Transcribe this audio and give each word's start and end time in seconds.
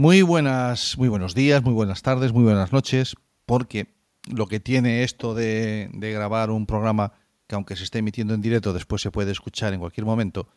Muy 0.00 0.22
buenas, 0.22 0.96
muy 0.96 1.08
buenos 1.10 1.34
días, 1.34 1.62
muy 1.62 1.74
buenas 1.74 2.00
tardes, 2.00 2.32
muy 2.32 2.42
buenas 2.42 2.72
noches, 2.72 3.16
porque 3.44 3.96
lo 4.32 4.46
que 4.46 4.58
tiene 4.58 5.02
esto 5.02 5.34
de, 5.34 5.90
grabar 5.92 6.50
un 6.50 6.64
programa 6.64 7.12
que 7.46 7.54
aunque 7.54 7.76
se 7.76 7.84
esté 7.84 7.98
emitiendo 7.98 8.32
en 8.32 8.40
directo 8.40 8.72
después 8.72 9.02
se 9.02 9.10
puede 9.10 9.30
escuchar 9.30 9.74
en 9.74 9.80
cualquier 9.80 10.06
momento, 10.06 10.48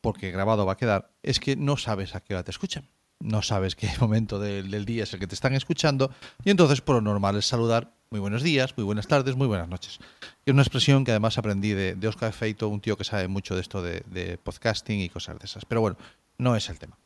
porque 0.00 0.32
grabado 0.32 0.66
va 0.66 0.72
a 0.72 0.76
quedar, 0.76 1.12
es 1.22 1.38
que 1.38 1.54
no 1.54 1.76
sabes 1.76 2.16
a 2.16 2.20
qué 2.20 2.34
hora 2.34 2.42
te 2.42 2.50
escuchan. 2.50 2.88
No 3.20 3.42
sabes 3.42 3.76
qué 3.76 3.88
momento 4.00 4.40
del, 4.40 4.84
día 4.84 5.04
es 5.04 5.14
el 5.14 5.20
que 5.20 5.28
te 5.28 5.36
están 5.36 5.54
escuchando 5.54 6.10
y 6.42 6.50
entonces 6.50 6.80
por 6.80 6.96
lo 6.96 7.00
normal 7.00 7.36
es 7.36 7.46
saludar 7.46 7.94
muy 8.10 8.18
buenos 8.18 8.42
días, 8.42 8.76
muy 8.76 8.84
buenas 8.84 9.06
tardes, 9.06 9.36
muy 9.36 9.46
buenas 9.46 9.68
noches. 9.68 10.00
Es 10.44 10.52
una 10.52 10.62
expresión 10.62 11.04
que 11.04 11.12
además 11.12 11.38
aprendí 11.38 11.74
de, 11.74 11.94
de 11.94 12.08
Oscar 12.08 12.32
Feito, 12.32 12.68
un 12.68 12.80
tío 12.80 12.96
que 12.96 13.04
sabe 13.04 13.28
mucho 13.28 13.54
de 13.54 13.60
esto 13.60 13.82
de, 13.82 14.02
de 14.10 14.36
podcasting 14.36 14.98
y 14.98 15.10
cosas 15.10 15.38
de 15.38 15.44
esas. 15.44 15.64
Pero 15.64 15.80
bueno, 15.80 15.96
no 16.38 16.56
es 16.56 16.68
el 16.68 16.80
tema. 16.80 16.98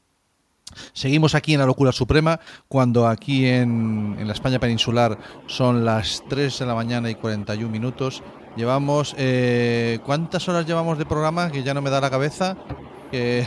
Seguimos 0.93 1.35
aquí 1.35 1.55
en 1.55 1.61
la 1.61 1.67
locura 1.67 1.93
suprema, 1.93 2.41
cuando 2.69 3.07
aquí 3.07 3.47
en, 3.47 4.17
la 4.27 4.33
España 4.33 4.59
peninsular 4.59 5.19
son 5.47 5.85
las 5.85 6.23
3 6.29 6.59
de 6.59 6.67
la 6.67 6.75
mañana 6.75 7.11
y 7.11 7.15
41 7.15 7.71
minutos. 7.71 8.23
Llevamos. 8.57 9.15
Eh, 9.19 10.01
¿Cuántas 10.05 10.49
horas 10.49 10.67
llevamos 10.67 10.99
de 10.99 11.07
programa? 11.07 11.51
Que 11.51 11.63
ya 11.63 11.75
no 11.75 11.83
me 11.83 11.91
da 11.91 12.01
la 12.01 12.11
cabeza. 12.11 12.57
Eh, 13.13 13.47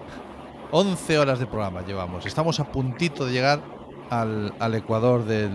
11 0.70 1.18
horas 1.18 1.38
de 1.38 1.46
programa 1.46 1.82
llevamos. 1.82 2.26
Estamos 2.26 2.58
a 2.58 2.72
puntito 2.72 3.26
de 3.26 3.32
llegar 3.32 3.60
al, 4.10 4.54
al 4.58 4.74
ecuador 4.74 5.24
del, 5.24 5.52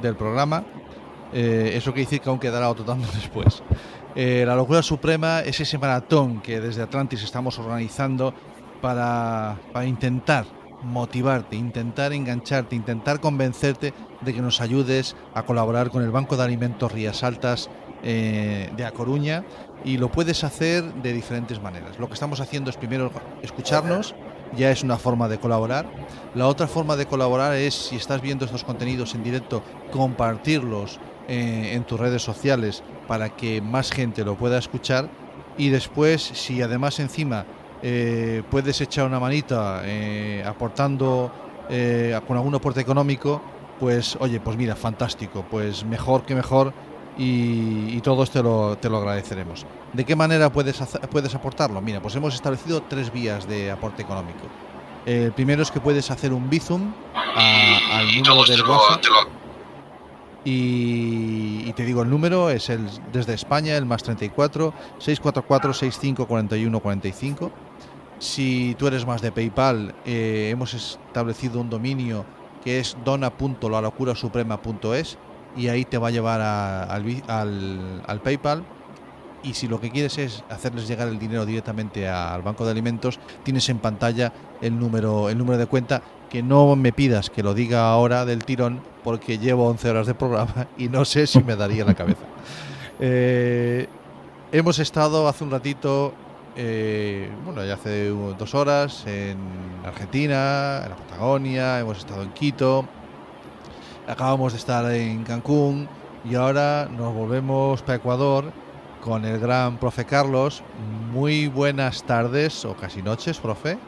del 0.00 0.16
programa. 0.16 0.64
Eh, 1.32 1.72
eso 1.74 1.92
quiere 1.92 2.04
decir 2.04 2.20
que 2.20 2.28
aún 2.28 2.38
quedará 2.38 2.68
otro 2.68 2.84
tanto 2.84 3.08
después. 3.14 3.62
Eh, 4.14 4.44
la 4.46 4.54
locura 4.54 4.82
suprema 4.82 5.40
es 5.40 5.58
ese 5.60 5.78
maratón 5.78 6.42
que 6.42 6.60
desde 6.60 6.82
Atlantis 6.82 7.22
estamos 7.22 7.58
organizando 7.58 8.34
para, 8.82 9.56
intentar 9.86 10.44
motivarte, 10.82 11.56
intentar 11.56 12.12
engancharte, 12.12 12.74
intentar 12.76 13.20
convencerte 13.20 13.94
de 14.20 14.34
que 14.34 14.42
nos 14.42 14.60
ayudes 14.60 15.16
a 15.32 15.44
colaborar 15.44 15.90
con 15.90 16.02
el 16.02 16.10
Banco 16.10 16.36
de 16.36 16.42
Alimentos 16.42 16.90
Rías 16.90 17.22
Altas 17.22 17.70
eh, 18.02 18.70
de 18.76 18.84
A 18.84 18.90
Coruña 18.90 19.44
y 19.84 19.96
lo 19.96 20.10
puedes 20.10 20.42
hacer 20.42 20.82
de 20.94 21.12
diferentes 21.12 21.62
maneras. 21.62 21.98
Lo 22.00 22.08
que 22.08 22.14
estamos 22.14 22.40
haciendo 22.40 22.70
es 22.70 22.76
primero 22.76 23.12
escucharnos, 23.42 24.16
ya 24.56 24.72
es 24.72 24.82
una 24.82 24.98
forma 24.98 25.28
de 25.28 25.38
colaborar. 25.38 25.86
La 26.34 26.48
otra 26.48 26.66
forma 26.66 26.96
de 26.96 27.06
colaborar 27.06 27.54
es, 27.54 27.74
si 27.74 27.96
estás 27.96 28.20
viendo 28.20 28.44
estos 28.44 28.64
contenidos 28.64 29.14
en 29.14 29.22
directo, 29.22 29.62
compartirlos 29.92 30.98
eh, 31.28 31.70
en 31.74 31.84
tus 31.84 32.00
redes 32.00 32.22
sociales 32.22 32.82
para 33.06 33.30
que 33.30 33.62
más 33.62 33.92
gente 33.92 34.24
lo 34.24 34.36
pueda 34.36 34.58
escuchar. 34.58 35.08
Y 35.56 35.68
después, 35.68 36.22
si 36.22 36.60
además 36.62 36.98
encima 36.98 37.46
eh, 37.82 38.42
puedes 38.48 38.80
echar 38.80 39.06
una 39.06 39.18
manita 39.18 39.82
eh, 39.84 40.44
aportando 40.46 41.32
eh, 41.68 42.18
con 42.26 42.36
algún 42.36 42.54
aporte 42.54 42.80
económico, 42.80 43.42
pues 43.80 44.16
oye, 44.20 44.38
pues 44.38 44.56
mira, 44.56 44.76
fantástico, 44.76 45.44
pues 45.50 45.84
mejor 45.84 46.22
que 46.22 46.36
mejor 46.36 46.72
y, 47.18 47.96
y 47.96 48.00
todos 48.00 48.30
te 48.30 48.42
lo, 48.42 48.76
te 48.78 48.88
lo, 48.88 48.98
agradeceremos. 48.98 49.66
¿De 49.92 50.04
qué 50.04 50.14
manera 50.14 50.52
puedes, 50.52 50.80
hacer, 50.80 51.00
puedes 51.08 51.34
aportarlo? 51.34 51.80
Mira, 51.80 52.00
pues 52.00 52.14
hemos 52.14 52.34
establecido 52.34 52.82
tres 52.82 53.12
vías 53.12 53.48
de 53.48 53.70
aporte 53.70 54.02
económico. 54.02 54.46
El 55.04 55.32
primero 55.32 55.62
es 55.62 55.70
que 55.72 55.80
puedes 55.80 56.10
hacer 56.12 56.32
un 56.32 56.48
Bizum 56.48 56.92
a, 57.14 57.98
al 57.98 58.06
número 58.16 58.44
del 58.44 58.62
WhatsApp. 58.62 59.02
Y, 60.44 61.64
y, 61.66 61.72
te 61.74 61.84
digo 61.84 62.02
el 62.02 62.10
número, 62.10 62.50
es 62.50 62.68
el 62.68 62.88
desde 63.12 63.34
España, 63.34 63.76
el 63.76 63.86
más 63.86 64.02
34 64.02 64.74
644 64.98 65.72
65 65.72 66.26
41 66.26 66.80
45. 66.80 67.52
Si 68.22 68.74
tú 68.78 68.86
eres 68.86 69.04
más 69.04 69.20
de 69.20 69.32
PayPal, 69.32 69.96
eh, 70.06 70.50
hemos 70.52 70.74
establecido 70.74 71.60
un 71.60 71.68
dominio 71.68 72.24
que 72.62 72.78
es 72.78 72.96
dona.lalocurasuprema.es 73.04 75.18
y 75.56 75.66
ahí 75.66 75.84
te 75.84 75.98
va 75.98 76.06
a 76.06 76.12
llevar 76.12 76.40
a, 76.40 76.84
al, 76.84 77.20
al, 77.26 78.04
al, 78.06 78.20
PayPal. 78.20 78.62
Y 79.42 79.54
si 79.54 79.66
lo 79.66 79.80
que 79.80 79.90
quieres 79.90 80.18
es 80.18 80.44
hacerles 80.50 80.86
llegar 80.86 81.08
el 81.08 81.18
dinero 81.18 81.44
directamente 81.44 82.08
al 82.08 82.42
banco 82.42 82.64
de 82.64 82.70
alimentos, 82.70 83.18
tienes 83.42 83.68
en 83.68 83.80
pantalla 83.80 84.32
el 84.60 84.78
número, 84.78 85.28
el 85.28 85.36
número 85.36 85.58
de 85.58 85.66
cuenta. 85.66 86.00
Que 86.30 86.44
no 86.44 86.76
me 86.76 86.92
pidas 86.92 87.28
que 87.28 87.42
lo 87.42 87.54
diga 87.54 87.90
ahora 87.90 88.24
del 88.24 88.44
tirón, 88.44 88.82
porque 89.02 89.38
llevo 89.38 89.66
11 89.66 89.90
horas 89.90 90.06
de 90.06 90.14
programa 90.14 90.68
y 90.78 90.88
no 90.88 91.04
sé 91.04 91.26
si 91.26 91.42
me 91.42 91.56
daría 91.56 91.84
la 91.84 91.94
cabeza. 91.94 92.22
Eh, 93.04 93.88
hemos 94.52 94.78
estado 94.78 95.26
hace 95.26 95.42
un 95.42 95.50
ratito 95.50 96.14
eh, 96.56 97.30
bueno, 97.44 97.64
ya 97.64 97.74
hace 97.74 98.08
dos 98.08 98.54
horas 98.54 99.04
en 99.06 99.38
Argentina, 99.84 100.82
en 100.84 100.90
la 100.90 100.96
Patagonia, 100.96 101.80
hemos 101.80 101.98
estado 101.98 102.22
en 102.22 102.30
Quito, 102.30 102.84
acabamos 104.06 104.52
de 104.52 104.58
estar 104.58 104.90
en 104.92 105.24
Cancún 105.24 105.88
y 106.28 106.34
ahora 106.34 106.88
nos 106.90 107.14
volvemos 107.14 107.82
para 107.82 107.96
Ecuador 107.96 108.44
con 109.00 109.24
el 109.24 109.38
gran 109.40 109.78
profe 109.78 110.04
Carlos. 110.04 110.62
Muy 111.12 111.48
buenas 111.48 112.04
tardes 112.04 112.64
o 112.64 112.74
casi 112.74 113.02
noches, 113.02 113.38
profe. 113.38 113.78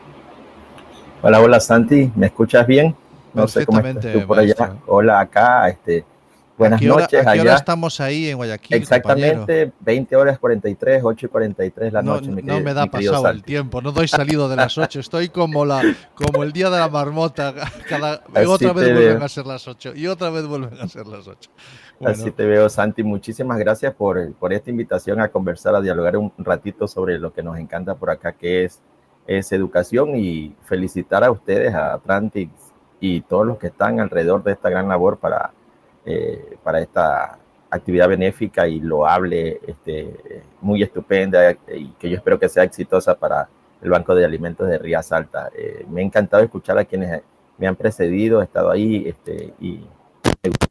Hola, 1.22 1.40
hola 1.40 1.60
Santi, 1.60 2.12
¿me 2.16 2.26
escuchas 2.26 2.66
bien? 2.66 2.94
No 3.32 3.48
sé 3.48 3.64
cómo 3.64 3.80
estás 3.80 4.12
tú 4.12 4.26
por 4.26 4.38
allá. 4.38 4.76
Hola 4.86 5.20
acá, 5.20 5.68
este, 5.68 6.04
Buenas 6.56 6.80
¿A 6.80 6.84
noches. 6.84 7.20
Hora, 7.20 7.30
¿A 7.32 7.34
qué 7.34 7.40
hora 7.40 7.54
estamos 7.56 8.00
ahí 8.00 8.28
en 8.28 8.36
Guayaquil? 8.36 8.76
Exactamente, 8.76 9.36
compañero? 9.38 9.72
20 9.80 10.16
horas 10.16 10.38
43, 10.38 11.02
8 11.02 11.26
y 11.26 11.28
43 11.28 11.92
la 11.92 12.02
no, 12.02 12.14
noche. 12.14 12.30
Mi 12.30 12.42
no 12.42 12.60
me 12.60 12.72
da 12.72 12.86
pasado 12.86 13.28
el 13.28 13.42
tiempo, 13.42 13.82
no 13.82 13.90
doy 13.90 14.06
salido 14.06 14.48
de 14.48 14.56
las 14.56 14.78
8, 14.78 15.00
estoy 15.00 15.30
como, 15.30 15.64
la, 15.64 15.82
como 16.14 16.44
el 16.44 16.52
día 16.52 16.70
de 16.70 16.78
la 16.78 16.88
marmota, 16.88 17.54
cada, 17.88 18.22
otra 18.46 18.72
vez 18.72 18.92
vuelven 18.92 19.16
veo. 19.18 19.24
a 19.24 19.28
ser 19.28 19.46
las 19.46 19.66
8 19.66 19.94
y 19.96 20.06
otra 20.06 20.30
vez 20.30 20.46
vuelven 20.46 20.80
a 20.80 20.86
ser 20.86 21.08
las 21.08 21.26
8. 21.26 21.50
Bueno. 21.98 22.14
Así 22.14 22.30
te 22.30 22.44
veo, 22.44 22.68
Santi. 22.68 23.02
Muchísimas 23.02 23.58
gracias 23.58 23.92
por, 23.92 24.32
por 24.34 24.52
esta 24.52 24.70
invitación 24.70 25.20
a 25.20 25.28
conversar, 25.28 25.74
a 25.74 25.80
dialogar 25.80 26.16
un 26.16 26.32
ratito 26.38 26.86
sobre 26.86 27.18
lo 27.18 27.32
que 27.32 27.42
nos 27.42 27.58
encanta 27.58 27.96
por 27.96 28.10
acá, 28.10 28.32
que 28.32 28.64
es, 28.64 28.80
es 29.26 29.50
educación 29.50 30.14
y 30.14 30.54
felicitar 30.66 31.24
a 31.24 31.32
ustedes, 31.32 31.74
a 31.74 31.94
Atlantic 31.94 32.50
y 33.00 33.22
todos 33.22 33.44
los 33.44 33.58
que 33.58 33.66
están 33.66 33.98
alrededor 33.98 34.44
de 34.44 34.52
esta 34.52 34.70
gran 34.70 34.88
labor 34.88 35.18
para 35.18 35.52
eh, 36.04 36.56
para 36.62 36.80
esta 36.80 37.38
actividad 37.70 38.08
benéfica 38.08 38.68
y 38.68 38.80
loable, 38.80 39.60
este, 39.66 40.42
muy 40.60 40.82
estupenda 40.82 41.52
y 41.74 41.88
que 41.98 42.08
yo 42.08 42.16
espero 42.16 42.38
que 42.38 42.48
sea 42.48 42.62
exitosa 42.62 43.18
para 43.18 43.48
el 43.82 43.90
Banco 43.90 44.14
de 44.14 44.24
Alimentos 44.24 44.68
de 44.68 44.78
Rías 44.78 45.12
Alta. 45.12 45.50
Eh, 45.56 45.84
me 45.90 46.00
ha 46.00 46.04
encantado 46.04 46.42
escuchar 46.42 46.78
a 46.78 46.84
quienes 46.84 47.22
me 47.58 47.66
han 47.66 47.76
precedido, 47.76 48.40
he 48.40 48.44
estado 48.44 48.70
ahí 48.70 49.04
este, 49.06 49.54
y 49.60 49.84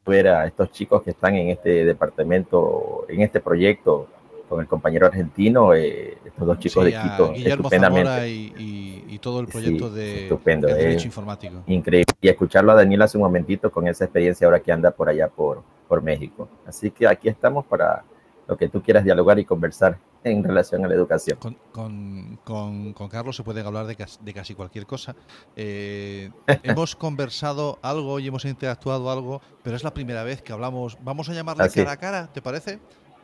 ver 0.05 0.27
a 0.27 0.45
estos 0.45 0.71
chicos 0.71 1.01
que 1.01 1.11
están 1.11 1.35
en 1.35 1.50
este 1.50 1.85
departamento, 1.85 3.05
en 3.07 3.21
este 3.21 3.39
proyecto 3.39 4.07
con 4.47 4.59
el 4.61 4.67
compañero 4.67 5.07
argentino, 5.07 5.73
eh, 5.73 6.17
estos 6.25 6.47
dos 6.47 6.59
chicos 6.59 6.85
sí, 6.85 6.91
de 6.91 7.01
Quito, 7.01 7.31
Guillermo 7.31 7.67
estupendamente. 7.67 8.29
Y, 8.29 8.53
y, 8.57 9.05
y, 9.15 9.19
todo 9.19 9.39
el 9.39 9.47
proyecto 9.47 9.89
sí, 9.89 9.95
de, 9.95 10.23
estupendo, 10.23 10.67
de 10.67 10.73
derecho 10.75 11.03
eh, 11.03 11.07
informático. 11.07 11.63
Increíble. 11.67 12.13
Y 12.21 12.27
escucharlo 12.27 12.71
a 12.71 12.75
Daniel 12.75 13.01
hace 13.01 13.17
un 13.17 13.23
momentito 13.23 13.71
con 13.71 13.87
esa 13.87 14.05
experiencia 14.05 14.45
ahora 14.45 14.59
que 14.59 14.71
anda 14.71 14.91
por 14.91 15.09
allá 15.09 15.27
por, 15.27 15.63
por 15.87 16.01
México. 16.01 16.49
Así 16.67 16.91
que 16.91 17.07
aquí 17.07 17.29
estamos 17.29 17.65
para 17.65 18.03
lo 18.47 18.57
que 18.57 18.67
tú 18.69 18.81
quieras 18.81 19.03
dialogar 19.03 19.39
y 19.39 19.45
conversar 19.45 19.97
en 20.23 20.43
relación 20.43 20.83
a 20.85 20.87
la 20.87 20.95
educación. 20.95 21.37
Con, 21.39 21.57
con, 21.71 22.39
con, 22.43 22.93
con 22.93 23.09
Carlos 23.09 23.35
se 23.35 23.43
puede 23.43 23.61
hablar 23.61 23.87
de 23.87 23.95
casi, 23.95 24.17
de 24.21 24.33
casi 24.33 24.55
cualquier 24.55 24.85
cosa. 24.85 25.15
Eh, 25.55 26.31
hemos 26.63 26.95
conversado 26.95 27.79
algo 27.81 28.19
y 28.19 28.27
hemos 28.27 28.45
interactuado 28.45 29.11
algo, 29.11 29.41
pero 29.63 29.75
es 29.75 29.83
la 29.83 29.93
primera 29.93 30.23
vez 30.23 30.41
que 30.41 30.53
hablamos. 30.53 30.97
Vamos 31.01 31.29
a 31.29 31.33
llamarle 31.33 31.63
Así. 31.63 31.79
cara 31.79 31.91
a 31.91 31.97
cara, 31.97 32.33
¿te 32.33 32.41
parece? 32.41 32.79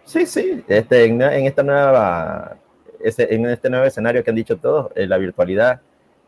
Sí, 0.06 0.26
sí, 0.26 0.64
este, 0.68 1.06
en, 1.06 1.22
en, 1.22 1.46
esta 1.46 1.64
nueva, 1.64 2.58
en 3.00 3.46
este 3.46 3.70
nuevo 3.70 3.86
escenario 3.86 4.24
que 4.24 4.30
han 4.30 4.36
dicho 4.36 4.58
todos, 4.58 4.92
eh, 4.96 5.06
la 5.06 5.18
virtualidad, 5.18 5.82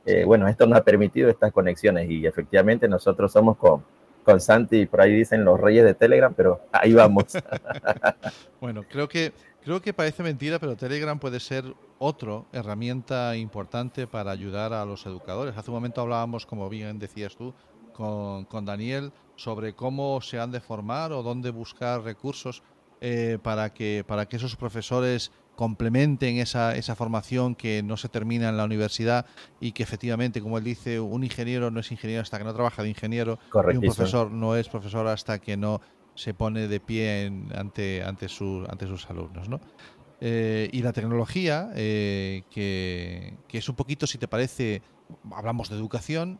eh, 0.05 0.23
bueno, 0.23 0.47
esto 0.47 0.65
nos 0.65 0.79
ha 0.79 0.83
permitido 0.83 1.29
estas 1.29 1.51
conexiones 1.51 2.09
y 2.09 2.25
efectivamente 2.25 2.87
nosotros 2.87 3.31
somos 3.31 3.57
con, 3.57 3.83
con 4.23 4.39
Santi, 4.39 4.85
por 4.85 5.01
ahí 5.01 5.13
dicen 5.13 5.43
los 5.43 5.59
reyes 5.59 5.83
de 5.83 5.93
Telegram, 5.93 6.33
pero 6.33 6.61
ahí 6.71 6.93
vamos. 6.93 7.25
bueno, 8.61 8.83
creo 8.89 9.07
que, 9.07 9.33
creo 9.63 9.81
que 9.81 9.93
parece 9.93 10.23
mentira, 10.23 10.59
pero 10.59 10.75
Telegram 10.75 11.19
puede 11.19 11.39
ser 11.39 11.65
otra 11.99 12.43
herramienta 12.51 13.35
importante 13.35 14.07
para 14.07 14.31
ayudar 14.31 14.73
a 14.73 14.85
los 14.85 15.05
educadores. 15.05 15.55
Hace 15.57 15.69
un 15.69 15.75
momento 15.75 16.01
hablábamos, 16.01 16.45
como 16.45 16.69
bien 16.69 16.97
decías 16.97 17.35
tú, 17.35 17.53
con, 17.93 18.45
con 18.45 18.65
Daniel, 18.65 19.11
sobre 19.35 19.73
cómo 19.73 20.21
se 20.21 20.39
han 20.39 20.51
de 20.51 20.61
formar 20.61 21.11
o 21.11 21.23
dónde 21.23 21.51
buscar 21.51 22.01
recursos 22.01 22.63
eh, 23.01 23.39
para, 23.41 23.73
que, 23.73 24.03
para 24.05 24.27
que 24.27 24.37
esos 24.37 24.55
profesores 24.55 25.31
complementen 25.55 26.37
esa, 26.37 26.75
esa 26.75 26.95
formación 26.95 27.55
que 27.55 27.83
no 27.83 27.97
se 27.97 28.09
termina 28.09 28.49
en 28.49 28.57
la 28.57 28.63
universidad 28.63 29.25
y 29.59 29.73
que 29.73 29.83
efectivamente, 29.83 30.41
como 30.41 30.57
él 30.57 30.63
dice, 30.63 30.99
un 30.99 31.23
ingeniero 31.23 31.71
no 31.71 31.79
es 31.79 31.91
ingeniero 31.91 32.21
hasta 32.21 32.37
que 32.37 32.43
no 32.43 32.53
trabaja 32.53 32.83
de 32.83 32.89
ingeniero 32.89 33.39
y 33.71 33.75
un 33.75 33.81
profesor 33.81 34.31
no 34.31 34.55
es 34.55 34.69
profesor 34.69 35.07
hasta 35.07 35.39
que 35.39 35.57
no 35.57 35.81
se 36.15 36.33
pone 36.33 36.67
de 36.67 36.79
pie 36.79 37.25
en, 37.25 37.47
ante, 37.55 38.03
ante, 38.03 38.29
su, 38.29 38.65
ante 38.69 38.87
sus 38.87 39.09
alumnos. 39.09 39.49
¿no? 39.49 39.59
Eh, 40.19 40.69
y 40.71 40.81
la 40.83 40.93
tecnología, 40.93 41.71
eh, 41.75 42.43
que, 42.51 43.35
que 43.47 43.57
es 43.57 43.67
un 43.67 43.75
poquito, 43.75 44.05
si 44.05 44.19
te 44.19 44.27
parece, 44.27 44.83
hablamos 45.31 45.69
de 45.69 45.75
educación, 45.75 46.39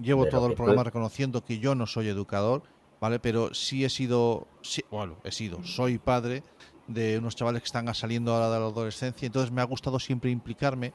llevo 0.00 0.26
todo 0.26 0.46
el 0.46 0.54
programa 0.54 0.84
reconociendo 0.84 1.44
que 1.44 1.58
yo 1.58 1.74
no 1.74 1.86
soy 1.86 2.08
educador, 2.08 2.62
¿vale? 3.02 3.18
Pero 3.18 3.52
sí 3.52 3.84
he 3.84 3.90
sido, 3.90 4.46
sí, 4.62 4.84
bueno, 4.88 5.16
he 5.24 5.32
sido, 5.32 5.64
soy 5.64 5.98
padre 5.98 6.44
de 6.86 7.18
unos 7.18 7.34
chavales 7.34 7.60
que 7.60 7.66
están 7.66 7.92
saliendo 7.96 8.32
ahora 8.32 8.48
de 8.48 8.60
la 8.60 8.66
adolescencia, 8.66 9.26
entonces 9.26 9.50
me 9.50 9.60
ha 9.60 9.64
gustado 9.64 9.98
siempre 9.98 10.30
implicarme 10.30 10.92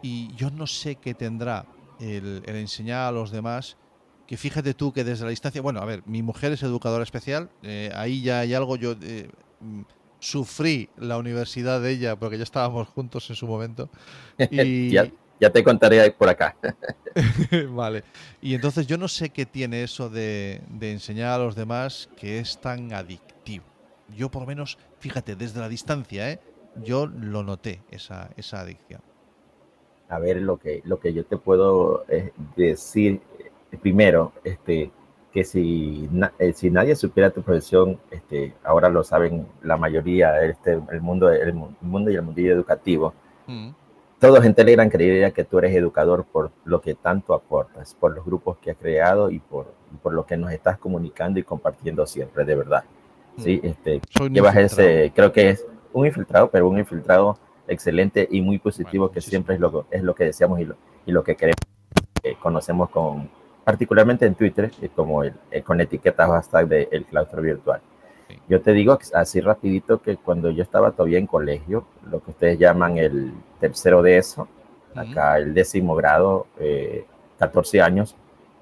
y 0.00 0.32
yo 0.36 0.50
no 0.50 0.68
sé 0.68 0.94
qué 0.94 1.12
tendrá 1.12 1.66
el, 1.98 2.44
enseñar 2.46 3.08
a 3.08 3.10
los 3.10 3.32
demás 3.32 3.76
que 4.28 4.36
fíjate 4.36 4.74
tú 4.74 4.92
que 4.92 5.02
desde 5.02 5.24
la 5.24 5.30
distancia, 5.30 5.60
bueno, 5.60 5.80
a 5.80 5.84
ver, 5.84 6.04
mi 6.06 6.22
mujer 6.22 6.52
es 6.52 6.62
educadora 6.62 7.02
especial, 7.02 7.50
eh, 7.64 7.90
ahí 7.96 8.22
ya 8.22 8.38
hay 8.38 8.54
algo, 8.54 8.76
yo 8.76 8.94
eh, 9.02 9.28
mm, 9.58 9.82
sufrí 10.20 10.88
la 10.96 11.18
universidad 11.18 11.80
de 11.80 11.90
ella 11.90 12.14
porque 12.14 12.38
ya 12.38 12.44
estábamos 12.44 12.86
juntos 12.88 13.28
en 13.28 13.34
su 13.34 13.48
momento. 13.48 13.90
Y... 14.52 14.96
ya, 15.40 15.50
te 15.50 15.62
contaré 15.62 16.10
por 16.12 16.28
acá. 16.28 16.56
vale, 17.70 18.04
y 18.40 18.54
entonces 18.54 18.86
yo 18.86 18.96
no 18.96 19.08
sé 19.08 19.30
qué 19.30 19.46
tiene 19.46 19.82
eso 19.82 20.08
de, 20.08 20.62
de 20.68 20.92
enseñar 20.92 21.40
a 21.40 21.44
los 21.44 21.54
demás 21.54 22.08
que 22.16 22.38
es 22.38 22.60
tan 22.60 22.92
adictivo. 22.92 23.64
Yo 24.16 24.30
por 24.30 24.42
lo 24.42 24.46
menos, 24.46 24.78
fíjate, 24.98 25.36
desde 25.36 25.60
la 25.60 25.68
distancia, 25.68 26.30
¿eh? 26.30 26.40
yo 26.82 27.06
lo 27.06 27.42
noté, 27.42 27.80
esa, 27.90 28.30
esa 28.36 28.60
adicción. 28.60 29.00
A 30.08 30.18
ver, 30.18 30.40
lo 30.42 30.58
que, 30.58 30.82
lo 30.84 31.00
que 31.00 31.12
yo 31.12 31.24
te 31.24 31.36
puedo 31.36 32.04
eh, 32.08 32.32
decir 32.56 33.20
eh, 33.38 33.76
primero, 33.78 34.32
este, 34.44 34.90
que 35.32 35.44
si, 35.44 36.08
eh, 36.38 36.52
si 36.52 36.70
nadie 36.70 36.94
supiera 36.94 37.30
tu 37.30 37.42
profesión, 37.42 37.98
este, 38.10 38.54
ahora 38.62 38.88
lo 38.88 39.02
saben 39.02 39.46
la 39.62 39.76
mayoría, 39.76 40.42
este, 40.44 40.78
el, 40.90 41.00
mundo, 41.00 41.30
el, 41.30 41.54
mundo 41.80 42.10
y 42.10 42.14
el 42.14 42.22
mundillo 42.22 42.52
educativo, 42.52 43.14
mm. 43.46 43.70
Todos 44.24 44.42
en 44.46 44.54
Telegram 44.54 44.88
creería 44.88 45.32
que 45.32 45.44
tú 45.44 45.58
eres 45.58 45.76
educador 45.76 46.24
por 46.24 46.50
lo 46.64 46.80
que 46.80 46.94
tanto 46.94 47.34
aportas, 47.34 47.94
por 47.94 48.14
los 48.14 48.24
grupos 48.24 48.56
que 48.56 48.70
has 48.70 48.76
creado 48.78 49.30
y 49.30 49.38
por, 49.38 49.74
por 50.02 50.14
lo 50.14 50.24
que 50.24 50.34
nos 50.38 50.50
estás 50.50 50.78
comunicando 50.78 51.38
y 51.38 51.42
compartiendo 51.42 52.06
siempre, 52.06 52.42
de 52.46 52.54
verdad. 52.54 52.84
Sí, 53.36 53.60
mm. 53.62 53.66
este, 53.66 54.00
llevas 54.30 54.56
ese, 54.56 55.12
creo 55.14 55.30
que 55.30 55.50
es 55.50 55.66
un 55.92 56.06
infiltrado, 56.06 56.48
pero 56.48 56.66
un 56.66 56.78
infiltrado 56.78 57.36
excelente 57.68 58.26
y 58.30 58.40
muy 58.40 58.58
positivo, 58.58 59.10
que 59.10 59.20
siempre 59.20 59.56
es 59.56 59.60
lo, 59.60 59.84
es 59.90 60.02
lo 60.02 60.14
que 60.14 60.24
deseamos 60.24 60.58
y 60.58 60.64
lo, 60.64 60.76
y 61.04 61.12
lo 61.12 61.22
que 61.22 61.36
queremos. 61.36 61.60
conocemos 62.40 62.88
con, 62.88 63.28
particularmente 63.62 64.24
en 64.24 64.36
Twitter, 64.36 64.70
como 64.96 65.22
el, 65.22 65.34
con 65.64 65.82
etiquetas 65.82 66.30
hashtag 66.30 66.66
de 66.68 66.88
el 66.90 67.04
claustro 67.04 67.42
virtual. 67.42 67.82
Yo 68.48 68.60
te 68.60 68.72
digo 68.72 68.98
así 69.14 69.40
rapidito 69.40 70.00
que 70.02 70.16
cuando 70.16 70.50
yo 70.50 70.62
estaba 70.62 70.92
todavía 70.92 71.18
en 71.18 71.26
colegio, 71.26 71.86
lo 72.10 72.22
que 72.22 72.30
ustedes 72.32 72.58
llaman 72.58 72.98
el 72.98 73.32
tercero 73.60 74.02
de 74.02 74.18
eso, 74.18 74.48
acá 74.94 75.38
el 75.38 75.54
décimo 75.54 75.94
grado, 75.94 76.46
14 77.38 77.78
eh, 77.78 77.82
años, 77.82 78.16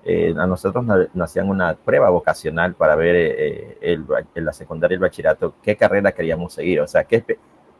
eh, 0.05 0.35
a 0.37 0.47
nosotros 0.47 0.85
nos, 0.85 1.09
hacían 1.21 1.49
una 1.49 1.75
prueba 1.75 2.11
vocacional 2.11 2.75
para 2.75 2.97
ver 2.97 3.15
eh, 3.15 3.79
el, 3.81 4.05
en 4.35 4.45
la 4.45 4.53
secundaria 4.53 4.95
y 4.95 4.97
el 4.97 5.01
bachillerato 5.01 5.55
qué 5.63 5.77
carrera 5.77 6.11
queríamos 6.11 6.55
seguir, 6.55 6.81
o 6.81 6.89
sea, 6.89 7.05
qué, 7.05 7.25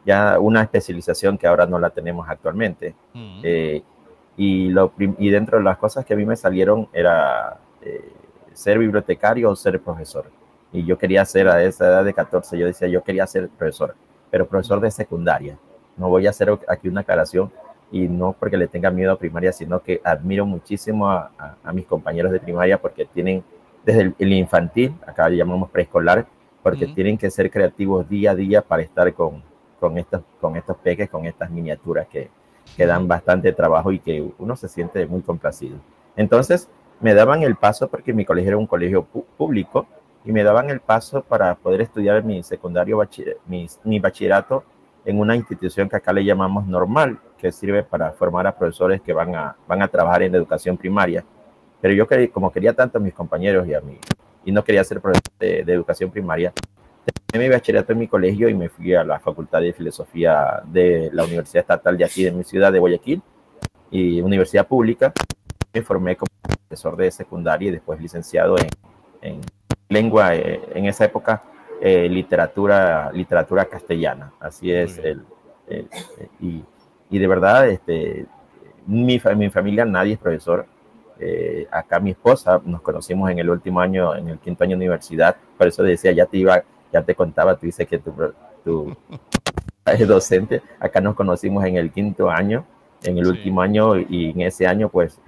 ya 0.05 0.39
una 0.39 0.61
especialización 0.61 1.37
que 1.37 1.47
ahora 1.47 1.65
no 1.65 1.79
la 1.79 1.89
tenemos 1.89 2.27
actualmente. 2.29 2.95
Eh, 3.43 3.81
y, 4.37 4.69
lo, 4.69 4.93
y 4.97 5.29
dentro 5.29 5.57
de 5.57 5.63
las 5.65 5.77
cosas 5.77 6.05
que 6.05 6.13
a 6.13 6.17
mí 6.17 6.25
me 6.25 6.35
salieron 6.35 6.87
era 6.93 7.59
ser 8.53 8.79
bibliotecario 8.79 9.49
o 9.49 9.55
ser 9.55 9.81
profesor. 9.81 10.25
Y 10.73 10.83
yo 10.83 10.97
quería 10.97 11.23
ser 11.23 11.47
a 11.47 11.63
esa 11.63 11.85
edad 11.85 12.03
de 12.03 12.13
14, 12.13 12.57
yo 12.57 12.65
decía, 12.65 12.87
yo 12.87 13.03
quería 13.03 13.27
ser 13.27 13.47
profesor, 13.47 13.95
pero 14.31 14.47
profesor 14.47 14.81
de 14.81 14.89
secundaria. 14.89 15.57
No 15.95 16.09
voy 16.09 16.25
a 16.25 16.31
hacer 16.31 16.49
aquí 16.67 16.89
una 16.89 17.01
aclaración 17.01 17.51
y 17.91 18.07
no 18.07 18.35
porque 18.37 18.57
le 18.57 18.67
tenga 18.67 18.89
miedo 18.89 19.11
a 19.11 19.19
primaria, 19.19 19.53
sino 19.53 19.81
que 19.81 20.01
admiro 20.03 20.47
muchísimo 20.47 21.07
a, 21.07 21.53
mis 21.71 21.85
compañeros 21.85 22.31
de 22.31 22.39
primaria 22.39 22.81
porque 22.81 23.05
tienen 23.05 23.43
desde 23.85 24.13
el, 24.17 24.33
infantil, 24.33 24.95
acá 25.05 25.29
le 25.29 25.37
llamamos 25.37 25.69
preescolar, 25.69 26.25
porque 26.63 26.87
tienen 26.87 27.17
que 27.17 27.29
ser 27.29 27.51
creativos 27.51 28.09
día 28.09 28.31
a 28.31 28.35
día 28.35 28.61
para 28.61 28.81
estar 28.81 29.13
con, 29.13 29.43
con, 29.79 29.97
estos, 29.99 30.23
con 30.41 30.55
estos 30.55 30.77
peques, 30.77 31.09
con 31.09 31.25
estas 31.25 31.51
miniaturas 31.51 32.07
que, 32.07 32.29
que 32.75 32.85
dan 32.87 33.07
bastante 33.07 33.51
trabajo 33.51 33.91
y 33.91 33.99
que 33.99 34.25
uno 34.39 34.55
se 34.55 34.67
siente 34.67 35.05
muy 35.05 35.21
complacido. 35.21 35.77
Entonces, 36.15 36.67
me 36.99 37.13
daban 37.13 37.43
el 37.43 37.57
paso 37.57 37.87
porque 37.89 38.13
mi 38.13 38.25
colegio 38.25 38.51
era 38.51 38.57
un 38.57 38.65
colegio 38.65 39.05
público 39.37 39.85
y 40.25 40.31
me 40.31 40.43
daban 40.43 40.69
el 40.69 40.79
paso 40.79 41.21
para 41.21 41.55
poder 41.55 41.81
estudiar 41.81 42.23
mi 42.23 42.43
secundario, 42.43 43.01
mi, 43.47 43.67
mi 43.83 43.99
bachillerato 43.99 44.63
en 45.05 45.19
una 45.19 45.35
institución 45.35 45.89
que 45.89 45.97
acá 45.97 46.13
le 46.13 46.23
llamamos 46.23 46.65
normal, 46.65 47.19
que 47.37 47.51
sirve 47.51 47.83
para 47.83 48.11
formar 48.11 48.47
a 48.47 48.55
profesores 48.55 49.01
que 49.01 49.11
van 49.11 49.35
a, 49.35 49.55
van 49.67 49.81
a 49.81 49.87
trabajar 49.87 50.23
en 50.23 50.31
la 50.31 50.37
educación 50.37 50.77
primaria. 50.77 51.25
Pero 51.81 51.93
yo, 51.93 52.07
como 52.31 52.51
quería 52.51 52.73
tanto 52.73 52.97
a 52.97 53.01
mis 53.01 53.13
compañeros 53.13 53.67
y 53.67 53.73
a 53.73 53.81
mí, 53.81 53.97
y 54.45 54.51
no 54.51 54.63
quería 54.63 54.83
ser 54.83 55.01
profesor 55.01 55.33
de, 55.39 55.59
educación 55.59 56.09
primaria, 56.09 56.53
terminé 57.29 57.49
mi 57.49 57.53
bachillerato 57.53 57.91
en 57.91 57.99
mi 57.99 58.07
colegio 58.07 58.47
y 58.47 58.53
me 58.53 58.69
fui 58.69 58.93
a 58.93 59.03
la 59.03 59.19
Facultad 59.19 59.59
de 59.59 59.73
Filosofía 59.73 60.61
de 60.65 61.09
la 61.11 61.25
Universidad 61.25 61.61
Estatal 61.61 61.97
de 61.97 62.05
aquí, 62.05 62.23
de 62.23 62.31
mi 62.31 62.43
ciudad 62.45 62.71
de 62.71 62.79
Guayaquil, 62.79 63.21
y 63.91 64.21
Universidad 64.21 64.65
Pública. 64.65 65.11
Me 65.73 65.81
formé 65.81 66.15
como 66.15 66.29
profesor 66.41 66.95
de 66.95 67.11
secundaria 67.11 67.67
y 67.67 67.71
después 67.71 67.99
licenciado 67.99 68.55
en, 68.57 68.69
en 69.21 69.41
lengua, 69.93 70.35
eh, 70.35 70.59
en 70.73 70.85
esa 70.85 71.05
época 71.05 71.43
eh, 71.79 72.09
literatura, 72.09 73.11
literatura 73.13 73.65
castellana. 73.65 74.33
Así 74.39 74.71
es. 74.71 74.97
El, 74.97 75.23
y, 76.41 76.63
y, 77.09 77.19
de 77.19 77.27
verdad, 77.27 77.69
este, 77.69 78.25
mi, 78.85 79.21
mi 79.37 79.49
familia 79.49 79.85
nadie 79.85 80.13
es 80.13 80.19
profesor. 80.19 80.65
Eh, 81.19 81.67
acá 81.71 81.99
mi 81.99 82.11
esposa 82.11 82.59
nos 82.65 82.81
conocimos 82.81 83.29
en 83.29 83.39
el 83.39 83.49
último 83.49 83.79
año, 83.79 84.15
en 84.15 84.29
el 84.29 84.39
quinto 84.39 84.63
año 84.63 84.71
de 84.71 84.77
universidad. 84.77 85.35
Por 85.57 85.67
eso 85.67 85.83
decía, 85.83 86.11
ya 86.11 86.25
te 86.25 86.37
iba, 86.37 86.63
ya 86.91 87.01
te 87.01 87.15
contaba, 87.15 87.55
tú 87.55 87.65
dices 87.65 87.87
que 87.87 87.99
tu, 87.99 88.13
tu 88.63 88.95
es 89.85 90.07
docente. 90.07 90.61
Acá 90.79 90.99
nos 90.99 91.15
conocimos 91.15 91.63
en 91.65 91.77
el 91.77 91.91
quinto 91.91 92.29
año, 92.29 92.65
en 93.03 93.17
el 93.17 93.27
último 93.27 93.61
año, 93.61 93.97
y 93.97 94.31
en 94.31 94.41
ese 94.41 94.67
año 94.67 94.89
pues 94.89 95.19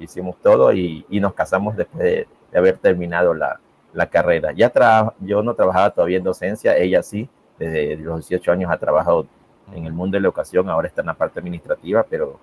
hicimos 0.00 0.36
todo 0.42 0.72
y, 0.72 1.04
y, 1.08 1.20
nos 1.20 1.34
casamos 1.34 1.76
después 1.76 2.02
de, 2.02 2.28
de 2.50 2.58
haber 2.58 2.78
terminado 2.78 3.34
la, 3.34 3.60
la 3.94 4.06
carrera. 4.06 4.52
Ya 4.52 4.72
yo 5.20 5.42
no 5.42 5.54
trabajaba 5.54 5.90
todavía 5.90 6.18
en 6.18 6.24
docencia, 6.24 6.76
ella 6.76 7.02
sí, 7.02 7.28
desde 7.58 7.96
los 7.96 8.28
18 8.28 8.52
años 8.52 8.70
ha 8.70 8.76
trabajado 8.76 9.26
en 9.72 9.86
el 9.86 9.92
mundo 9.92 10.16
de 10.16 10.20
la 10.20 10.28
educación, 10.28 10.68
ahora 10.68 10.88
está 10.88 11.00
en 11.00 11.06
la 11.06 11.14
parte 11.14 11.40
administrativa, 11.40 12.04
pero 12.08 12.38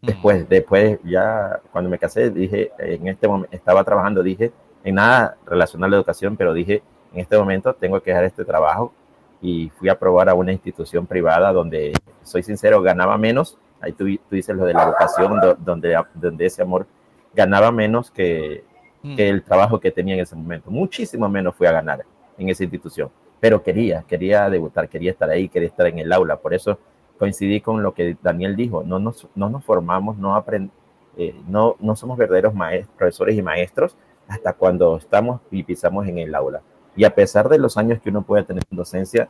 después, 0.00 0.48
después 0.48 0.98
ya 1.02 1.60
cuando 1.72 1.90
me 1.90 1.98
casé, 1.98 2.30
dije, 2.30 2.70
en 2.78 3.08
este 3.08 3.26
momento, 3.26 3.54
estaba 3.56 3.82
trabajando, 3.82 4.22
dije, 4.22 4.52
en 4.84 4.96
nada 4.96 5.36
relacionado 5.46 5.86
a 5.86 5.90
la 5.90 5.96
educación, 5.96 6.36
pero 6.36 6.52
dije, 6.52 6.82
en 7.12 7.20
este 7.20 7.36
momento 7.36 7.74
tengo 7.74 8.00
que 8.00 8.10
dejar 8.10 8.24
este 8.24 8.44
trabajo 8.44 8.92
y 9.40 9.70
fui 9.70 9.88
a 9.88 9.98
probar 9.98 10.28
a 10.28 10.34
una 10.34 10.52
institución 10.52 11.06
privada 11.06 11.52
donde, 11.52 11.92
soy 12.22 12.42
sincero, 12.42 12.80
ganaba 12.82 13.18
menos, 13.18 13.58
ahí 13.80 13.92
tú, 13.92 14.04
tú 14.28 14.36
dices 14.36 14.54
lo 14.54 14.64
de 14.64 14.74
la 14.74 14.84
educación, 14.84 15.40
donde, 15.58 15.98
donde 16.14 16.46
ese 16.46 16.62
amor 16.62 16.86
ganaba 17.34 17.72
menos 17.72 18.10
que, 18.10 18.64
Mm. 19.02 19.16
que 19.16 19.28
el 19.28 19.42
trabajo 19.42 19.80
que 19.80 19.90
tenía 19.90 20.14
en 20.14 20.20
ese 20.20 20.36
momento. 20.36 20.70
Muchísimo 20.70 21.28
menos 21.28 21.56
fui 21.56 21.66
a 21.66 21.72
ganar 21.72 22.04
en 22.38 22.48
esa 22.48 22.62
institución, 22.62 23.10
pero 23.40 23.62
quería, 23.62 24.04
quería 24.06 24.48
debutar, 24.48 24.88
quería 24.88 25.10
estar 25.10 25.28
ahí, 25.28 25.48
quería 25.48 25.68
estar 25.68 25.86
en 25.86 25.98
el 25.98 26.12
aula. 26.12 26.36
Por 26.36 26.54
eso 26.54 26.78
coincidí 27.18 27.60
con 27.60 27.82
lo 27.82 27.94
que 27.94 28.16
Daniel 28.22 28.54
dijo, 28.54 28.84
no 28.84 28.98
nos, 28.98 29.26
no 29.34 29.50
nos 29.50 29.64
formamos, 29.64 30.16
no, 30.16 30.36
aprend, 30.36 30.70
eh, 31.16 31.34
no, 31.48 31.76
no 31.80 31.96
somos 31.96 32.16
verdaderos 32.16 32.54
profesores 32.96 33.36
y 33.36 33.42
maestros 33.42 33.96
hasta 34.28 34.52
cuando 34.52 34.96
estamos 34.96 35.40
y 35.50 35.64
pisamos 35.64 36.06
en 36.06 36.18
el 36.18 36.34
aula. 36.34 36.62
Y 36.94 37.04
a 37.04 37.14
pesar 37.14 37.48
de 37.48 37.58
los 37.58 37.76
años 37.76 38.00
que 38.00 38.10
uno 38.10 38.22
puede 38.22 38.44
tener 38.44 38.62
en 38.70 38.76
docencia, 38.76 39.28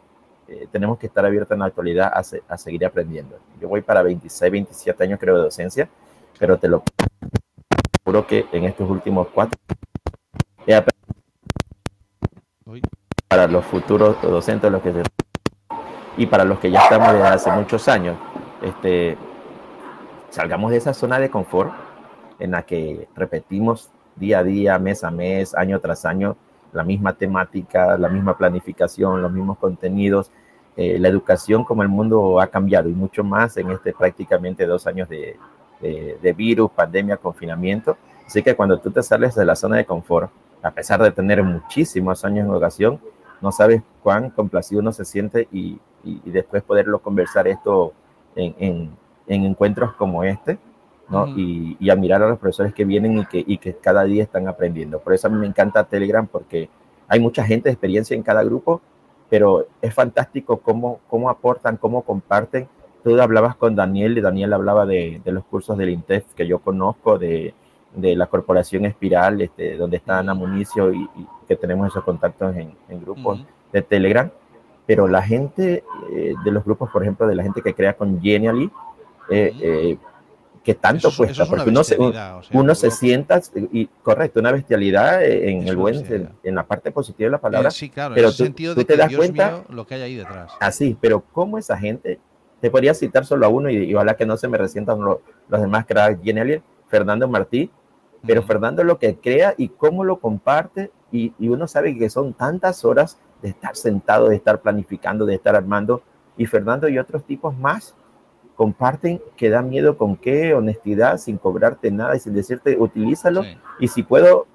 eh, 0.48 0.66
tenemos 0.70 0.98
que 0.98 1.06
estar 1.06 1.24
abiertos 1.24 1.54
en 1.54 1.60
la 1.60 1.66
actualidad 1.66 2.12
a, 2.12 2.22
a, 2.48 2.58
seguir 2.58 2.84
aprendiendo. 2.84 3.38
Yo 3.60 3.68
voy 3.68 3.80
para 3.80 4.02
26, 4.02 4.52
27 4.52 5.04
años 5.04 5.18
creo 5.18 5.36
de 5.36 5.44
docencia, 5.44 5.88
pero 6.38 6.58
te 6.58 6.68
lo 6.68 6.82
Seguro 8.04 8.26
que 8.26 8.46
en 8.52 8.64
estos 8.64 8.90
últimos 8.90 9.28
cuatro 9.32 9.58
aprendido 10.62 10.92
para 13.28 13.46
los 13.46 13.64
futuros 13.64 14.20
docentes 14.22 14.70
los 14.70 14.82
que 14.82 15.02
y 16.16 16.26
para 16.26 16.44
los 16.44 16.58
que 16.58 16.70
ya 16.70 16.80
estamos 16.80 17.12
desde 17.12 17.26
hace 17.26 17.50
muchos 17.52 17.88
años, 17.88 18.16
este, 18.60 19.16
salgamos 20.30 20.72
de 20.72 20.76
esa 20.76 20.92
zona 20.92 21.18
de 21.18 21.30
confort 21.30 21.72
en 22.38 22.50
la 22.50 22.64
que 22.64 23.08
repetimos 23.14 23.90
día 24.16 24.40
a 24.40 24.44
día, 24.44 24.78
mes 24.78 25.04
a 25.04 25.10
mes, 25.10 25.54
año 25.54 25.80
tras 25.80 26.04
año, 26.04 26.36
la 26.72 26.84
misma 26.84 27.14
temática, 27.14 27.96
la 27.96 28.08
misma 28.08 28.36
planificación, 28.36 29.22
los 29.22 29.32
mismos 29.32 29.58
contenidos. 29.58 30.30
Eh, 30.76 30.98
la 30.98 31.08
educación 31.08 31.64
como 31.64 31.82
el 31.82 31.88
mundo 31.88 32.40
ha 32.40 32.48
cambiado 32.48 32.88
y 32.88 32.94
mucho 32.94 33.22
más 33.24 33.56
en 33.58 33.70
este 33.70 33.92
prácticamente 33.92 34.66
dos 34.66 34.86
años 34.86 35.08
de, 35.08 35.38
de, 35.82 36.32
virus, 36.32 36.70
pandemia, 36.70 37.16
confinamiento. 37.16 37.96
Así 38.26 38.42
que 38.42 38.54
cuando 38.54 38.78
tú 38.78 38.90
te 38.90 39.02
sales 39.02 39.34
de 39.34 39.44
la 39.44 39.56
zona 39.56 39.76
de 39.76 39.84
confort, 39.84 40.30
a 40.62 40.70
pesar 40.70 41.02
de 41.02 41.10
tener 41.10 41.42
muchísimos 41.42 42.24
años 42.24 42.46
en 42.46 42.52
educación, 42.52 43.00
no 43.40 43.50
sabes 43.50 43.82
cuán 44.02 44.30
complacido 44.30 44.80
uno 44.80 44.92
se 44.92 45.04
siente 45.04 45.48
y, 45.52 45.78
y, 46.04 46.30
después 46.30 46.62
poderlo 46.62 47.00
conversar 47.00 47.48
esto 47.48 47.92
en, 48.36 48.54
en, 49.26 49.44
encuentros 49.44 49.94
como 49.94 50.22
este, 50.22 50.58
¿no? 51.08 51.26
y, 51.26 51.76
y, 51.80 51.90
admirar 51.90 52.22
a 52.22 52.28
los 52.28 52.38
profesores 52.38 52.72
que 52.72 52.84
vienen 52.84 53.18
y 53.18 53.26
que, 53.26 53.44
y 53.44 53.58
que 53.58 53.74
cada 53.74 54.04
día 54.04 54.22
están 54.22 54.46
aprendiendo. 54.46 55.00
Por 55.00 55.14
eso 55.14 55.26
a 55.26 55.30
mí 55.30 55.36
me 55.36 55.46
encanta 55.46 55.82
Telegram 55.84 56.26
porque 56.26 56.70
hay 57.08 57.20
mucha 57.20 57.44
gente 57.44 57.68
de 57.68 57.72
experiencia 57.72 58.16
en 58.16 58.22
cada 58.22 58.44
grupo, 58.44 58.80
pero 59.28 59.66
es 59.80 59.92
fantástico 59.92 60.58
cómo, 60.58 61.00
cómo 61.08 61.28
aportan, 61.28 61.76
cómo 61.76 62.02
comparten. 62.02 62.68
Tú 63.04 63.20
hablabas 63.20 63.56
con 63.56 63.74
Daniel 63.74 64.16
y 64.16 64.20
Daniel 64.20 64.52
hablaba 64.52 64.86
de, 64.86 65.20
de 65.24 65.32
los 65.32 65.44
cursos 65.44 65.76
del 65.76 65.90
INTEF 65.90 66.24
que 66.34 66.46
yo 66.46 66.60
conozco, 66.60 67.18
de, 67.18 67.54
de 67.94 68.16
la 68.16 68.26
corporación 68.26 68.84
Espiral, 68.84 69.40
este, 69.40 69.76
donde 69.76 69.96
está 69.96 70.18
Ana 70.18 70.34
Municio 70.34 70.92
y, 70.92 71.08
que 71.48 71.56
tenemos 71.56 71.88
esos 71.88 72.04
contactos 72.04 72.56
en, 72.56 72.74
en 72.88 73.00
grupos 73.00 73.44
de 73.72 73.82
Telegram. 73.82 74.30
Pero 74.86 75.06
la 75.08 75.22
gente 75.22 75.84
eh, 76.12 76.34
de 76.44 76.50
los 76.50 76.64
grupos, 76.64 76.90
por 76.90 77.02
ejemplo, 77.02 77.26
de 77.26 77.34
la 77.34 77.42
gente 77.42 77.62
que 77.62 77.74
crea 77.74 77.94
con 77.94 78.20
Genially, 78.20 78.70
eh, 79.30 79.52
eh, 79.60 79.98
que 80.62 80.74
tanto 80.74 81.10
cuesta, 81.16 81.46
porque 81.46 81.70
uno 81.70 81.82
se, 81.82 81.96
uno 82.52 82.74
se 82.74 82.90
sienta, 82.90 83.40
y 83.72 83.86
correcto, 84.02 84.38
una 84.38 84.52
bestialidad 84.52 85.24
en 85.24 85.66
el 85.66 85.76
buen, 85.76 86.30
en 86.42 86.54
la 86.54 86.64
parte 86.64 86.92
positiva 86.92 87.26
de 87.26 87.32
la 87.32 87.40
palabra, 87.40 87.70
sí, 87.72 87.90
claro, 87.90 88.14
pero 88.14 88.30
tú, 88.30 88.44
sentido 88.44 88.74
de 88.74 88.84
te 88.84 88.96
das 88.96 89.14
cuenta 89.14 89.64
lo 89.70 89.86
que 89.86 89.94
hay 89.96 90.02
ahí 90.02 90.16
detrás. 90.16 90.52
Así, 90.60 90.96
pero 91.00 91.24
cómo 91.32 91.58
esa 91.58 91.76
gente, 91.76 92.20
te 92.62 92.70
podría 92.70 92.94
citar 92.94 93.26
solo 93.26 93.44
a 93.44 93.48
uno 93.48 93.68
y, 93.68 93.92
ojalá 93.92 94.14
que 94.14 94.24
no 94.24 94.36
se 94.36 94.46
me 94.46 94.56
resientan 94.56 95.00
los, 95.00 95.18
los 95.48 95.60
demás 95.60 95.84
cracks, 95.84 96.22
Genially, 96.22 96.62
Fernando 96.86 97.26
Martí, 97.26 97.68
pero 98.24 98.44
Fernando 98.44 98.84
lo 98.84 99.00
que 99.00 99.16
crea 99.16 99.52
y 99.58 99.68
cómo 99.68 100.04
lo 100.04 100.20
comparte, 100.20 100.92
y, 101.10 101.34
uno 101.40 101.66
sabe 101.66 101.98
que 101.98 102.08
son 102.08 102.34
tantas 102.34 102.84
horas 102.84 103.18
de 103.42 103.48
estar 103.48 103.74
sentado, 103.74 104.28
de 104.28 104.36
estar 104.36 104.62
planificando, 104.62 105.26
de 105.26 105.34
estar 105.34 105.56
armando, 105.56 106.02
y 106.36 106.46
Fernando 106.46 106.88
y 106.88 107.00
otros 107.00 107.24
tipos 107.24 107.58
más 107.58 107.96
comparten 108.54 109.20
que 109.36 109.50
da 109.50 109.60
miedo 109.60 109.98
con 109.98 110.16
qué, 110.16 110.54
honestidad, 110.54 111.18
sin 111.18 111.38
cobrarte 111.38 111.90
nada 111.90 112.14
y 112.14 112.20
sin 112.20 112.32
decirte, 112.32 112.76
utilízalo, 112.78 113.42
y 113.80 113.88
si 113.88 114.04
puedo, 114.04 114.46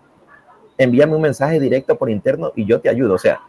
envíame 0.78 1.14
un 1.14 1.24
mensaje 1.24 1.60
directo 1.60 1.98
por 1.98 2.10
interno 2.10 2.54
y 2.56 2.64
yo 2.64 2.80
te 2.80 2.88
ayudo, 2.88 3.16
o 3.16 3.20
sea, 3.20 3.42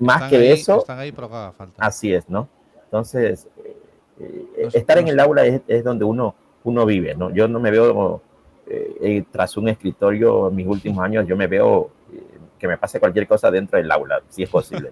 más, 0.00 0.28
que 0.30 0.52
eso, 0.52 0.84
así 1.78 2.12
es, 2.12 2.28
¿no? 2.28 2.48
Entonces, 2.96 3.46
eh, 3.64 3.76
eh, 4.18 4.68
estar 4.72 4.98
en 4.98 5.08
el 5.08 5.20
aula 5.20 5.44
es, 5.44 5.60
es, 5.68 5.84
donde 5.84 6.04
uno, 6.04 6.34
uno 6.64 6.86
vive, 6.86 7.14
¿no? 7.14 7.30
Yo 7.30 7.46
no 7.48 7.60
me 7.60 7.70
veo 7.70 8.22
eh, 8.68 8.96
eh, 9.00 9.24
tras 9.30 9.56
un 9.56 9.68
escritorio 9.68 10.48
en 10.48 10.56
mis 10.56 10.66
últimos 10.66 11.04
años, 11.04 11.24
yo 11.28 11.36
me 11.36 11.46
veo 11.46 11.90
eh, 12.12 12.20
que 12.58 12.66
me 12.66 12.76
pase 12.76 12.98
cualquier 12.98 13.28
cosa 13.28 13.48
dentro 13.48 13.78
del 13.78 13.90
aula, 13.92 14.20
si 14.28 14.42
es 14.42 14.48
posible. 14.48 14.90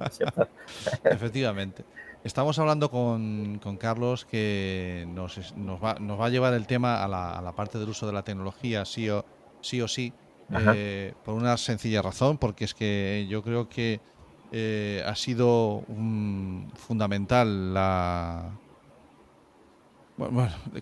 Efectivamente. 1.05 1.85
Estamos 2.23 2.57
hablando 2.61 2.89
con, 2.89 3.59
con 3.59 3.77
Carlos 3.77 4.25
que 4.27 5.07
nos, 5.09 5.57
nos, 5.57 5.83
va, 5.83 5.95
nos, 5.95 6.21
va, 6.21 6.27
a 6.27 6.29
llevar 6.29 6.55
el 6.55 6.69
tema 6.69 7.03
a 7.03 7.09
la, 7.09 7.33
a 7.33 7.43
la, 7.43 7.53
parte 7.53 7.79
del 7.79 7.89
uso 7.89 8.07
de 8.07 8.13
la 8.13 8.23
tecnología, 8.23 8.85
sí 8.85 9.11
o 9.11 9.25
sí, 9.61 9.83
o 9.83 9.89
sí 9.89 10.13
por 11.25 11.35
una 11.35 11.57
sencilla 11.57 12.01
razón, 12.01 12.39
porque 12.39 12.65
es 12.67 12.75
que 12.75 13.27
yo 13.29 13.43
creo 13.43 13.69
que 13.69 14.01
ha 14.53 15.15
sido 15.17 15.85
un, 15.89 16.71
fundamental 16.75 17.75
la, 17.75 18.53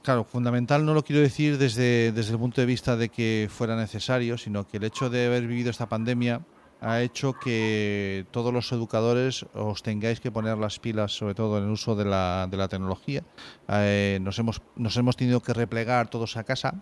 claro, 0.03 0.25
fundamental 0.25 0.85
no 0.85 0.95
lo 0.95 1.03
quiero 1.03 1.23
decir 1.23 1.57
desde, 1.57 2.13
desde 2.13 2.33
el 2.33 2.39
punto 2.39 2.61
de 2.61 2.67
vista 2.67 2.97
de 2.97 3.09
que 3.09 3.49
fuera 3.51 3.77
necesario, 3.77 4.37
sino 4.37 4.67
que 4.67 4.77
el 4.77 4.85
hecho 4.85 5.09
de 5.09 5.27
haber 5.27 5.47
vivido 5.47 5.71
esta 5.71 5.89
pandemia 5.89 6.43
ha 6.83 7.01
hecho 7.01 7.35
que 7.35 8.27
todos 8.33 8.53
los 8.53 8.73
educadores 8.73 9.47
os 9.55 9.83
tengáis 9.83 10.21
que 10.21 10.33
poner 10.33 10.59
las 10.59 10.81
pilas, 10.81 11.13
sobre 11.13 11.35
todo 11.35 11.59
en 11.59 11.65
el 11.65 11.71
uso 11.71 11.95
de 11.95 12.05
la, 12.05 12.49
de 12.51 12.57
la 12.57 12.67
tecnología. 12.67 13.23
Eh, 13.69 14.19
nos, 14.21 14.39
hemos, 14.41 14.61
nos 14.75 14.97
hemos 14.97 15.17
tenido 15.17 15.41
que 15.41 15.55
replegar 15.55 16.09
todos 16.11 16.37
a 16.37 16.43
casa 16.43 16.75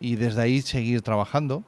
y 0.00 0.16
desde 0.16 0.42
ahí 0.42 0.62
seguir 0.62 1.02
trabajando, 1.02 1.62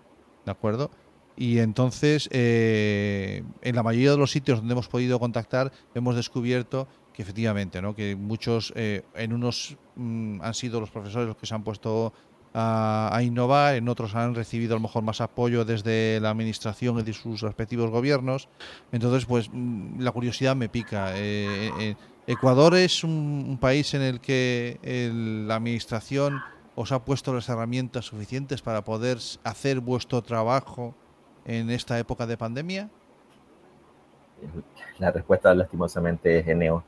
¿de 0.45 0.51
acuerdo? 0.51 0.91
Y 1.37 1.59
entonces, 1.59 2.29
eh, 2.31 3.43
en 3.63 3.77
la 3.77 3.83
mayoría 3.83 4.11
de 4.13 4.19
los 4.19 4.31
sitios 4.31 4.59
donde 4.59 4.73
hemos 4.73 4.89
podido 4.89 5.19
contactar, 5.19 5.73
hemos 5.95 6.15
descubierto 6.15 6.89
que 7.13 7.23
efectivamente, 7.23 7.83
¿no? 7.83 7.95
que 7.95 8.17
muchos, 8.17 8.73
eh, 8.77 9.03
en 9.15 9.33
unos 9.33 9.77
mm, 9.97 10.41
han 10.43 10.55
sido 10.55 10.81
los 10.81 10.91
profesores 10.91 11.29
los 11.29 11.37
que 11.37 11.47
se 11.47 11.55
han 11.55 11.63
puesto 11.63 12.13
a, 12.55 13.21
innovar, 13.23 13.77
en 13.77 13.89
otros 13.89 14.15
han 14.15 14.35
recibido 14.35 14.75
a 14.75 14.77
lo 14.77 14.83
mejor 14.83 15.03
más 15.03 15.23
apoyo 15.23 15.65
desde 15.65 16.21
la 16.21 16.31
administración 16.31 16.99
y 16.99 17.03
de 17.03 17.15
sus 17.15 17.41
respectivos 17.41 17.91
gobiernos. 17.91 18.49
Entonces, 18.93 19.25
pues 19.25 19.49
mm, 19.51 20.01
la 20.01 20.13
curiosidad 20.13 20.55
me 20.55 20.69
pica. 20.69 21.17
Eh, 21.17 21.71
eh, 21.81 21.95
Ecuador 22.27 22.75
es 22.75 23.05
un, 23.05 23.59
país 23.61 23.95
en 23.95 24.03
el 24.03 24.21
que 24.21 24.79
la 25.47 25.57
administración 25.57 26.41
os 26.75 26.93
ha 26.93 27.05
puesto 27.05 27.35
las 27.35 27.49
herramientas 27.49 28.07
suficientes 28.07 28.63
para 28.63 28.85
poder 28.85 29.19
hacer 29.45 29.81
vuestro 29.81 30.23
trabajo 30.23 30.95
en 31.45 31.71
esta 31.71 31.99
época 31.99 32.27
de 32.27 32.37
pandemia. 32.37 32.89
La 34.99 35.11
respuesta 35.11 35.55
lastimosamente 35.55 36.39
es 36.39 36.57
no. 36.57 36.85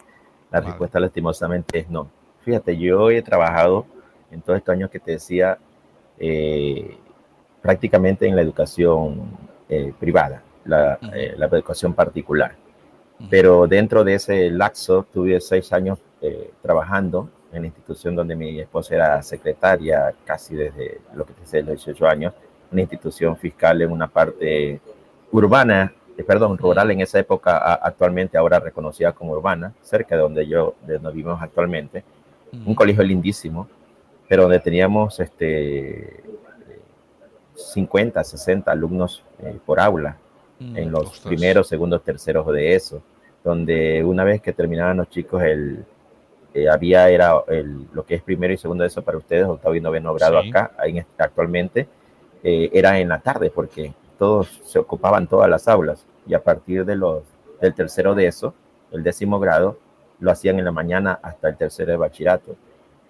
La 0.50 0.61
respuesta 0.61 1.00
lastimosamente 1.00 1.80
es 1.80 1.90
no. 1.90 2.08
Fíjate, 2.44 2.76
yo 2.76 3.11
he 3.11 3.23
trabajado 3.23 3.87
en 4.30 4.40
todos 4.40 4.58
estos 4.58 4.73
años 4.73 4.90
que 4.90 5.00
te 5.00 5.12
decía 5.12 5.58
eh, 6.18 6.96
prácticamente 7.62 8.26
en 8.26 8.37
la 8.37 8.42
educación 8.42 9.30
eh, 9.68 9.92
privada, 9.99 10.42
la, 10.64 10.99
eh, 11.14 11.34
la, 11.37 11.46
educación 11.46 11.94
particular. 11.94 12.54
Pero 13.30 13.66
dentro 13.66 14.04
de 14.04 14.14
ese 14.14 14.50
laxo 14.50 15.06
tuve 15.12 15.40
seis 15.40 15.73
años 15.73 15.99
trabajando 16.62 17.30
en 17.52 17.62
la 17.62 17.66
institución 17.68 18.16
donde 18.16 18.34
mi 18.34 18.58
esposa 18.61 18.94
era 18.94 19.23
secretaria 19.23 20.12
casi 20.25 20.54
desde 20.54 21.00
lo 21.14 21.25
que 21.25 21.32
sé, 21.44 21.62
los 21.62 21.76
18 21.76 22.06
años, 22.06 22.34
una 22.75 22.83
institución 22.83 23.37
fiscal 23.37 23.81
en 23.81 23.90
una 23.90 24.09
parte 24.09 24.81
urbana 25.33 25.93
eh, 26.16 26.23
perdón, 26.23 26.57
rural 26.59 26.90
en 26.93 27.00
esa 27.00 27.19
época, 27.19 27.75
actualmente 27.75 28.38
ahora 28.38 28.61
reconocida 28.61 29.12
como 29.12 29.33
urbana, 29.33 29.73
cerca 29.83 30.14
de 30.14 30.23
donde 30.23 30.47
yo, 30.47 30.75
de 30.87 30.95
donde 30.95 31.11
vivimos 31.11 31.43
actualmente, 31.43 32.04
un 32.64 32.75
colegio 32.76 33.02
lindísimo, 33.02 33.69
pero 34.28 34.43
donde 34.43 34.61
teníamos 34.61 35.19
este 35.19 36.23
50, 37.57 38.23
60 38.23 38.71
alumnos 38.71 39.25
eh, 39.40 39.59
por 39.66 39.81
aula 39.81 40.16
mm, 40.61 40.76
en 40.76 40.93
los 40.93 41.19
primeros, 41.19 41.66
segundos, 41.66 42.04
terceros 42.04 42.47
de 42.52 42.76
eso, 42.76 43.02
donde 43.43 44.04
una 44.04 44.23
vez 44.23 44.40
que 44.40 44.52
terminaban 44.52 44.99
los 44.99 45.11
chicos 45.11 45.43
el 45.43 45.85
eh, 46.54 46.69
había 46.69 47.09
era 47.09 47.43
el, 47.49 47.88
lo 47.93 48.07
que 48.07 48.14
es 48.14 48.23
primero 48.23 48.54
y 48.54 48.57
segundo 48.57 48.83
de 48.83 48.88
eso 48.88 49.02
para 49.02 49.19
ustedes, 49.19 49.47
octavo 49.47 49.75
y 49.75 49.81
noveno 49.81 50.14
grado 50.14 50.38
acá, 50.38 50.71
actualmente, 51.19 51.88
era 52.44 52.98
en 52.98 53.08
la 53.08 53.20
tarde, 53.20 53.50
porque 53.50 53.94
todos 54.18 54.60
se 54.64 54.78
ocupaban 54.78 55.26
todas 55.26 55.48
las 55.48 55.66
aulas 55.66 56.06
y 56.26 56.34
a 56.34 56.42
partir 56.42 56.84
de 56.84 56.96
los, 56.96 57.22
del 57.60 57.74
tercero 57.74 58.14
de 58.14 58.26
eso, 58.26 58.54
el 58.92 59.02
décimo 59.02 59.40
grado, 59.40 59.78
lo 60.20 60.30
hacían 60.30 60.58
en 60.58 60.64
la 60.64 60.72
mañana 60.72 61.18
hasta 61.22 61.48
el 61.48 61.56
tercero 61.56 61.92
de 61.92 61.96
bachillerato, 61.96 62.56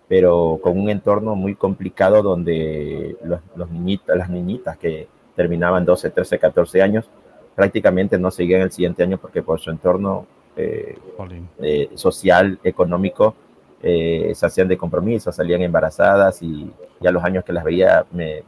pero 0.08 0.58
con 0.62 0.78
un 0.78 0.88
entorno 0.88 1.34
muy 1.34 1.54
complicado 1.54 2.22
donde 2.22 3.16
los, 3.24 3.40
los 3.56 3.70
niñitas, 3.70 4.16
las 4.16 4.30
niñitas 4.30 4.78
que 4.78 5.08
terminaban 5.36 5.84
12, 5.84 6.10
13, 6.10 6.38
14 6.38 6.82
años, 6.82 7.10
prácticamente 7.54 8.18
no 8.18 8.30
seguían 8.30 8.62
el 8.62 8.72
siguiente 8.72 9.02
año 9.02 9.18
porque 9.18 9.42
por 9.42 9.60
su 9.60 9.70
entorno 9.70 10.26
eh, 10.56 10.96
eh, 11.60 11.90
social, 11.94 12.58
económico, 12.64 13.34
eh, 13.82 14.32
se 14.34 14.46
hacían 14.46 14.68
de 14.68 14.78
compromiso, 14.78 15.30
salían 15.30 15.62
embarazadas 15.62 16.42
y 16.42 16.70
ya 17.00 17.10
los 17.10 17.22
años 17.22 17.44
que 17.44 17.52
las 17.52 17.64
veía 17.64 18.06
me, 18.12 18.42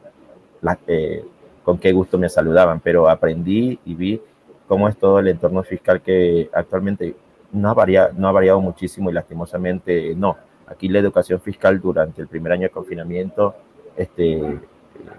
con 1.65 1.79
qué 1.79 1.93
gusto 1.93 2.19
me 2.19 2.29
saludaban, 2.29 2.81
pero 2.81 3.09
aprendí 3.09 3.79
y 3.85 3.95
vi 3.95 4.21
cómo 4.69 4.89
es 4.89 4.97
todo 4.97 5.19
el 5.19 5.29
entorno 5.29 5.63
fiscal 5.63 6.01
que 6.01 6.49
actualmente 6.53 7.15
no 7.53 7.71
ha, 7.71 7.75
variado, 7.75 8.11
no 8.17 8.29
ha 8.29 8.33
variado 8.33 8.61
muchísimo 8.61 9.11
y 9.11 9.13
lastimosamente 9.13 10.15
no. 10.15 10.37
Aquí 10.67 10.89
la 10.89 10.99
educación 10.99 11.41
fiscal 11.41 11.81
durante 11.81 12.21
el 12.21 12.29
primer 12.29 12.53
año 12.53 12.63
de 12.63 12.71
confinamiento 12.71 13.55
este, 13.97 14.61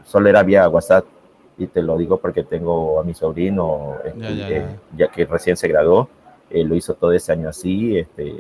solo 0.03 0.29
era 0.29 0.43
vía 0.43 0.67
WhatsApp 0.69 1.05
y 1.57 1.67
te 1.67 1.81
lo 1.81 1.97
digo 1.97 2.17
porque 2.17 2.43
tengo 2.43 2.99
a 2.99 3.03
mi 3.03 3.13
sobrino 3.13 3.95
este, 4.05 4.65
ya, 4.95 5.07
que 5.07 5.25
recién 5.25 5.57
se 5.57 5.67
graduó, 5.67 6.09
eh, 6.49 6.63
lo 6.63 6.75
hizo 6.75 6.93
todo 6.93 7.11
ese 7.11 7.31
año 7.31 7.49
así, 7.49 7.97
este, 7.97 8.35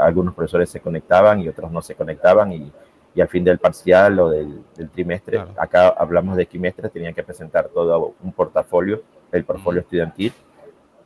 algunos 0.00 0.34
profesores 0.34 0.68
se 0.70 0.80
conectaban 0.80 1.40
y 1.40 1.48
otros 1.48 1.70
no 1.70 1.80
se 1.80 1.94
conectaban 1.94 2.52
y 2.52 2.72
y 3.14 3.20
al 3.20 3.28
fin 3.28 3.44
del 3.44 3.58
parcial 3.58 4.18
o 4.20 4.30
del, 4.30 4.62
trimestre, 4.92 5.42
acá 5.56 5.88
hablamos 5.88 6.36
de 6.36 6.46
trimestre, 6.46 6.88
tenían 6.88 7.14
que 7.14 7.22
presentar 7.22 7.68
todo 7.68 8.14
un 8.22 8.32
portafolio, 8.32 9.02
el 9.32 9.44
portafolio 9.44 9.80
estudiantil, 9.80 10.32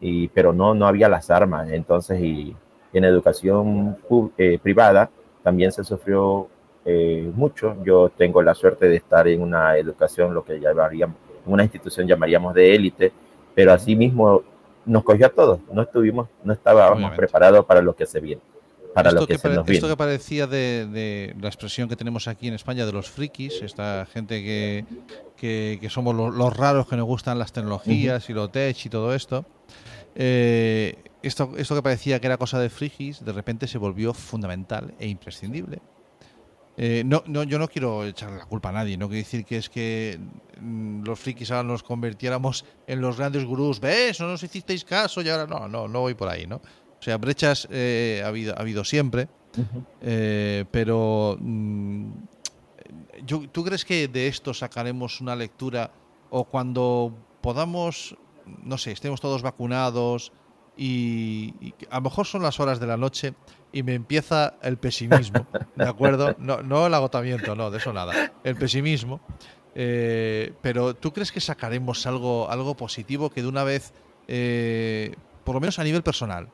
y, 0.00 0.28
pero 0.28 0.52
no, 0.52 0.74
no 0.74 0.86
había 0.86 1.08
las 1.08 1.30
armas. 1.30 1.70
Entonces, 1.70 2.20
y, 2.20 2.54
en 2.92 3.04
educación 3.04 3.96
eh, 4.38 4.58
privada 4.62 5.10
también 5.42 5.72
se 5.72 5.82
sufrió 5.82 6.48
eh, 6.84 7.30
mucho. 7.34 7.76
Yo 7.84 8.10
tengo 8.10 8.40
la 8.40 8.54
suerte 8.54 8.88
de 8.88 8.96
estar 8.96 9.26
en 9.26 9.42
una 9.42 9.76
educación, 9.76 10.32
lo 10.32 10.44
que 10.44 10.60
llamaríamos, 10.60 11.16
una 11.46 11.64
institución 11.64 12.06
llamaríamos 12.06 12.54
de 12.54 12.74
élite, 12.74 13.12
pero 13.54 13.72
así 13.72 13.96
mismo 13.96 14.42
nos 14.86 15.02
cogió 15.02 15.26
a 15.26 15.30
todos. 15.30 15.60
No 15.72 15.82
estuvimos, 15.82 16.28
no 16.42 16.52
estábamos 16.52 17.12
preparados 17.16 17.64
para 17.64 17.82
lo 17.82 17.94
que 17.94 18.06
se 18.06 18.20
viene. 18.20 18.42
Para 18.94 19.10
esto 19.10 19.20
lo 19.22 19.26
que, 19.26 19.34
que 19.34 19.38
se 19.38 19.48
nos 19.48 19.56
pare- 19.58 19.64
viene. 19.64 19.76
Esto 19.76 19.88
que 19.88 19.96
parecía 19.96 20.46
de, 20.46 20.86
de 20.86 21.34
la 21.40 21.48
expresión 21.48 21.88
que 21.88 21.96
tenemos 21.96 22.28
aquí 22.28 22.48
en 22.48 22.54
España 22.54 22.86
de 22.86 22.92
los 22.92 23.10
frikis, 23.10 23.60
esta 23.62 24.06
gente 24.06 24.42
que, 24.42 24.84
que, 25.36 25.78
que 25.80 25.90
somos 25.90 26.14
los, 26.14 26.34
los 26.34 26.56
raros 26.56 26.86
que 26.88 26.96
nos 26.96 27.04
gustan 27.06 27.38
las 27.38 27.52
tecnologías 27.52 28.30
y 28.30 28.32
lo 28.32 28.48
tech 28.48 28.76
y 28.86 28.88
todo 28.88 29.14
esto. 29.14 29.44
eh, 30.14 30.96
esto, 31.22 31.52
esto 31.56 31.74
que 31.74 31.82
parecía 31.82 32.20
que 32.20 32.26
era 32.26 32.36
cosa 32.36 32.58
de 32.58 32.68
frikis, 32.70 33.24
de 33.24 33.32
repente 33.32 33.66
se 33.66 33.78
volvió 33.78 34.12
fundamental 34.14 34.94
e 34.98 35.08
imprescindible. 35.08 35.80
Eh, 36.76 37.02
no, 37.06 37.22
no, 37.26 37.44
yo 37.44 37.58
no 37.58 37.68
quiero 37.68 38.04
echarle 38.04 38.36
la 38.38 38.46
culpa 38.46 38.70
a 38.70 38.72
nadie, 38.72 38.96
no 38.98 39.08
quiero 39.08 39.22
decir 39.24 39.44
que 39.44 39.56
es 39.58 39.70
que 39.70 40.18
mm, 40.60 41.04
los 41.04 41.18
frikis 41.20 41.50
ahora 41.52 41.62
nos 41.62 41.82
convirtiéramos 41.84 42.64
en 42.86 43.00
los 43.00 43.16
grandes 43.16 43.44
gurús, 43.44 43.78
¿ves? 43.80 44.18
No 44.20 44.26
nos 44.28 44.42
hicisteis 44.42 44.84
caso 44.84 45.22
y 45.22 45.28
ahora 45.28 45.46
no, 45.46 45.68
no, 45.68 45.86
no 45.88 46.00
voy 46.00 46.14
por 46.14 46.28
ahí, 46.28 46.46
¿no? 46.48 46.60
O 47.04 47.06
sea, 47.06 47.18
brechas 47.18 47.68
eh, 47.70 48.22
ha, 48.24 48.28
habido, 48.28 48.54
ha 48.56 48.60
habido 48.62 48.82
siempre, 48.82 49.28
eh, 50.00 50.64
pero 50.70 51.36
mm, 51.38 52.12
yo- 53.26 53.46
¿tú 53.52 53.62
crees 53.62 53.84
que 53.84 54.08
de 54.08 54.26
esto 54.26 54.54
sacaremos 54.54 55.20
una 55.20 55.36
lectura 55.36 55.90
o 56.30 56.44
cuando 56.44 57.12
podamos, 57.42 58.16
no 58.62 58.78
sé, 58.78 58.92
estemos 58.92 59.20
todos 59.20 59.42
vacunados 59.42 60.32
y, 60.78 61.74
a 61.90 61.96
lo 61.96 62.00
mejor 62.04 62.26
son 62.26 62.42
las 62.42 62.58
horas 62.58 62.80
de 62.80 62.86
la 62.86 62.96
noche 62.96 63.34
y 63.70 63.82
me 63.82 63.92
empieza 63.92 64.54
el 64.62 64.78
pesimismo, 64.78 65.46
¿de 65.76 65.86
acuerdo? 65.86 66.34
No, 66.38 66.62
no 66.62 66.86
el 66.86 66.94
agotamiento, 66.94 67.54
no, 67.54 67.70
de 67.70 67.76
eso 67.76 67.92
nada, 67.92 68.32
el 68.44 68.56
pesimismo. 68.56 69.20
eh, 69.74 70.54
pero 70.62 70.94
¿tú 70.94 71.12
crees 71.12 71.30
que 71.32 71.40
sacaremos 71.42 72.06
algo, 72.06 72.50
algo 72.50 72.74
positivo 72.78 73.28
que 73.28 73.42
de 73.42 73.48
una 73.48 73.62
vez, 73.62 73.92
eh, 74.26 75.14
por 75.44 75.54
lo 75.54 75.60
menos 75.60 75.78
a 75.78 75.84
nivel 75.84 76.02
personal, 76.02 76.48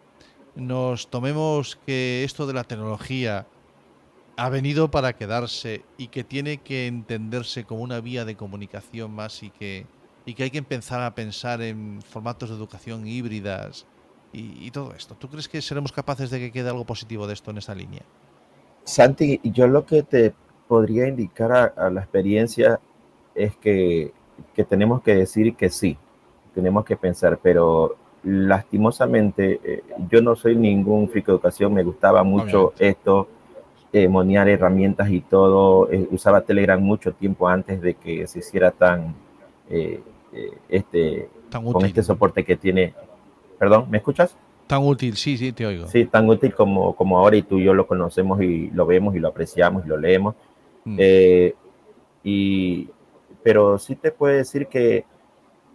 nos 0.54 1.08
tomemos 1.08 1.76
que 1.86 2.24
esto 2.24 2.46
de 2.46 2.54
la 2.54 2.64
tecnología 2.64 3.46
ha 4.36 4.48
venido 4.48 4.90
para 4.90 5.12
quedarse 5.12 5.82
y 5.98 6.08
que 6.08 6.24
tiene 6.24 6.58
que 6.58 6.86
entenderse 6.86 7.64
como 7.64 7.82
una 7.82 8.00
vía 8.00 8.24
de 8.24 8.36
comunicación 8.36 9.12
más 9.12 9.42
y 9.42 9.50
que, 9.50 9.86
y 10.24 10.34
que 10.34 10.44
hay 10.44 10.50
que 10.50 10.58
empezar 10.58 11.02
a 11.02 11.14
pensar 11.14 11.60
en 11.60 12.00
formatos 12.02 12.48
de 12.48 12.56
educación 12.56 13.06
híbridas 13.06 13.86
y, 14.32 14.70
todo 14.70 14.94
esto. 14.94 15.16
¿Tú 15.16 15.28
crees 15.28 15.48
que 15.48 15.60
seremos 15.60 15.92
capaces 15.92 16.30
de 16.30 16.38
que 16.38 16.52
quede 16.52 16.70
algo 16.70 16.86
positivo 16.86 17.26
de 17.26 17.34
esto 17.34 17.50
en 17.50 17.58
esta 17.58 17.74
línea? 17.74 18.02
Santi, 18.84 19.40
yo 19.42 19.66
lo 19.66 19.84
que 19.84 20.04
te 20.04 20.32
podría 20.68 21.08
indicar 21.08 21.52
a, 21.52 21.64
a 21.64 21.90
la 21.90 22.00
experiencia 22.00 22.80
es 23.34 23.56
que, 23.56 24.12
que 24.54 24.64
tenemos 24.64 25.02
que 25.02 25.16
decir 25.16 25.56
que 25.56 25.68
sí, 25.68 25.98
tenemos 26.54 26.84
que 26.84 26.96
pensar, 26.96 27.40
pero 27.42 27.96
lastimosamente 28.22 29.60
eh, 29.64 29.82
yo 30.10 30.20
no 30.20 30.36
soy 30.36 30.56
ningún 30.56 31.08
frico 31.08 31.32
de 31.32 31.36
educación, 31.36 31.72
me 31.74 31.82
gustaba 31.82 32.22
mucho 32.22 32.66
Obviamente. 32.66 32.88
esto, 32.88 33.28
eh, 33.92 34.06
monear 34.06 34.48
herramientas 34.48 35.10
y 35.10 35.20
todo, 35.20 35.90
eh, 35.90 36.06
usaba 36.12 36.42
Telegram 36.42 36.80
mucho 36.80 37.12
tiempo 37.12 37.48
antes 37.48 37.80
de 37.80 37.94
que 37.94 38.26
se 38.26 38.38
hiciera 38.38 38.70
tan, 38.70 39.14
eh, 39.68 40.00
este, 40.68 41.28
Tan 41.48 41.64
con 41.64 41.76
útil. 41.76 41.88
este 41.88 42.02
soporte 42.04 42.44
que 42.44 42.56
tiene. 42.56 42.94
Perdón, 43.58 43.86
¿me 43.90 43.98
escuchas? 43.98 44.36
Tan 44.68 44.86
útil, 44.86 45.16
sí, 45.16 45.36
sí, 45.36 45.50
te 45.50 45.66
oigo. 45.66 45.88
Sí, 45.88 46.04
tan 46.04 46.28
útil 46.28 46.54
como, 46.54 46.94
como 46.94 47.18
ahora 47.18 47.36
y 47.36 47.42
tú 47.42 47.58
y 47.58 47.64
yo 47.64 47.74
lo 47.74 47.88
conocemos 47.88 48.40
y 48.40 48.70
lo 48.70 48.86
vemos 48.86 49.16
y 49.16 49.18
lo 49.18 49.26
apreciamos 49.26 49.84
y 49.84 49.88
lo 49.88 49.96
leemos. 49.96 50.36
Mm. 50.84 51.00
Y, 52.22 52.88
pero 53.42 53.76
sí 53.78 53.96
te 53.96 54.12
puedo 54.12 54.36
decir 54.36 54.68
que, 54.68 55.04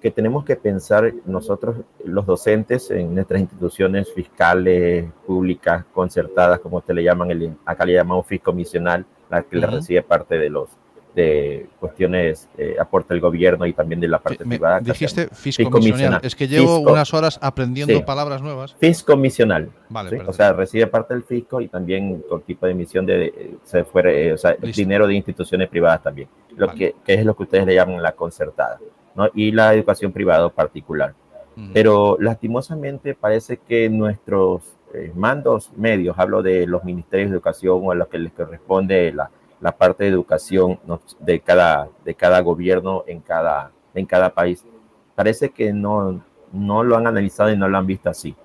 que 0.05 0.11
tenemos 0.11 0.45
que 0.45 0.55
pensar 0.55 1.11
nosotros, 1.25 1.77
los 2.03 2.27
docentes, 2.27 2.91
en 2.91 3.15
nuestras 3.15 3.41
instituciones 3.41 4.13
fiscales, 4.13 5.05
públicas, 5.25 5.83
concertadas, 5.95 6.59
como 6.59 6.79
te 6.81 6.93
le 6.93 7.01
llaman, 7.03 7.31
el, 7.31 7.55
acá 7.65 7.85
le 7.87 7.93
llamamos 7.93 8.27
fiscomisional, 8.27 9.03
la 9.31 9.41
que 9.41 9.55
le 9.57 9.65
Ujú. 9.65 9.77
recibe 9.77 10.03
parte 10.03 10.37
de 10.37 10.51
los 10.51 10.69
de 11.15 11.67
cuestiones, 11.79 12.47
eh, 12.57 12.75
aporta 12.77 13.13
el 13.13 13.21
gobierno 13.21 13.65
y 13.65 13.71
también 13.73 13.99
de 14.01 14.07
la 14.09 14.19
parte 14.19 14.43
Me- 14.43 14.57
privada. 14.57 14.81
dijiste. 14.81 15.27
Fiscomisional. 15.31 16.19
Es 16.21 16.35
que 16.35 16.45
llevo 16.47 16.79
Fisco- 16.81 16.91
unas 16.91 17.13
horas 17.13 17.39
aprendiendo 17.41 17.95
Sí. 17.95 18.03
palabras 18.03 18.41
nuevas. 18.41 18.75
Fiscomisional. 18.79 19.69
Vale, 19.89 20.09
¿sí? 20.09 20.17
O 20.27 20.33
sea, 20.33 20.51
recibe 20.51 20.85
parte 20.87 21.13
del 21.13 21.23
fisco 21.23 21.61
y 21.61 21.69
también 21.69 22.21
con 22.29 22.41
tipo 22.41 22.65
de 22.65 22.73
emisión 22.73 23.05
de, 23.05 23.27
eh, 23.27 23.55
se 23.63 23.85
fuera, 23.85 24.11
eh, 24.11 24.33
o 24.33 24.37
sea, 24.37 24.55
dinero 24.75 25.07
de 25.07 25.15
instituciones 25.15 25.69
privadas 25.69 26.03
también, 26.03 26.27
lo 26.57 26.67
Vale. 26.67 26.77
que, 26.77 26.95
que 27.05 27.13
es 27.15 27.25
lo 27.25 27.33
que 27.33 27.43
ustedes 27.43 27.65
le 27.65 27.75
llaman 27.75 28.03
la 28.03 28.11
concertada, 28.11 28.77
¿no? 29.15 29.29
Y 29.33 29.51
la 29.51 29.73
educación 29.73 30.11
privada 30.11 30.49
particular. 30.49 31.13
Ujú. 31.55 31.67
Pero 31.73 32.17
lastimosamente 32.19 33.15
parece 33.15 33.57
que 33.57 33.89
nuestros 33.89 34.75
eh, 34.93 35.11
mandos 35.15 35.71
medios, 35.75 36.17
hablo 36.17 36.41
de 36.41 36.67
los 36.67 36.83
ministerios 36.83 37.29
de 37.29 37.35
educación 37.35 37.79
o 37.83 37.91
a 37.91 37.95
los 37.95 38.07
que 38.07 38.19
les 38.19 38.33
corresponde 38.33 39.11
la, 39.13 39.29
la 39.59 39.71
parte 39.71 40.03
de 40.03 40.09
educación 40.09 40.79
¿no? 40.85 41.01
de, 41.19 41.39
cada, 41.39 41.89
de 42.03 42.15
cada 42.15 42.39
gobierno 42.41 43.03
en 43.07 43.19
cada, 43.19 43.71
en 43.93 44.05
cada 44.05 44.29
país, 44.33 44.63
parece 45.15 45.49
que 45.49 45.73
no, 45.73 46.21
no 46.51 46.83
lo 46.83 46.97
han 46.97 47.07
analizado 47.07 47.51
y 47.51 47.57
no 47.57 47.67
lo 47.67 47.77
han 47.77 47.87
visto 47.87 48.09
así. 48.09 48.35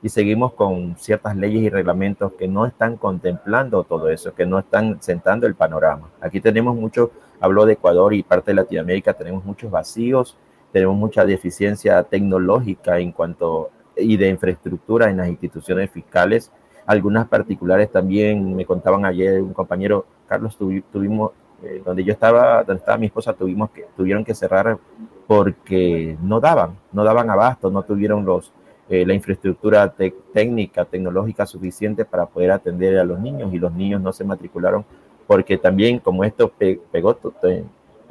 Y 0.00 0.08
seguimos 0.08 0.52
con 0.54 0.96
ciertas 0.96 1.36
leyes 1.36 1.62
y 1.62 1.70
reglamentos 1.70 2.32
que 2.32 2.46
no 2.46 2.66
están 2.66 2.96
contemplando 2.96 3.82
todo 3.82 4.08
eso, 4.10 4.32
que 4.34 4.46
no 4.46 4.60
están 4.60 5.02
sentando 5.02 5.46
el 5.46 5.56
panorama. 5.56 6.08
Aquí 6.20 6.40
tenemos 6.40 6.76
mucho, 6.76 7.10
hablo 7.40 7.66
de 7.66 7.74
Ecuador 7.74 8.14
y 8.14 8.22
parte 8.22 8.50
de 8.50 8.56
Latinoamérica, 8.56 9.14
tenemos 9.14 9.44
muchos 9.44 9.70
vacíos, 9.70 10.36
tenemos 10.72 10.96
mucha 10.96 11.24
deficiencia 11.24 12.02
tecnológica 12.02 12.98
en 12.98 13.12
cuanto 13.12 13.70
y 13.96 14.16
de 14.16 14.28
infraestructura 14.28 15.10
en 15.10 15.16
las 15.16 15.28
instituciones 15.28 15.90
fiscales. 15.90 16.52
Algunas 16.86 17.26
particulares 17.28 17.90
también 17.90 18.54
me 18.54 18.64
contaban 18.64 19.04
ayer 19.04 19.42
un 19.42 19.52
compañero, 19.52 20.06
Carlos, 20.28 20.58
tuvi- 20.58 20.84
tuvimos, 20.92 21.32
eh, 21.62 21.82
donde 21.84 22.04
yo 22.04 22.12
estaba, 22.12 22.62
donde 22.64 22.80
estaba 22.80 22.96
mi 22.98 23.06
esposa, 23.06 23.32
tuvimos 23.32 23.70
que, 23.70 23.86
tuvieron 23.96 24.24
que 24.24 24.34
cerrar 24.34 24.78
porque 25.26 26.16
no 26.22 26.40
daban, 26.40 26.76
no 26.92 27.04
daban 27.04 27.28
abasto, 27.30 27.70
no 27.70 27.82
tuvieron 27.82 28.24
los, 28.24 28.52
eh, 28.88 29.04
la 29.04 29.12
infraestructura 29.12 29.92
técnica, 30.32 30.84
tecnológica 30.84 31.44
suficiente 31.44 32.04
para 32.04 32.24
poder 32.26 32.52
atender 32.52 32.98
a 32.98 33.04
los 33.04 33.18
niños 33.20 33.52
y 33.52 33.58
los 33.58 33.72
niños 33.72 34.00
no 34.00 34.12
se 34.12 34.24
matricularon 34.24 34.84
porque 35.28 35.58
también 35.58 36.00
como 36.00 36.24
esto 36.24 36.48
pe- 36.48 36.80
pegó 36.90 37.16
en, 37.44 37.58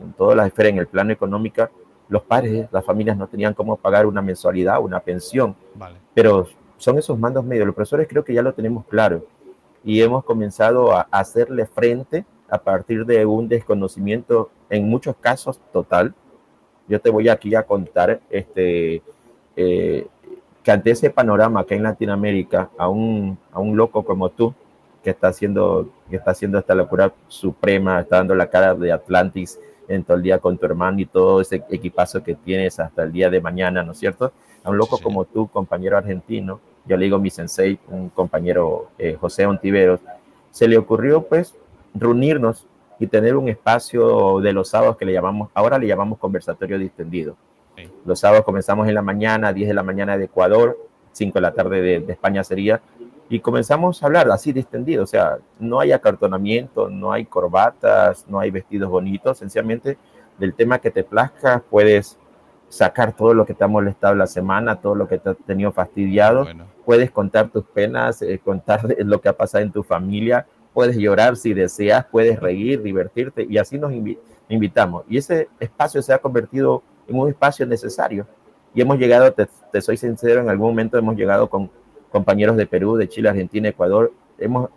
en 0.02 0.14
todas 0.18 0.38
las 0.38 0.48
esferas, 0.48 0.72
en 0.72 0.78
el 0.78 0.88
plano 0.88 1.12
económico, 1.12 1.68
los 2.08 2.22
padres, 2.22 2.70
las 2.72 2.86
familias 2.86 3.18
no 3.18 3.28
tenían 3.28 3.54
cómo 3.54 3.76
pagar 3.76 4.06
una 4.06 4.22
mensualidad, 4.22 4.80
una 4.80 5.02
pensión, 5.02 5.54
Vale. 5.76 5.98
pero 6.14 6.48
son 6.78 6.98
esos 6.98 7.20
mandos 7.20 7.44
medios. 7.44 7.66
Los 7.66 7.76
profesores 7.76 8.08
creo 8.08 8.24
que 8.24 8.34
ya 8.34 8.42
lo 8.42 8.54
tenemos 8.54 8.86
claro 8.86 9.26
y 9.84 10.02
hemos 10.02 10.24
comenzado 10.24 10.94
a 10.94 11.08
hacerle 11.12 11.66
frente 11.66 12.24
a 12.50 12.58
partir 12.60 13.06
de 13.06 13.26
un 13.26 13.50
desconocimiento, 13.50 14.50
en 14.70 14.88
muchos 14.88 15.16
casos 15.18 15.60
total. 15.74 16.14
Yo 16.88 17.02
te 17.02 17.10
voy 17.10 17.28
aquí 17.28 17.56
a 17.56 17.64
contar 17.64 18.22
este, 18.30 19.02
eh, 19.58 20.08
que 20.64 20.72
ante 20.72 20.92
ese 20.92 21.10
panorama 21.10 21.66
que 21.66 21.76
en 21.76 21.84
Latinoamérica, 21.84 22.70
a 22.78 22.88
un, 22.88 23.38
a 23.52 23.60
un 23.60 23.76
loco 23.76 24.06
como 24.06 24.30
tú, 24.30 24.54
que 25.04 25.12
está 25.12 25.30
haciendo, 25.30 25.90
que 26.10 26.18
está 26.18 26.32
haciendo 26.32 26.58
esta 26.58 26.76
locura 26.76 27.14
suprema, 27.28 28.02
está 28.02 28.18
dando 28.18 28.36
la 28.36 28.50
cara 28.50 28.76
de 28.76 28.92
Atlantis 28.92 29.60
en 29.88 30.04
todo 30.04 30.18
el 30.18 30.24
día 30.24 30.40
con 30.40 30.58
tu 30.58 30.66
hermano 30.66 31.00
y 31.00 31.06
todo 31.06 31.42
ese 31.42 31.64
equipazo 31.70 32.24
que 32.24 32.36
tienes 32.36 32.80
hasta 32.80 33.04
el 33.04 33.12
día 33.12 33.30
de 33.30 33.42
mañana, 33.42 33.84
¿no 33.84 33.94
es 33.94 34.00
cierto? 34.00 34.34
A 34.64 34.70
un 34.70 34.78
loco 34.78 34.98
sí. 34.98 35.04
como 35.04 35.26
tú, 35.26 35.48
compañero 35.48 35.98
argentino, 35.98 36.60
yo 36.86 36.98
le 36.98 37.06
digo 37.06 37.20
mi 37.20 37.30
sensei, 37.30 37.80
un 37.90 38.10
compañero 38.10 38.90
eh, 38.98 39.18
José 39.20 39.46
Ontiveros, 39.46 40.00
se 40.52 40.68
le 40.68 40.78
ocurrió 40.78 41.24
pues 41.24 41.56
reunirnos 41.94 42.66
y 43.00 43.08
tener 43.08 43.36
un 43.36 43.48
espacio 43.48 44.40
de 44.40 44.54
los 44.54 44.70
sábados 44.70 44.98
que 44.98 45.06
le 45.06 45.14
llamamos, 45.14 45.50
ahora 45.54 45.78
le 45.78 45.88
llamamos 45.88 46.18
conversatorio 46.18 46.80
distendido. 46.80 47.36
Sí. 47.76 47.84
Los 48.06 48.20
sábados 48.20 48.44
comenzamos 48.44 48.88
en 48.88 48.96
la 48.96 49.02
mañana, 49.02 49.54
10 49.54 49.68
de 49.68 49.74
la 49.74 49.84
mañana 49.84 50.18
de 50.18 50.26
Ecuador, 50.26 50.78
5 51.12 51.34
de 51.34 51.42
la 51.42 51.54
tarde 51.54 51.82
de, 51.82 52.00
de 52.00 52.14
España 52.14 52.44
sería, 52.44 52.82
y 53.30 53.40
comenzamos 53.40 54.02
a 54.02 54.06
hablar 54.06 54.30
así 54.32 54.54
distendido, 54.54 55.04
o 55.04 55.08
sea, 55.08 55.38
no 55.60 55.80
hay 55.80 55.92
acartonamiento, 55.92 56.90
no 56.90 57.12
hay 57.12 57.26
corbatas, 57.26 58.26
no 58.28 58.40
hay 58.40 58.52
vestidos 58.52 58.90
bonitos, 58.90 59.38
sencillamente 59.38 59.98
del 60.38 60.54
tema 60.54 60.80
que 60.80 60.92
te 60.92 61.04
plazca 61.04 61.64
puedes 61.70 62.18
sacar 62.70 63.14
todo 63.16 63.34
lo 63.34 63.46
que 63.46 63.54
te 63.54 63.64
ha 63.64 63.68
molestado 63.68 64.14
la 64.16 64.28
semana, 64.28 64.80
todo 64.82 64.94
lo 64.96 65.08
que 65.08 65.18
te 65.18 65.30
ha 65.30 65.34
tenido 65.34 65.72
fastidiado, 65.72 66.44
Bueno, 66.44 66.66
puedes 66.86 67.12
contar 67.12 67.50
tus 67.50 67.64
penas, 67.66 68.22
eh, 68.22 68.40
contar 68.44 68.82
lo 69.00 69.20
que 69.22 69.30
ha 69.30 69.34
pasado 69.34 69.64
en 69.64 69.72
tu 69.72 69.84
familia, 69.84 70.46
puedes 70.74 70.98
llorar 70.98 71.38
si 71.38 71.54
deseas, 71.54 72.06
puedes 72.06 72.40
reír, 72.40 72.82
divertirte 72.82 73.46
y 73.50 73.58
así 73.58 73.78
nos 73.80 73.92
invi- 73.92 74.18
invitamos. 74.50 75.06
Y 75.10 75.18
ese 75.18 75.48
espacio 75.60 76.02
se 76.02 76.14
ha 76.14 76.20
convertido 76.20 76.84
en 77.08 77.18
un 77.18 77.30
espacio 77.30 77.66
necesario. 77.66 78.28
Y 78.76 78.82
hemos 78.82 79.00
llegado, 79.00 79.32
te, 79.34 79.48
te 79.72 79.82
soy 79.82 79.98
sincero, 79.98 80.42
en 80.42 80.50
algún 80.50 80.68
momento 80.68 80.98
hemos 80.98 81.16
llegado 81.16 81.50
con 81.50 81.72
compañeros 82.12 82.58
de 82.58 82.66
Perú, 82.66 82.96
de 82.96 83.08
Chile, 83.10 83.30
Argentina, 83.30 83.70
Ecuador, 83.70 84.14
hemos, 84.38 84.70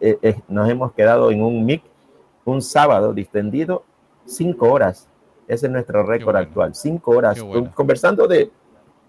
eh, 0.00 0.18
eh, 0.22 0.40
nos 0.48 0.68
hemos 0.68 0.92
quedado 0.92 1.30
en 1.30 1.42
un 1.42 1.64
MIC 1.64 1.82
un 2.44 2.62
sábado 2.62 3.12
distendido, 3.12 3.84
cinco 4.24 4.70
horas. 4.70 5.08
Ese 5.48 5.66
es 5.66 5.72
nuestro 5.72 6.02
récord 6.04 6.34
bueno. 6.34 6.48
actual, 6.48 6.74
cinco 6.74 7.12
horas, 7.12 7.40
bueno. 7.42 7.70
conversando 7.74 8.26
de, 8.26 8.50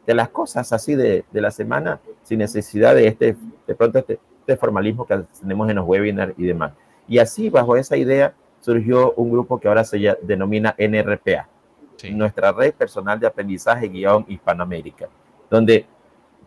de 0.05 0.13
las 0.13 0.29
cosas 0.29 0.71
así 0.73 0.95
de, 0.95 1.25
de 1.31 1.41
la 1.41 1.51
semana 1.51 1.99
sin 2.23 2.39
necesidad 2.39 2.95
de 2.95 3.07
este, 3.07 3.35
de 3.67 3.75
pronto 3.75 3.99
este, 3.99 4.19
este 4.41 4.57
formalismo 4.57 5.05
que 5.05 5.23
tenemos 5.39 5.69
en 5.69 5.77
los 5.77 5.85
webinars 5.85 6.33
y 6.37 6.45
demás. 6.45 6.73
Y 7.07 7.19
así, 7.19 7.49
bajo 7.49 7.75
esa 7.75 7.97
idea, 7.97 8.33
surgió 8.59 9.13
un 9.13 9.31
grupo 9.31 9.59
que 9.59 9.67
ahora 9.67 9.83
se 9.83 10.17
denomina 10.21 10.75
NRPA, 10.77 11.47
nuestra 12.11 12.51
red 12.51 12.73
personal 12.73 13.19
de 13.19 13.27
aprendizaje 13.27 13.87
guion 13.87 14.25
Hispanoamérica, 14.27 15.07
donde 15.49 15.85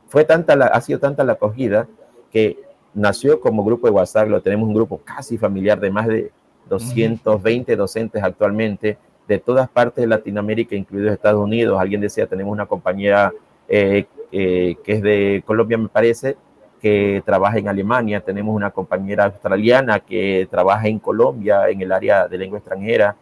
fue 0.08 0.24
tanta 0.24 0.56
la, 0.56 0.66
ha 0.66 0.80
sido 0.80 0.98
tanta 0.98 1.24
la 1.24 1.34
acogida 1.34 1.86
que 2.32 2.58
nació 2.94 3.40
como 3.40 3.64
grupo 3.64 3.86
de 3.86 3.92
WhatsApp, 3.92 4.28
lo 4.28 4.42
tenemos 4.42 4.68
un 4.68 4.74
grupo 4.74 5.00
casi 5.04 5.38
familiar 5.38 5.78
de 5.78 5.90
más 5.90 6.06
de 6.06 6.32
220 6.68 7.76
docentes 7.76 8.22
actualmente 8.22 8.98
de 9.26 9.38
todas 9.38 9.68
partes 9.68 10.02
de 10.02 10.08
Latinoamérica, 10.08 10.74
incluidos 10.74 11.12
Estados 11.12 11.44
Unidos. 11.44 11.78
Alguien 11.78 12.00
decía, 12.00 12.26
tenemos 12.26 12.52
una 12.52 12.66
compañera 12.66 13.32
eh, 13.68 14.06
eh, 14.32 14.76
que 14.82 14.92
es 14.92 15.02
de 15.02 15.42
Colombia, 15.46 15.76
me 15.76 15.88
parece, 15.88 16.36
que 16.80 17.22
trabaja 17.24 17.58
en 17.58 17.68
Alemania. 17.68 18.20
Tenemos 18.20 18.56
una 18.56 18.70
compañera 18.70 19.26
australiana 19.26 20.00
que 20.00 20.48
trabaja 20.50 20.88
en 20.88 20.98
Colombia, 20.98 21.68
en 21.68 21.82
el 21.82 21.92
área 21.92 22.26
de 22.26 22.38
lengua 22.38 22.58
extranjera. 22.58 23.16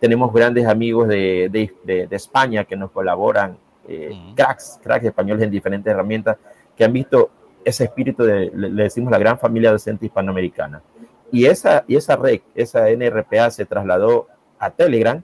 tenemos 0.00 0.32
grandes 0.32 0.66
amigos 0.66 1.06
de, 1.06 1.48
de, 1.50 2.06
de, 2.06 2.16
España 2.16 2.64
que 2.64 2.76
nos 2.76 2.90
colaboran, 2.90 3.56
eh, 3.88 4.32
cracks, 4.34 4.80
cracks 4.82 5.04
españoles 5.04 5.44
en 5.44 5.50
diferentes 5.50 5.90
herramientas, 5.90 6.36
que 6.76 6.84
han 6.84 6.92
visto 6.92 7.30
ese 7.64 7.84
espíritu 7.84 8.24
de, 8.24 8.50
le, 8.54 8.82
decimos 8.82 9.10
la 9.10 9.18
gran 9.18 9.38
familia 9.38 9.70
docente 9.70 10.06
hispanoamericana. 10.06 10.82
Y 11.30 11.46
esa, 11.46 11.84
y 11.86 11.96
esa 11.96 12.16
red, 12.16 12.40
esa 12.54 12.90
NRPA 12.90 13.50
se 13.50 13.64
trasladó 13.64 14.28
a 14.58 14.70
Telegram 14.70 15.22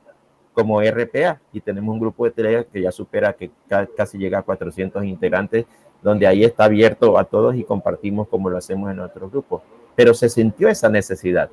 como 0.53 0.81
RPA 0.81 1.40
y 1.53 1.61
tenemos 1.61 1.92
un 1.92 2.01
grupo 2.01 2.25
de 2.25 2.33
Telegram 2.33 2.64
que 2.64 2.83
ya 2.83 2.90
supera 2.90 3.33
que 3.33 3.51
casi 3.97 4.18
llega 4.18 4.38
a 4.38 4.42
400 4.42 5.05
integrantes, 5.05 5.66
donde 6.03 6.27
ahí 6.27 6.44
está 6.44 6.64
abierto 6.64 7.18
a 7.18 7.25
todos 7.25 7.55
y 7.55 7.64
compartimos 7.64 8.29
como 8.29 8.49
lo 8.51 8.57
hacemos 8.57 8.90
en 8.90 9.01
otros 9.01 9.31
grupos. 9.31 9.62
Pero 9.94 10.14
se 10.14 10.29
sintió 10.29 10.68
esa 10.68 10.88
necesidad. 10.88 11.51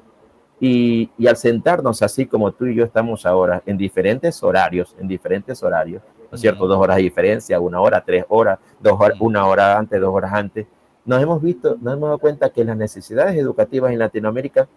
Y, 0.60 1.12
y, 1.18 1.28
al 1.28 1.36
sentarnos 1.36 2.02
así 2.02 2.26
como 2.26 2.54
tú 2.54 2.66
y 2.66 2.76
yo 2.76 2.86
estamos 2.86 3.26
ahora, 3.26 3.62
en 3.66 3.78
diferentes 3.78 4.42
horarios, 4.42 4.96
en 4.98 5.08
diferentes 5.08 5.62
horarios, 5.62 6.02
¿no 6.36 6.38
es 6.38 6.42
cierto? 6.42 6.68
Dos 6.68 6.78
horas 6.78 6.98
de 6.98 7.04
diferencia, 7.04 7.60
una 7.62 7.80
hora, 7.80 8.04
tres 8.04 8.26
horas, 8.28 8.60
dos 8.82 9.00
horas, 9.00 9.18
una 9.22 9.48
hora 9.48 9.78
antes, 9.78 10.02
dos 10.02 10.14
horas 10.14 10.34
antes, 10.34 10.68
nos 11.06 11.22
hemos 11.22 11.42
visto, 11.42 11.78
nos 11.80 11.94
hemos 11.94 12.08
dado 12.10 12.20
cuenta 12.20 12.50
que 12.50 12.66
las 12.66 12.76
necesidades 12.76 13.38
educativas 13.38 13.94
en 13.94 14.00
Latinoamérica, 14.00 14.68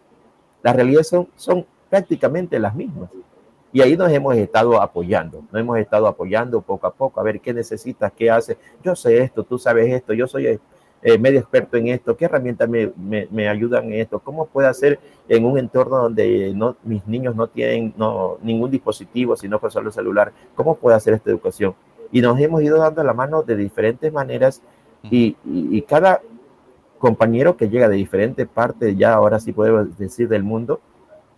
las 0.62 0.76
realidades 0.76 1.08
son, 1.08 1.28
son 1.34 1.66
prácticamente 1.90 2.60
las 2.60 2.76
mismas. 2.76 3.10
Y 3.72 3.80
ahí 3.80 3.96
nos 3.96 4.10
hemos 4.12 4.36
estado 4.36 4.80
apoyando, 4.80 5.42
nos 5.50 5.60
hemos 5.60 5.78
estado 5.78 6.06
apoyando 6.06 6.60
poco 6.60 6.86
a 6.86 6.94
poco, 6.94 7.18
a 7.18 7.24
ver 7.24 7.40
qué 7.40 7.52
necesitas, 7.52 8.12
qué 8.12 8.30
haces. 8.30 8.56
Yo 8.84 8.94
sé 8.94 9.18
esto, 9.18 9.42
tú 9.42 9.58
sabes 9.58 9.92
esto, 9.92 10.14
yo 10.14 10.28
soy 10.28 10.60
eh, 11.02 11.18
medio 11.18 11.40
experto 11.40 11.76
en 11.76 11.88
esto, 11.88 12.16
qué 12.16 12.24
herramientas 12.24 12.68
me, 12.68 12.92
me, 12.96 13.48
ayudan 13.48 13.84
en 13.86 14.00
esto, 14.00 14.18
cómo 14.18 14.46
puedo 14.46 14.68
hacer 14.68 14.98
en 15.28 15.44
un 15.44 15.58
entorno 15.58 15.98
donde 15.98 16.52
no, 16.54 16.76
mis 16.82 17.06
niños 17.06 17.36
no 17.36 17.46
tienen 17.46 17.94
no, 17.96 18.38
ningún 18.42 18.70
dispositivo, 18.70 19.36
sino 19.36 19.60
por 19.60 19.70
solo 19.70 19.90
celular, 19.90 20.32
cómo 20.54 20.76
puedo 20.76 20.96
hacer 20.96 21.14
esta 21.14 21.30
educación. 21.30 21.74
Y 22.10 22.20
nos 22.20 22.40
hemos 22.40 22.62
ido 22.62 22.78
dando 22.78 23.04
la 23.04 23.12
mano 23.12 23.42
de 23.42 23.56
diferentes 23.56 24.12
maneras 24.12 24.62
y, 25.02 25.36
y, 25.44 25.76
y 25.76 25.82
cada 25.82 26.20
compañero 26.98 27.56
que 27.56 27.68
llega 27.68 27.88
de 27.88 27.96
diferentes 27.96 28.46
partes, 28.48 28.96
ya 28.96 29.14
ahora 29.14 29.38
sí 29.38 29.52
podemos 29.52 29.96
decir 29.96 30.28
del 30.28 30.42
mundo, 30.42 30.80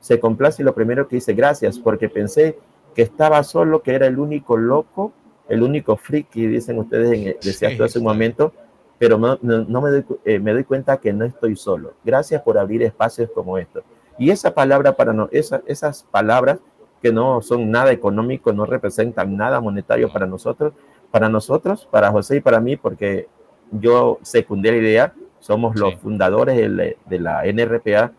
se 0.01 0.19
complace 0.19 0.63
y 0.63 0.65
lo 0.65 0.75
primero 0.75 1.07
que 1.07 1.17
dice, 1.17 1.35
gracias, 1.35 1.79
porque 1.79 2.09
pensé 2.09 2.59
que 2.95 3.03
estaba 3.03 3.43
solo, 3.45 3.83
que 3.83 3.95
era 3.95 4.07
el 4.07 4.19
único 4.19 4.57
loco, 4.57 5.13
el 5.49 5.63
único 5.63 5.97
friki, 5.97 6.47
dicen 6.47 6.79
ustedes, 6.79 7.37
en, 7.43 7.83
hace 7.83 7.99
un 7.99 8.05
momento, 8.05 8.53
pero 9.01 9.17
no, 9.17 9.39
no, 9.41 9.81
me, 9.81 9.91
doy, 9.91 10.05
eh, 10.27 10.39
me, 10.39 10.53
doy, 10.53 10.63
cuenta 10.63 10.99
que 10.99 11.11
no 11.11 11.25
estoy 11.25 11.57
solo. 11.57 11.95
Gracias 12.05 12.43
por 12.43 12.59
abrir 12.59 12.83
espacios 12.83 13.31
como 13.35 13.57
estos. 13.57 13.83
Y 14.19 14.29
esa 14.29 14.53
palabra 14.53 14.95
para 14.95 15.15
no, 15.15 15.27
esa, 15.33 15.63
esas 15.65 16.03
palabras 16.11 16.59
que 17.01 17.11
no 17.11 17.41
son 17.41 17.71
nada 17.71 17.93
económico, 17.93 18.53
no 18.53 18.67
representan 18.67 19.39
nada 19.39 19.59
monetario 19.59 20.13
para 20.13 20.27
nosotros, 20.27 20.75
para 21.11 21.31
nosotros, 21.31 21.89
para 21.91 22.11
José 22.11 22.37
y 22.37 22.41
para 22.43 22.61
mí, 22.61 22.77
porque 22.77 23.27
yo 23.71 24.19
secundé 24.21 24.71
la 24.71 24.77
idea, 24.77 25.15
somos 25.39 25.77
los 25.77 25.95
fundadores 25.95 26.57
de, 26.59 26.99
de 27.07 27.19
la 27.19 27.47
NRPA, 27.47 28.13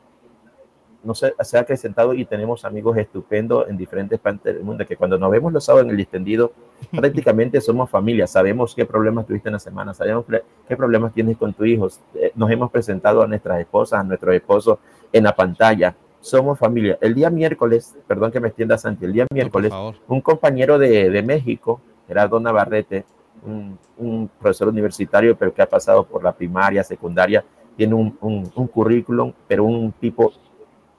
no 1.04 1.16
se, 1.16 1.34
se, 1.42 1.58
ha 1.58 1.62
acrecentado 1.62 2.14
y 2.14 2.26
tenemos 2.26 2.64
amigos 2.64 2.98
estupendos 2.98 3.68
en 3.70 3.78
diferentes 3.78 4.20
partes 4.20 4.54
del 4.54 4.64
mundo, 4.64 4.86
que 4.86 4.96
cuando 4.96 5.18
nos 5.18 5.32
vemos 5.32 5.52
los 5.52 5.64
sábados 5.64 5.86
en 5.86 5.92
el 5.92 5.98
distendido, 5.98 6.54
prácticamente 6.92 7.60
somos 7.62 7.90
familia, 7.90 8.28
sabemos 8.28 8.76
qué 8.76 8.86
problemas 8.86 9.26
tuviste 9.26 9.50
en 9.50 9.54
la 9.54 9.60
semana, 9.60 9.94
sabemos 9.94 10.26
qué 10.68 10.76
problemas 10.78 11.14
tienes 11.14 11.38
con 11.38 11.54
tu 11.54 11.66
hijo, 11.66 11.88
eh, 12.16 12.32
nos 12.36 12.52
hemos 12.52 12.72
presentado 12.72 13.22
a 13.22 13.28
nuestras 13.28 13.60
esposas, 13.60 14.00
a 14.00 14.04
nuestros 14.04 14.36
esposos 14.36 14.80
en 15.12 15.24
la 15.24 15.36
pantalla, 15.36 15.96
somos 16.22 16.60
familia. 16.60 16.98
El 17.02 17.16
día 17.16 17.30
miércoles, 17.30 17.98
perdón 18.08 18.32
que 18.32 18.40
me 18.40 18.48
extienda 18.48 18.78
Santi, 18.78 19.06
el 19.06 19.14
día 19.14 19.26
miércoles, 19.34 19.74
un 20.08 20.22
compañero 20.22 20.78
de, 20.78 21.10
de 21.10 21.24
México, 21.24 21.82
Gerardo 22.08 22.40
Navarrete, 22.40 23.06
un, 23.44 23.78
un, 23.98 24.30
profesor 24.40 24.68
universitario, 24.68 25.36
pero 25.36 25.52
que 25.52 25.64
ha 25.64 25.70
pasado 25.70 26.04
por 26.04 26.24
la 26.24 26.32
primaria, 26.32 26.84
secundaria, 26.84 27.44
tiene 27.76 27.96
un, 27.96 28.16
un, 28.22 28.52
un 28.54 28.68
currículum, 28.68 29.34
pero 29.48 29.64
un 29.64 29.92
tipo 29.94 30.32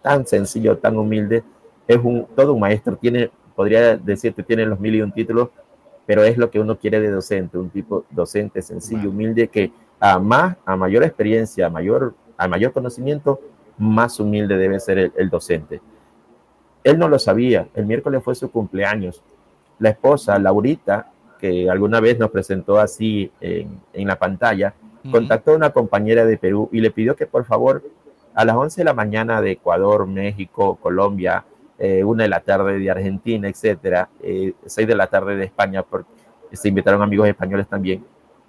tan 0.02 0.26
sencillo, 0.26 0.76
tan 0.78 0.96
humilde, 0.96 1.42
es 1.86 1.98
un, 2.02 2.26
todo 2.34 2.54
un 2.54 2.60
maestro, 2.60 2.96
tiene, 2.96 3.30
podría 3.54 3.96
decirte, 3.96 4.42
tiene 4.42 4.66
los 4.66 4.78
mil 4.80 4.94
y 4.94 5.02
un 5.02 5.12
títulos, 5.12 5.48
pero 6.06 6.24
es 6.24 6.36
lo 6.36 6.50
que 6.50 6.60
uno 6.60 6.76
quiere 6.76 7.00
de 7.00 7.10
docente, 7.10 7.56
un 7.58 7.70
tipo 7.70 8.04
docente 8.10 8.60
sencillo, 8.60 9.10
humilde, 9.10 9.48
que 9.48 9.72
a 10.00 10.18
más, 10.18 10.56
a 10.64 10.76
mayor 10.76 11.04
experiencia, 11.04 11.66
a 11.66 11.70
mayor, 11.70 12.14
a 12.36 12.48
mayor 12.48 12.72
conocimiento, 12.72 13.40
más 13.78 14.18
humilde 14.20 14.56
debe 14.56 14.80
ser 14.80 14.98
el, 14.98 15.12
el 15.16 15.30
docente. 15.30 15.80
Él 16.84 16.98
no 16.98 17.08
lo 17.08 17.18
sabía, 17.18 17.68
el 17.74 17.86
miércoles 17.86 18.22
fue 18.24 18.34
su 18.34 18.50
cumpleaños. 18.50 19.22
La 19.78 19.90
esposa, 19.90 20.38
Laurita, 20.38 21.12
que 21.38 21.70
alguna 21.70 22.00
vez 22.00 22.18
nos 22.18 22.30
presentó 22.30 22.78
así 22.78 23.30
en, 23.40 23.80
en 23.92 24.08
la 24.08 24.16
pantalla, 24.18 24.74
uh 25.04 25.08
-huh. 25.08 25.10
contactó 25.12 25.52
a 25.52 25.56
una 25.56 25.70
compañera 25.70 26.24
de 26.24 26.36
Perú 26.36 26.68
y 26.72 26.80
le 26.80 26.90
pidió 26.90 27.14
que 27.14 27.26
por 27.26 27.44
favor 27.44 27.82
a 28.34 28.44
las 28.44 28.56
11 28.56 28.80
de 28.80 28.84
la 28.84 28.94
mañana 28.94 29.40
de 29.40 29.52
Ecuador, 29.52 30.06
México, 30.06 30.76
Colombia, 30.76 31.44
eh, 31.78 32.04
una 32.04 32.24
de 32.24 32.28
la 32.28 32.40
tarde 32.40 32.78
de 32.78 32.90
Argentina, 32.90 33.48
etcétera, 33.48 34.08
eh, 34.22 34.54
6 34.64 34.86
de 34.86 34.94
la 34.94 35.06
tarde 35.06 35.36
de 35.36 35.44
España, 35.44 35.82
porque 35.82 36.08
se 36.52 36.68
invitaron 36.68 37.02
amigos 37.02 37.28
españoles 37.28 37.66
también, 37.68 38.04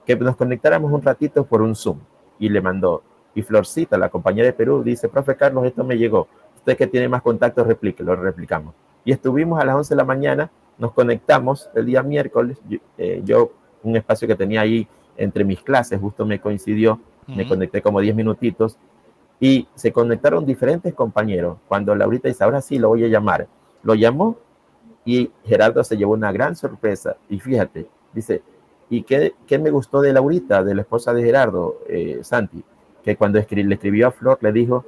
que 0.06 0.16
nos 0.16 0.36
conectáramos 0.36 0.92
un 0.92 1.02
ratito 1.02 1.46
por 1.46 1.62
un 1.62 1.76
Zoom 1.76 2.00
y 2.40 2.50
le 2.50 2.62
mandó. 2.62 3.04
Y 3.36 3.42
Florcita, 3.42 3.98
la 3.98 4.10
compañera 4.10 4.46
de 4.46 4.54
Perú, 4.54 4.84
dice, 4.84 5.10
profe 5.10 5.36
Carlos, 5.36 5.66
esto 5.66 5.84
me 5.84 5.98
llegó. 5.98 6.28
Usted 6.58 6.78
que 6.78 6.88
tiene 6.88 7.10
más 7.10 7.22
contactos, 7.22 7.66
replique, 7.66 8.04
lo 8.04 8.16
replicamos. 8.16 8.76
Y 9.04 9.12
estuvimos 9.12 9.60
a 9.60 9.66
las 9.66 9.76
11 9.76 9.94
de 9.94 9.98
la 9.98 10.06
mañana, 10.06 10.52
nos 10.78 10.92
conectamos 10.92 11.70
el 11.76 11.88
día 11.88 12.04
miércoles, 12.04 12.58
yo, 12.70 12.78
eh, 12.98 13.22
yo 13.26 13.52
un 13.82 13.96
espacio 13.98 14.28
que 14.28 14.36
tenía 14.36 14.62
ahí 14.62 14.88
entre 15.18 15.44
mis 15.44 15.62
clases, 15.62 16.00
justo 16.00 16.26
me 16.26 16.40
coincidió, 16.40 16.94
uh 16.94 17.32
-huh. 17.32 17.36
me 17.36 17.48
conecté 17.48 17.82
como 17.82 18.00
10 18.00 18.16
minutitos 18.16 18.78
y 19.44 19.68
se 19.76 19.92
conectaron 19.92 20.46
diferentes 20.46 20.94
compañeros. 20.94 21.58
Cuando 21.68 21.94
Laurita 21.94 22.30
dice, 22.30 22.46
ahora 22.46 22.62
sí 22.62 22.80
lo 22.80 22.88
voy 22.88 23.04
a 23.04 23.10
llamar, 23.10 23.46
lo 23.82 23.94
llamó 23.94 24.38
y 25.04 25.30
Gerardo 25.44 25.84
se 25.84 25.98
llevó 25.98 26.14
una 26.14 26.32
gran 26.32 26.56
sorpresa. 26.56 27.18
Y 27.28 27.42
fíjate, 27.42 27.90
dice, 28.14 28.42
¿y 28.90 29.04
qué, 29.04 29.34
qué 29.46 29.60
me 29.60 29.70
gustó 29.70 30.00
de 30.00 30.14
Laurita, 30.14 30.64
de 30.64 30.76
la 30.76 30.84
esposa 30.84 31.14
de 31.14 31.26
Gerardo, 31.26 31.80
eh, 31.90 32.20
Santi? 32.22 32.64
Que 33.04 33.18
cuando 33.18 33.38
escri 33.38 33.64
le 33.64 33.76
escribió 33.76 34.08
a 34.08 34.12
Flor 34.12 34.38
le 34.40 34.54
dijo, 34.54 34.86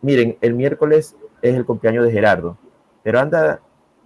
miren, 0.00 0.38
el 0.40 0.54
miércoles 0.54 1.14
es 1.42 1.54
el 1.54 1.66
cumpleaños 1.66 2.06
de 2.06 2.12
Gerardo, 2.12 2.56
pero 3.02 3.20
anda 3.20 3.60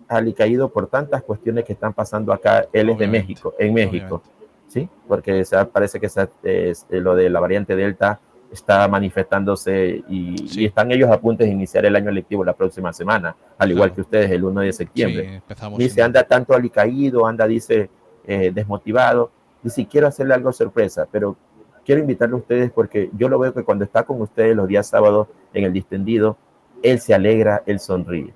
alicaído 0.08 0.72
por 0.72 0.88
tantas 0.88 1.22
cuestiones 1.22 1.64
que 1.64 1.74
están 1.74 1.92
pasando 1.92 2.32
acá. 2.32 2.66
Él 2.72 2.90
es 2.90 2.98
de 2.98 3.06
México, 3.06 3.54
en 3.60 3.72
México, 3.72 4.16
Obviamente. 4.16 4.30
¿sí? 4.66 4.88
Porque 5.06 5.44
se, 5.44 5.64
parece 5.66 6.00
que 6.00 6.08
se, 6.08 6.28
es, 6.42 6.86
lo 6.90 7.14
de 7.14 7.30
la 7.30 7.38
variante 7.38 7.76
Delta 7.76 8.18
está 8.54 8.86
manifestándose 8.88 10.02
y, 10.08 10.36
sí. 10.48 10.62
y, 10.62 10.64
están 10.66 10.90
ellos 10.92 11.10
a 11.10 11.20
punto 11.20 11.44
de 11.44 11.50
iniciar 11.50 11.84
el 11.84 11.96
año 11.96 12.10
lectivo 12.10 12.44
la 12.44 12.52
próxima 12.52 12.92
semana, 12.92 13.36
al 13.58 13.70
igual 13.70 13.90
claro. 13.90 13.94
que 13.94 14.00
ustedes 14.02 14.30
el 14.30 14.44
1 14.44 14.60
de 14.60 14.72
septiembre. 14.72 15.42
Sí, 15.48 15.66
dice, 15.76 16.02
anda 16.02 16.22
tanto 16.22 16.54
alicaído, 16.54 17.26
anda, 17.26 17.46
dice, 17.46 17.90
eh, 18.26 18.52
desmotivado. 18.54 19.30
Dice, 19.62 19.86
quiero 19.86 20.06
hacerle 20.06 20.34
algo 20.34 20.52
sorpresa, 20.52 21.06
pero 21.10 21.36
quiero 21.84 22.00
invitarle 22.00 22.34
a 22.34 22.38
ustedes 22.38 22.70
porque 22.70 23.10
yo 23.16 23.28
lo 23.28 23.38
veo 23.38 23.52
que 23.52 23.64
cuando 23.64 23.84
está 23.84 24.04
con 24.04 24.20
ustedes 24.20 24.54
los 24.54 24.68
días 24.68 24.86
sábados 24.86 25.28
en 25.52 25.64
el 25.64 25.72
distendido, 25.72 26.36
él 26.82 27.00
se 27.00 27.12
alegra, 27.12 27.62
él 27.66 27.80
sonríe. 27.80 28.32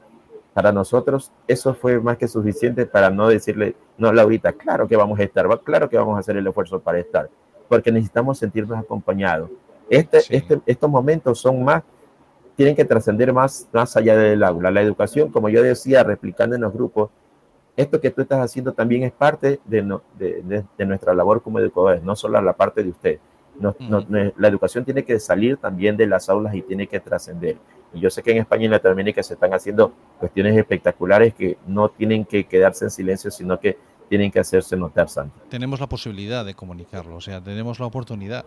Para 0.52 0.72
nosotros 0.72 1.30
eso 1.46 1.74
fue 1.74 2.00
más 2.00 2.16
que 2.16 2.26
suficiente 2.26 2.86
para 2.86 3.10
no 3.10 3.28
decirle, 3.28 3.76
no, 3.96 4.12
Laurita, 4.12 4.52
claro 4.52 4.88
que 4.88 4.96
vamos 4.96 5.20
a 5.20 5.22
estar, 5.22 5.46
claro 5.62 5.88
que 5.88 5.96
vamos 5.96 6.16
a 6.16 6.20
hacer 6.20 6.36
el 6.36 6.46
esfuerzo 6.46 6.80
para 6.80 6.98
estar, 6.98 7.30
porque 7.68 7.92
necesitamos 7.92 8.38
sentirnos 8.38 8.76
acompañados 8.76 9.50
este, 9.90 10.20
sí. 10.20 10.36
este, 10.36 10.60
estos 10.66 10.90
momentos 10.90 11.38
son 11.38 11.62
más, 11.62 11.82
tienen 12.56 12.74
que 12.74 12.84
trascender 12.84 13.32
más, 13.32 13.68
más 13.72 13.96
allá 13.96 14.16
del 14.16 14.42
aula. 14.42 14.70
La 14.70 14.82
educación, 14.82 15.30
como 15.30 15.48
yo 15.48 15.62
decía, 15.62 16.02
replicando 16.02 16.56
en 16.56 16.62
los 16.62 16.72
grupos, 16.72 17.10
esto 17.76 18.00
que 18.00 18.10
tú 18.10 18.22
estás 18.22 18.40
haciendo 18.40 18.72
también 18.72 19.04
es 19.04 19.12
parte 19.12 19.60
de, 19.64 19.82
no, 19.82 20.02
de, 20.18 20.42
de, 20.42 20.64
de 20.76 20.86
nuestra 20.86 21.14
labor 21.14 21.40
como 21.40 21.60
educadores, 21.60 22.02
no 22.02 22.16
solo 22.16 22.40
la 22.40 22.52
parte 22.52 22.82
de 22.82 22.90
usted. 22.90 23.18
la 23.60 24.48
educación 24.48 24.84
tiene 24.84 25.04
que 25.04 25.20
salir 25.20 25.56
también 25.58 25.96
de 25.96 26.08
las 26.08 26.28
aulas 26.28 26.54
y 26.54 26.62
tiene 26.62 26.88
que 26.88 26.98
trascender. 26.98 27.56
Y 27.94 28.00
yo 28.00 28.10
sé 28.10 28.22
que 28.22 28.32
en 28.32 28.38
España 28.38 28.62
y 28.62 28.64
en 28.66 28.72
Latinoamérica 28.72 29.22
se 29.22 29.34
están 29.34 29.54
haciendo 29.54 29.92
cuestiones 30.18 30.56
espectaculares 30.56 31.34
que 31.34 31.56
no 31.66 31.88
tienen 31.88 32.24
que 32.24 32.44
quedarse 32.44 32.84
en 32.84 32.90
silencio, 32.90 33.30
sino 33.30 33.60
que 33.60 33.78
tienen 34.08 34.30
que 34.30 34.40
hacerse 34.40 34.76
notar, 34.76 35.08
Santi. 35.08 35.38
Tenemos 35.48 35.80
la 35.80 35.88
posibilidad 35.88 36.44
de 36.44 36.54
comunicarlo, 36.54 37.16
o 37.16 37.20
sea, 37.20 37.42
tenemos 37.42 37.78
la 37.80 37.86
oportunidad. 37.86 38.44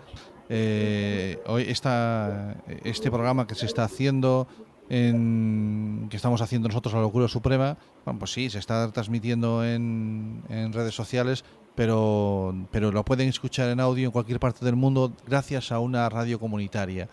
Eh, 0.50 1.40
hoy 1.48 1.64
está 1.64 2.58
este 2.84 3.10
programa 3.10 3.48
que 3.48 3.56
se 3.56 3.66
está 3.66 3.84
haciendo, 3.84 4.48
en, 4.90 6.08
que 6.10 6.18
estamos 6.18 6.42
haciendo 6.42 6.68
nosotros, 6.68 6.94
la 6.94 7.02
locura 7.02 7.28
suprema, 7.28 7.78
bueno, 8.06 8.20
pues 8.20 8.34
sí, 8.34 8.50
se 8.50 8.60
está 8.60 8.92
transmitiendo 8.92 9.64
en, 9.64 10.44
en 10.50 10.74
redes 10.74 10.96
sociales, 10.96 11.46
pero, 11.76 12.54
pero 12.72 12.92
lo 12.92 13.06
pueden 13.06 13.30
escuchar 13.30 13.70
en 13.70 13.80
audio 13.80 14.06
en 14.06 14.12
cualquier 14.12 14.40
parte 14.40 14.66
del 14.66 14.76
mundo 14.76 15.14
gracias 15.26 15.72
a 15.72 15.80
una 15.80 16.10
radio 16.10 16.40
comunitaria. 16.40 17.08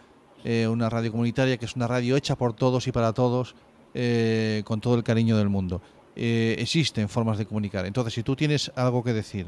Eh, 0.44 0.68
una 0.68 0.88
radio 0.88 1.10
comunitaria 1.10 1.56
que 1.56 1.64
es 1.64 1.74
una 1.74 1.86
radio 1.86 2.16
hecha 2.16 2.36
por 2.36 2.52
todos 2.52 2.86
y 2.86 2.92
para 2.92 3.12
todos, 3.12 3.54
eh, 3.94 4.62
con 4.64 4.80
todo 4.80 4.94
el 4.94 5.02
cariño 5.02 5.36
del 5.36 5.48
mundo. 5.48 5.80
Eh, 6.18 6.56
existen 6.58 7.08
formas 7.08 7.38
de 7.38 7.46
comunicar. 7.46 7.86
Entonces, 7.86 8.14
si 8.14 8.22
tú 8.22 8.36
tienes 8.36 8.72
algo 8.74 9.02
que 9.04 9.12
decir 9.12 9.46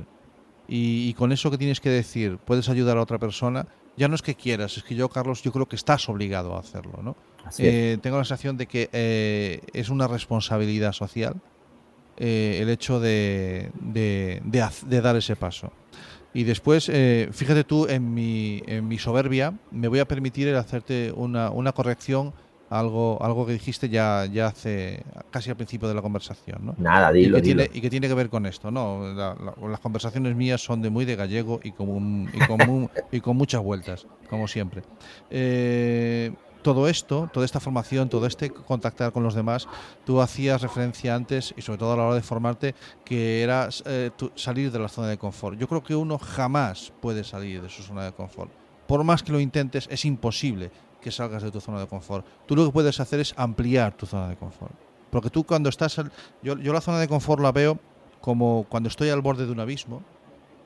y, 0.68 1.12
con 1.14 1.33
eso 1.33 1.50
que 1.50 1.59
tienes 1.59 1.80
que 1.80 1.90
decir 1.90 2.38
puedes 2.38 2.68
ayudar 2.68 2.96
a 2.96 3.02
otra 3.02 3.18
persona, 3.18 3.66
ya 3.96 4.09
no 4.09 4.14
es 4.14 4.22
que 4.22 4.37
quieras, 4.37 4.76
es 4.76 4.85
que 4.85 4.94
yo, 4.94 5.09
Carlos, 5.09 5.42
yo 5.42 5.52
creo 5.52 5.66
que 5.66 5.76
estás 5.76 6.09
obligado 6.09 6.56
a 6.56 6.61
hacerlo. 6.61 7.00
¿no? 7.02 7.16
tengo 7.56 8.18
la 8.18 8.24
sensación 8.24 8.56
de 8.56 8.66
que 8.66 9.61
es 9.72 9.88
una 9.88 10.06
responsabilidad 10.06 10.92
social 10.92 11.40
el 12.16 12.68
hecho 12.68 13.00
de, 13.00 13.70
de, 13.80 14.42
de 14.44 15.00
dar 15.00 15.16
ese 15.16 15.37
paso. 15.37 15.72
Y 16.33 16.44
después, 16.44 16.88
eh, 16.88 17.28
fíjate 17.33 17.64
tú, 17.64 17.87
en 17.88 18.14
mi, 18.14 18.62
en 18.66 18.87
mi 18.87 18.98
soberbia, 18.98 19.54
me 19.70 19.88
voy 19.88 19.98
a 19.98 20.06
permitir 20.06 20.54
hacerte 20.54 21.12
una, 21.12 21.50
una 21.50 21.72
corrección 21.72 22.33
algo, 22.70 23.18
algo 23.20 23.44
que 23.44 23.52
dijiste 23.52 23.88
ya, 23.88 24.26
ya 24.26 24.46
hace 24.46 25.02
casi 25.30 25.50
al 25.50 25.56
principio 25.56 25.88
de 25.88 25.94
la 25.94 26.02
conversación, 26.02 26.64
¿no? 26.64 26.74
Nada, 26.78 27.12
dilo, 27.12 27.37
y 27.37 27.40
que, 27.40 27.44
Tiene, 27.44 27.70
y 27.74 27.80
que 27.80 27.90
tiene 27.90 28.09
que 28.09 28.14
ver 28.14 28.30
con 28.30 28.46
esto, 28.46 28.70
¿no? 28.70 29.12
las 29.12 29.80
conversaciones 29.80 30.37
mías 30.37 30.62
son 30.62 30.80
de 30.80 30.88
muy 30.88 31.04
de 31.04 31.16
gallego 31.16 31.61
y 31.62 31.72
con, 31.72 32.30
y 32.33 32.38
con, 32.46 32.90
y 33.11 33.20
con 33.20 33.37
muchas 33.37 33.61
vueltas, 33.61 34.06
como 34.28 34.46
siempre. 34.46 34.83
Eh, 35.30 36.33
todo 36.62 36.88
esto, 36.88 37.28
toda 37.33 37.44
esta 37.44 37.59
formación, 37.59 38.09
todo 38.09 38.26
este 38.26 38.50
contactar 38.50 39.12
con 39.12 39.24
los 39.24 39.35
demás, 39.35 39.66
tú 40.04 40.20
hacías 40.20 40.62
referencia 40.62 41.14
antes 41.14 41.52
y 41.56 41.62
sobre 41.62 41.78
todo 41.78 41.94
a 41.94 41.96
la 41.96 42.04
hora 42.04 42.14
de 42.14 42.22
formarte 42.22 42.74
que 43.04 43.42
era 43.42 43.68
eh, 43.87 44.11
salir 44.37 44.70
de 44.70 44.78
la 44.78 44.88
zona 44.88 45.09
de 45.09 45.18
confort. 45.18 45.59
Yo 45.59 45.66
creo 45.66 45.83
que 45.83 45.96
uno 45.96 46.18
jamás 46.18 46.92
puede 47.00 47.24
salir 47.24 47.62
de 47.62 47.68
su 47.68 47.83
zona 47.83 48.04
de 48.04 48.12
confort. 48.12 48.52
Por 48.87 49.02
más 49.04 49.22
que 49.22 49.33
lo 49.33 49.40
intentes, 49.40 49.88
es 49.90 50.04
imposible 50.04 50.70
que 51.01 51.11
salgas 51.11 51.43
de 51.43 51.51
tu 51.51 51.61
zona 51.61 51.81
de 51.81 51.87
confort. 51.87 52.27
Tú 52.47 52.57
lo 52.57 52.67
que 52.67 52.73
puedes 52.73 53.01
hacer 53.01 53.21
es 53.21 53.35
ampliar 53.37 53.97
tu 53.97 54.07
zona 54.07 54.29
de 54.29 54.37
confort. 54.37 54.73
Porque 55.11 55.31
tú 55.31 55.45
cuando 55.45 55.69
estás... 55.69 55.97
Yo, 56.43 56.59
yo 56.59 56.73
la 56.73 56.81
zona 56.81 56.99
de 56.99 57.09
confort 57.09 57.43
la 57.43 57.53
veo 57.53 57.79
como 58.21 58.67
cuando 58.69 58.89
estoy 58.89 59.09
al 59.09 59.23
borde 59.23 59.47
de 59.47 59.53
un 59.53 59.61
abismo 59.61 60.03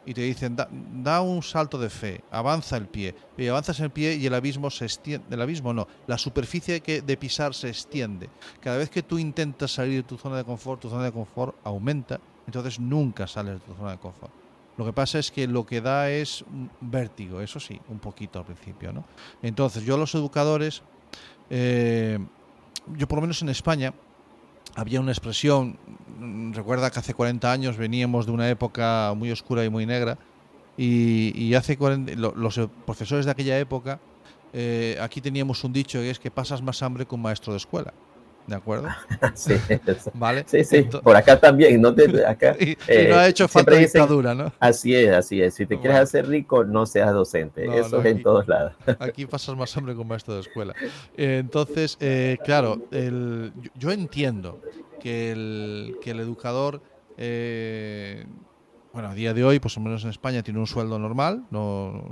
y 0.07 0.15
te 0.15 0.21
dicen, 0.21 0.57
da, 0.57 1.21
un 1.23 1.43
salto 1.43 1.79
de 1.79 1.89
fe, 1.89 2.23
avanza 2.31 2.77
el 2.77 2.87
pie, 2.87 3.15
y 3.39 3.47
avanzas 3.49 3.81
el 3.81 3.91
pie 3.91 4.17
y 4.17 4.27
el 4.27 4.35
abismo 4.35 4.71
se 4.71 4.85
extiende, 4.85 5.27
el 5.31 5.41
abismo 5.41 5.73
no, 5.73 5.89
la 6.07 6.19
superficie 6.19 6.81
que, 6.81 7.01
de 7.01 7.17
pisar 7.17 7.55
se 7.55 7.69
extiende. 7.69 8.29
Cada 8.61 8.77
vez 8.77 8.91
que 8.91 9.03
tú 9.03 9.19
intentas 9.19 9.73
salir 9.73 10.03
de 10.03 10.09
tu 10.09 10.19
zona 10.19 10.37
de 10.37 10.45
confort, 10.45 10.81
tu 10.81 10.91
zona 10.91 11.05
de 11.05 11.13
confort 11.13 11.57
aumenta, 11.65 12.21
entonces 12.47 12.79
nunca 12.79 13.27
sales 13.27 13.55
de 13.55 13.61
tu 13.61 13.75
zona 13.75 13.93
de 13.93 13.99
confort. 13.99 14.44
Lo 14.77 14.85
que 14.85 14.93
pasa 14.93 15.19
es 15.19 15.31
que 15.31 15.47
lo 15.47 15.65
que 15.65 15.81
da 15.81 16.11
es 16.11 16.45
vértigo, 16.81 17.41
eso 17.41 17.61
sí, 17.61 17.81
un 17.89 17.99
poquito 17.99 18.41
al 18.41 18.45
principio, 18.45 18.93
¿no? 18.93 19.05
Entonces, 19.43 19.85
yo 19.85 19.95
a 19.95 19.99
los 19.99 20.15
educadores, 20.15 20.83
eh, 21.51 22.19
yo 22.97 23.07
por 23.07 23.19
lo 23.19 23.23
menos 23.23 23.41
en 23.43 23.51
España, 23.51 23.95
había 24.75 25.01
una 25.01 25.13
expresión, 25.13 25.79
recuerda 26.53 26.91
que 26.91 26.99
hace 26.99 27.15
40 27.15 27.53
años 27.53 27.77
veníamos 27.77 28.27
de 28.27 28.33
una 28.33 28.49
época 28.49 29.13
muy 29.17 29.31
oscura 29.31 29.65
y 29.65 29.69
muy 29.69 29.87
negra, 29.87 30.19
y, 30.77 31.55
hace 31.55 31.79
los 32.17 32.61
profesores 32.85 33.27
de 33.27 33.31
aquella 33.31 33.59
época, 33.61 34.01
eh, 34.53 34.99
aquí 35.01 35.21
teníamos 35.21 35.63
un 35.63 35.73
dicho 35.73 36.01
que 36.01 36.11
es 36.11 36.19
que 36.19 36.33
pasas 36.33 36.63
más 36.63 36.83
hambre 36.83 37.07
que 37.07 37.15
un 37.15 37.23
maestro 37.23 37.53
de 37.53 37.59
escuela. 37.59 37.95
¿De 38.47 38.57
acuerdo? 38.57 38.89
sí, 39.35 39.55
¿Vale? 40.13 40.45
sí, 40.47 40.65
sí. 40.65 40.83
por 41.03 41.17
acá 41.17 41.41
también. 41.41 41.81
No 41.81 41.95
te, 41.95 42.27
acá, 42.27 42.57
y, 42.59 42.77
no 43.09 43.17
ha 43.17 43.29
hecho 43.29 43.49
falta 43.49 43.75
dictadura, 43.75 44.35
¿no? 44.35 44.53
Así 44.61 44.95
es, 44.95 45.11
así 45.11 45.41
es. 45.41 45.55
Si 45.55 45.67
te 45.67 45.79
quieres 45.79 45.99
hacer 45.99 46.29
rico, 46.29 46.65
no 46.65 46.85
seas 46.87 47.13
docente. 47.13 47.65
Eso 47.79 48.01
es 48.01 48.07
en 48.07 48.23
todos 48.23 48.47
lados. 48.47 48.75
aquí 48.99 49.27
pasas 49.27 49.57
más 49.57 49.75
hambre 49.77 49.95
con 49.95 50.07
maestro 50.07 50.35
de 50.35 50.41
escuela. 50.41 50.75
entonces, 51.17 51.97
eh, 52.01 52.39
claro, 52.45 52.87
el, 52.91 53.53
yo, 53.75 53.91
entiendo 53.91 54.61
que 55.01 55.33
el, 55.33 55.97
que 56.03 56.11
el 56.11 56.21
educador 56.21 56.83
eh, 57.17 58.27
bueno, 58.95 59.09
a 59.09 59.15
día 59.15 59.35
de 59.35 59.43
hoy, 59.43 59.59
pues 59.59 59.77
al 59.77 59.83
menos 59.83 60.05
en 60.05 60.11
España, 60.11 60.45
tiene 60.45 60.61
un 60.61 60.69
sueldo 60.69 61.01
normal, 61.01 61.45
no 61.51 62.05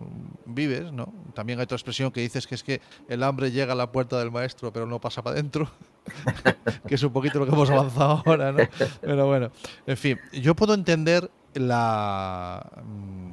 vives, 0.47 0.93
¿no? 0.93 1.13
También 1.33 1.61
hay 1.61 1.63
otra 1.63 1.77
expresión 1.77 2.11
que 2.11 2.21
dices 2.21 2.49
que 2.49 2.57
es 2.57 2.65
que 2.65 2.81
el 3.09 3.23
hambre 3.23 3.53
llega 3.53 3.75
a 3.75 3.77
la 3.77 3.93
puerta 3.93 4.19
del 4.19 4.33
maestro, 4.33 4.73
pero 4.73 4.85
no 4.85 5.01
pasa 5.01 5.23
para 5.23 5.35
adentro, 5.35 5.71
que 6.87 6.95
es 6.95 7.03
un 7.03 7.13
poquito 7.13 7.39
lo 7.39 7.47
que 7.47 7.53
hemos 7.53 7.71
avanzado 7.71 8.23
ahora, 8.27 8.53
¿no? 8.53 8.59
Pero 9.01 9.27
bueno, 9.27 9.51
en 9.87 9.97
fin, 9.97 10.19
yo 10.33 10.55
puedo 10.55 10.75
entender 10.75 11.31
la, 11.55 12.65
mm, 12.85 13.33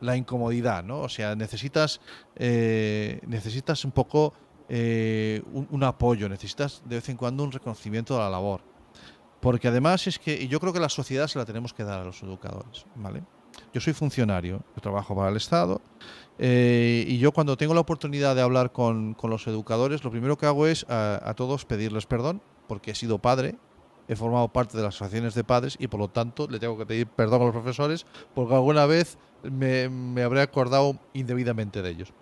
la 0.00 0.16
incomodidad, 0.16 0.84
¿no? 0.84 1.00
O 1.00 1.08
sea, 1.08 1.34
necesitas, 1.34 2.00
eh, 2.36 3.20
necesitas 3.26 3.84
un 3.84 3.92
poco 3.92 4.32
eh, 4.68 5.42
un 5.52 5.82
apoyo, 5.82 6.28
necesitas 6.28 6.82
de 6.84 6.96
vez 6.96 7.08
en 7.08 7.16
cuando 7.16 7.42
un 7.42 7.52
reconocimiento 7.52 8.14
de 8.14 8.20
la 8.20 8.30
labor. 8.30 8.60
Porque 9.40 9.68
además 9.68 10.06
es 10.06 10.18
que 10.18 10.48
yo 10.48 10.60
creo 10.60 10.72
que 10.72 10.80
la 10.80 10.88
sociedad 10.88 11.28
se 11.28 11.38
la 11.38 11.44
tenemos 11.44 11.72
que 11.72 11.84
dar 11.84 12.00
a 12.00 12.04
los 12.04 12.22
educadores, 12.22 12.86
¿vale? 12.96 13.22
Yo 13.72 13.80
soy 13.80 13.92
funcionario, 13.92 14.62
yo 14.74 14.82
trabajo 14.82 15.14
para 15.14 15.30
el 15.30 15.36
Estado 15.36 15.80
eh, 16.38 17.04
y 17.08 17.18
yo 17.18 17.32
cuando 17.32 17.56
tengo 17.56 17.74
la 17.74 17.80
oportunidad 17.80 18.36
de 18.36 18.42
hablar 18.42 18.72
con, 18.72 19.16
los 19.22 19.46
educadores, 19.46 20.04
lo 20.04 20.10
primero 20.10 20.38
que 20.38 20.46
hago 20.46 20.66
es 20.66 20.86
a, 20.88 21.34
todos 21.36 21.64
pedirles 21.64 22.06
perdón 22.06 22.40
porque 22.68 22.92
he 22.92 22.94
sido 22.94 23.18
padre, 23.18 23.56
he 24.06 24.16
formado 24.16 24.48
parte 24.48 24.76
de 24.76 24.84
las 24.84 24.94
asociaciones 24.94 25.34
de 25.34 25.44
padres 25.44 25.76
y 25.78 25.88
por 25.88 26.00
lo 26.00 26.08
tanto 26.08 26.46
le 26.48 26.60
tengo 26.60 26.78
que 26.78 26.86
pedir 26.86 27.06
perdón 27.08 27.42
a 27.42 27.44
los 27.46 27.54
profesores 27.54 28.06
porque 28.34 28.54
alguna 28.54 28.86
vez 28.86 29.18
me, 29.42 29.88
me 29.88 30.22
habré 30.22 30.40
acordado 30.40 30.98
indebidamente 31.12 31.82
de 31.82 31.90
ellos. 31.90 32.12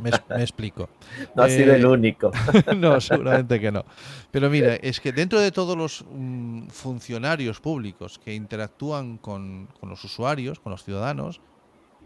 Me, 0.00 0.10
explico. 0.42 0.88
No 1.34 1.42
ha 1.42 1.48
sido 1.48 1.74
el 1.74 1.82
eh, 1.82 1.86
único. 1.86 2.30
no, 2.76 3.00
seguramente 3.00 3.60
que 3.60 3.70
no. 3.72 3.84
Pero 4.30 4.50
mira, 4.50 4.74
es 4.76 5.00
que 5.00 5.12
dentro 5.12 5.40
de 5.40 5.52
todos 5.52 5.76
los 5.76 6.04
mm, 6.10 6.68
funcionarios 6.68 7.60
públicos 7.60 8.18
que 8.18 8.34
interactúan 8.34 9.18
con, 9.18 9.68
los 9.82 10.02
usuarios, 10.04 10.60
con 10.60 10.72
los 10.72 10.84
ciudadanos, 10.84 11.40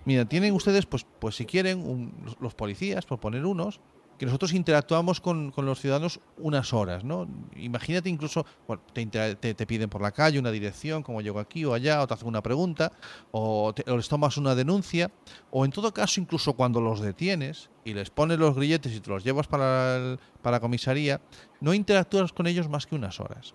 mira, 0.05 0.25
tienen 0.25 0.55
ustedes, 0.55 0.87
pues, 0.87 1.07
pues 1.19 1.37
si 1.37 1.47
quieren, 1.47 2.13
los 2.41 2.55
policías, 2.55 3.07
por 3.07 3.21
poner 3.21 3.45
unos, 3.47 3.81
que 4.19 4.27
nosotros 4.27 4.53
interactuamos 4.53 5.21
con, 5.21 5.53
los 5.57 5.81
ciudadanos 5.81 6.21
unas 6.39 6.73
horas, 6.73 7.05
¿no? 7.05 7.29
Imagínate 7.57 8.09
incluso, 8.09 8.45
bueno, 8.67 8.83
te, 8.93 9.07
te, 9.07 9.67
piden 9.67 9.89
por 9.89 10.03
la 10.03 10.11
calle 10.11 10.39
una 10.41 10.51
dirección, 10.51 11.05
como 11.05 11.21
llego 11.21 11.39
aquí 11.39 11.65
o 11.65 11.73
allá, 11.73 12.03
o 12.03 12.07
te 12.07 12.15
hacen 12.15 12.27
una 12.27 12.43
pregunta, 12.43 12.93
o, 13.31 13.73
les 13.87 14.09
tomas 14.09 14.37
una 14.37 14.57
denuncia, 14.57 15.11
o 15.51 15.65
en 15.65 15.71
todo 15.71 15.95
caso, 15.95 16.21
incluso 16.21 16.55
cuando 16.55 16.81
los 16.81 17.01
detienes 17.01 17.71
y 17.85 17.95
les 17.95 18.11
pones 18.11 18.39
los 18.39 18.57
grilletes 18.57 18.93
y 18.93 19.01
te 19.01 19.09
los 19.09 19.23
llevas 19.23 19.47
para, 19.47 20.19
para 20.43 20.57
la 20.57 20.61
comisaría, 20.61 21.21
no 21.61 21.73
interactúas 21.73 22.33
con 22.33 22.49
ellos 22.49 22.69
más 22.69 22.87
que 22.87 22.97
unas 22.97 23.21
horas. 23.21 23.55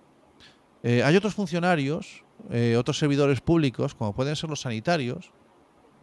Eh, 0.81 1.03
hay 1.03 1.15
otros 1.15 1.33
funcionarios, 1.33 2.23
eh, 2.51 2.75
otros 2.77 2.97
servidores 2.97 3.41
públicos, 3.41 3.95
como 3.95 4.13
pueden 4.13 4.35
ser 4.35 4.49
los 4.49 4.61
sanitarios, 4.61 5.31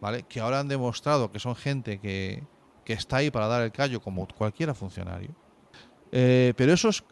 ¿vale? 0.01 0.25
Que 0.29 0.40
ahora 0.40 0.61
han 0.61 0.68
demostrado 0.68 1.33
que 1.33 1.38
son 1.38 1.57
gente 1.57 1.99
que, 1.99 2.42
que 2.90 2.94
está 2.94 3.18
ahí 3.18 3.31
para 3.31 3.46
dar 3.46 3.62
el 3.62 3.70
callo 3.70 4.00
como 4.00 4.26
cualquiera 4.26 4.74
funcionario. 4.74 5.31
Eh, 6.11 6.55
pero 6.57 6.72
esos 6.72 7.05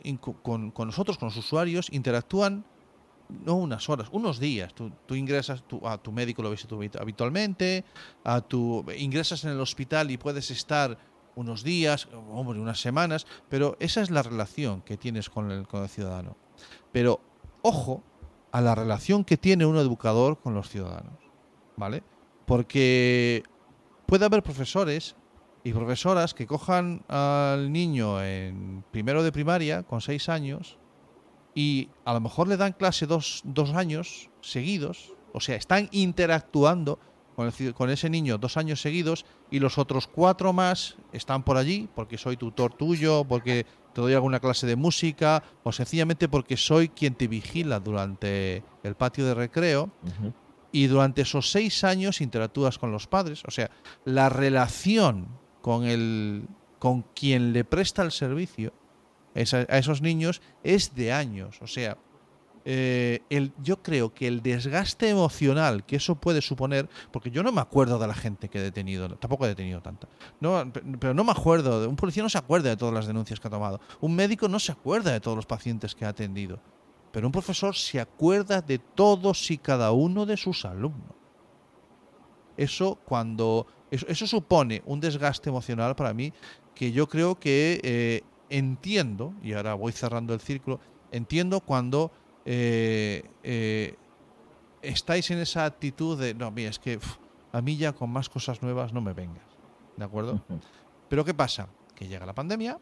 con, 0.42 0.72
nosotros, 0.76 1.18
con 1.18 1.28
los 1.28 1.36
usuarios, 1.36 1.86
interactúan 1.92 2.64
no 3.28 3.54
unas 3.54 3.88
horas, 3.88 4.08
unos 4.10 4.40
días. 4.40 4.74
Tú, 4.74 5.14
ingresas, 5.14 5.62
a 5.84 5.98
tu 5.98 6.10
médico 6.10 6.42
lo 6.42 6.50
ves 6.50 6.66
habitualmente, 6.98 7.84
a 8.24 8.40
tu, 8.40 8.84
ingresas 8.96 9.44
en 9.44 9.50
el 9.50 9.60
hospital 9.60 10.10
y 10.10 10.16
puedes 10.16 10.50
estar 10.50 10.98
unos 11.36 11.62
días, 11.62 12.08
hombre, 12.28 12.58
unas 12.58 12.80
semanas, 12.80 13.24
pero 13.48 13.76
esa 13.78 14.02
es 14.02 14.10
la 14.10 14.24
relación 14.24 14.82
que 14.82 14.96
tienes 14.96 15.30
con 15.30 15.52
el, 15.52 15.68
con 15.68 15.84
el 15.84 15.88
ciudadano. 15.88 16.36
Pero 16.90 17.20
ojo 17.62 18.02
a 18.50 18.60
la 18.60 18.74
relación 18.74 19.24
que 19.24 19.36
tiene 19.36 19.64
un 19.64 19.76
educador 19.76 20.40
con 20.40 20.54
los 20.54 20.68
ciudadanos, 20.68 21.20
¿vale? 21.76 22.02
Porque 22.46 23.44
puede 24.06 24.24
haber 24.24 24.42
profesores 24.42 25.14
y 25.68 25.72
profesoras 25.72 26.33
que 26.33 26.46
cojan 26.46 27.04
al 27.09 27.70
niño 27.70 28.22
en 28.22 28.83
primero 28.90 29.22
de 29.22 29.33
primaria 29.33 29.83
con 29.83 30.00
seis 30.00 30.31
años 30.31 30.78
y 31.54 31.90
a 32.07 32.14
lo 32.14 32.20
mejor 32.20 32.48
le 32.48 32.57
dan 32.57 32.72
clase 32.72 33.07
dos, 33.07 33.42
años 33.74 34.31
seguidos, 34.40 35.12
o 35.35 35.40
sea, 35.40 35.57
están 35.57 35.90
interactuando 35.92 36.98
con, 37.37 37.90
ese 37.90 38.09
niño 38.09 38.38
dos 38.38 38.57
años 38.57 38.81
seguidos 38.81 39.26
y 39.50 39.59
los 39.59 39.76
otros 39.76 40.07
cuatro 40.07 40.54
más 40.54 40.96
están 41.12 41.42
por 41.42 41.59
allí 41.59 41.87
porque 41.94 42.16
soy 42.16 42.38
tutor 42.38 42.72
tuyo, 42.72 43.24
porque 43.24 43.66
te 43.92 44.00
doy 44.00 44.14
alguna 44.14 44.40
clase 44.40 44.66
de 44.66 44.74
música 44.74 45.42
o 45.64 45.70
sencillamente 45.70 46.28
porque 46.28 46.57
soy 46.57 46.88
quien 46.88 47.14
te 47.14 47.28
vigila 47.28 47.78
durante 47.78 48.64
el 48.83 48.94
patio 48.94 49.26
de 49.26 49.35
recreo. 49.35 49.90
Y 50.70 50.87
durante 50.87 51.22
esos 51.22 51.50
seis 51.50 51.83
años 51.83 52.20
interactúas 52.20 52.78
con 52.78 52.92
los 52.92 53.07
padres. 53.07 53.42
O 53.46 53.50
sea, 53.50 53.70
la 54.04 54.28
relación 54.28 55.28
con, 55.61 55.85
el, 55.85 56.47
con 56.79 57.03
quien 57.14 57.53
le 57.53 57.64
presta 57.64 58.03
el 58.03 58.12
servicio 58.12 58.73
a 59.35 59.79
esos 59.79 60.03
niños 60.03 60.42
es 60.64 60.94
de 60.94 61.12
años. 61.12 61.61
O 61.62 61.66
sea, 61.66 61.97
eh, 62.64 63.23
el, 63.31 63.53
yo 63.62 63.83
creo 63.83 64.12
que 64.12 64.27
el 64.27 64.42
desgaste 64.42 65.09
emocional 65.09 65.87
que 65.87 65.97
eso 65.97 66.16
puede 66.16 66.42
suponer, 66.42 66.88
porque 67.11 67.31
yo 67.31 67.42
no 67.42 67.51
me 67.51 67.61
acuerdo 67.61 67.99
de 67.99 68.07
la 68.07 68.14
gente 68.14 68.49
que 68.51 68.59
he 68.59 68.62
detenido, 68.62 69.09
tampoco 69.16 69.47
he 69.47 69.49
detenido 69.49 69.81
tanta, 69.81 70.07
no, 70.40 70.71
pero 71.01 71.14
no 71.14 71.25
me 71.25 71.33
acuerdo, 71.33 71.88
un 71.88 71.97
policía 71.97 72.23
no 72.23 72.29
se 72.29 72.37
acuerda 72.37 72.68
de 72.68 72.77
todas 72.77 72.92
las 72.92 73.07
denuncias 73.07 73.40
que 73.40 73.49
ha 73.49 73.51
tomado, 73.51 73.81
un 74.01 74.14
médico 74.14 74.49
no 74.49 74.59
se 74.59 74.73
acuerda 74.73 75.12
de 75.12 75.21
todos 75.21 75.35
los 75.35 75.47
pacientes 75.47 75.94
que 75.94 76.05
ha 76.05 76.09
atendido, 76.09 76.61
pero 77.11 77.27
un 77.27 77.33
profesor 77.33 77.75
se 77.75 78.01
acuerda 78.01 78.61
de 78.61 78.79
todos 78.79 79.51
y 79.51 79.57
cada 79.57 79.92
uno 79.92 80.27
de 80.27 80.37
sus 80.37 80.66
alumnos. 80.66 81.14
Eso 82.59 82.99
cuando 83.05 83.66
eso, 83.90 84.27
supone 84.27 84.83
un 84.87 85.01
desgaste 85.01 85.48
emocional 85.48 85.94
para 85.96 86.12
mí 86.12 86.33
que 86.74 86.92
yo 86.92 87.09
creo 87.09 87.38
que 87.38 87.81
eh, 87.83 88.22
entiendo, 88.51 89.35
y 89.42 89.53
ahora 89.53 89.74
voy 89.74 89.92
cerrando 89.92 90.35
el 90.35 90.40
círculo, 90.40 90.81
entiendo 91.11 91.61
cuando 91.61 92.12
eh, 92.44 93.24
eh, 93.42 93.96
estáis 94.83 95.31
en 95.31 95.38
esa 95.38 95.64
actitud 95.64 96.18
de, 96.18 96.35
no, 96.35 96.51
mira, 96.51 96.70
es 96.70 96.79
que 96.79 96.98
a 97.53 97.61
mí 97.61 97.77
ya 97.77 97.92
con 97.92 98.11
más 98.11 98.29
cosas 98.29 98.62
nuevas 98.62 98.92
no 98.92 99.01
me 99.01 99.12
vengas, 99.12 99.44
¿de 99.96 100.05
acuerdo? 100.05 100.42
Pero 101.09 101.24
¿qué 101.24 101.35
pasa? 101.35 101.68
Que 101.94 102.07
llega 102.07 102.27
la 102.27 102.35
pandemia, 102.35 102.79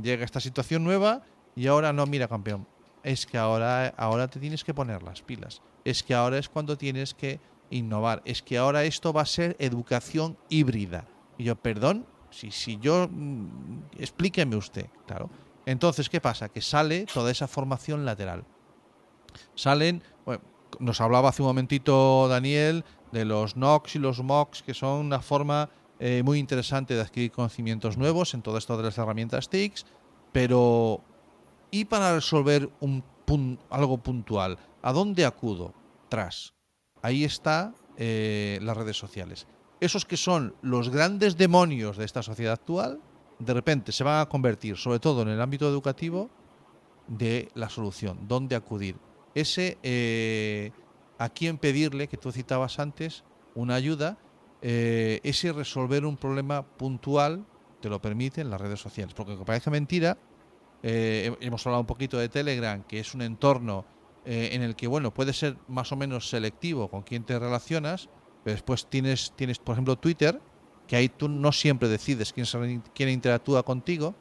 llega 0.00 0.24
esta 0.24 0.40
situación 0.40 0.84
nueva 0.84 1.22
y 1.54 1.66
ahora 1.66 1.92
no, 1.92 2.06
mira, 2.06 2.28
campeón, 2.28 2.66
es 3.02 3.26
que 3.26 3.38
ahora, 3.38 3.88
ahora 3.96 4.28
te 4.28 4.40
tienes 4.40 4.64
que 4.64 4.74
poner 4.74 5.02
las 5.02 5.22
pilas, 5.22 5.62
es 5.84 6.02
que 6.02 6.14
ahora 6.14 6.38
es 6.38 6.48
cuando 6.48 6.76
tienes 6.76 7.14
que 7.14 7.40
innovar, 7.70 8.22
es 8.24 8.42
que 8.42 8.58
ahora 8.58 8.84
esto 8.84 9.12
va 9.12 9.22
a 9.22 9.26
ser 9.26 9.56
educación 9.58 10.36
híbrida. 10.48 11.06
Y 11.38 11.44
yo, 11.44 11.56
perdón, 11.56 12.06
si, 12.30 12.50
si 12.50 12.78
yo, 12.78 13.08
mm, 13.10 13.84
explíqueme 13.98 14.56
usted, 14.56 14.86
claro. 15.06 15.30
Entonces, 15.66 16.08
¿qué 16.08 16.20
pasa? 16.20 16.48
Que 16.48 16.60
sale 16.60 17.06
toda 17.06 17.30
esa 17.30 17.48
formación 17.48 18.04
lateral 18.04 18.44
salen, 19.54 20.02
nos 20.78 21.00
hablaba 21.00 21.30
hace 21.30 21.42
un 21.42 21.48
momentito 21.48 22.28
Daniel 22.28 22.84
de 23.12 23.24
los 23.24 23.56
NOx 23.56 23.96
y 23.96 23.98
los 23.98 24.22
MOX, 24.22 24.62
que 24.62 24.74
son 24.74 25.06
una 25.06 25.20
forma 25.20 25.70
eh, 25.98 26.22
muy 26.24 26.38
interesante 26.38 26.94
de 26.94 27.00
adquirir 27.00 27.32
conocimientos 27.32 27.98
nuevos 27.98 28.34
en 28.34 28.42
todo 28.42 28.56
esto 28.58 28.76
de 28.76 28.84
las 28.84 28.98
herramientas 28.98 29.48
TICS, 29.48 29.86
pero 30.32 31.02
¿y 31.70 31.84
para 31.84 32.14
resolver 32.14 32.70
un 32.80 33.04
algo 33.70 33.98
puntual? 33.98 34.58
¿A 34.82 34.92
dónde 34.92 35.24
acudo? 35.24 35.72
Tras. 36.08 36.52
Ahí 37.02 37.24
está 37.24 37.74
eh, 37.96 38.58
las 38.62 38.76
redes 38.76 38.96
sociales. 38.96 39.46
Esos 39.80 40.04
que 40.04 40.16
son 40.16 40.54
los 40.62 40.90
grandes 40.90 41.36
demonios 41.36 41.96
de 41.96 42.04
esta 42.04 42.22
sociedad 42.22 42.54
actual, 42.54 43.00
de 43.38 43.54
repente 43.54 43.92
se 43.92 44.04
van 44.04 44.20
a 44.20 44.28
convertir, 44.28 44.76
sobre 44.76 44.98
todo 45.00 45.22
en 45.22 45.28
el 45.28 45.40
ámbito 45.40 45.68
educativo, 45.68 46.30
de 47.08 47.50
la 47.54 47.68
solución, 47.68 48.28
dónde 48.28 48.54
acudir 48.54 48.96
ese 49.34 49.78
eh, 49.82 50.70
a 51.18 51.28
quién 51.28 51.58
pedirle, 51.58 52.08
que 52.08 52.16
tú 52.16 52.30
citabas 52.30 52.78
antes, 52.78 53.24
una 53.54 53.74
ayuda, 53.74 54.18
eh, 54.62 55.20
ese 55.22 55.52
resolver 55.52 56.04
un 56.04 56.16
problema 56.16 56.62
puntual 56.62 57.44
te 57.80 57.88
lo 57.88 58.00
permiten 58.00 58.50
las 58.50 58.60
redes 58.60 58.80
sociales. 58.80 59.14
Porque 59.14 59.32
aunque 59.32 59.46
parece 59.46 59.70
mentira, 59.70 60.18
hemos 60.82 61.66
hablado 61.66 61.80
un 61.80 61.86
poquito 61.86 62.18
de 62.18 62.28
Telegram, 62.28 62.82
que 62.84 63.00
es 63.00 63.14
un 63.14 63.22
entorno 63.22 63.84
en 64.24 64.62
el 64.62 64.76
que, 64.76 64.86
bueno, 64.86 65.12
puede 65.12 65.32
ser 65.32 65.56
más 65.66 65.92
o 65.92 65.96
menos 65.96 66.28
selectivo 66.28 66.88
con 66.88 67.02
quién 67.02 67.24
te 67.24 67.38
relacionas, 67.38 68.08
pero 68.44 68.54
después 68.54 68.86
tienes, 68.86 69.32
tienes 69.36 69.58
por 69.58 69.74
ejemplo, 69.74 69.96
Twitter, 69.96 70.40
que 70.86 70.96
ahí 70.96 71.08
tú 71.08 71.28
no 71.28 71.52
siempre 71.52 71.88
decides 71.88 72.32
quién, 72.32 72.82
quién 72.94 73.08
interactúa 73.08 73.62
contigo, 73.62 74.14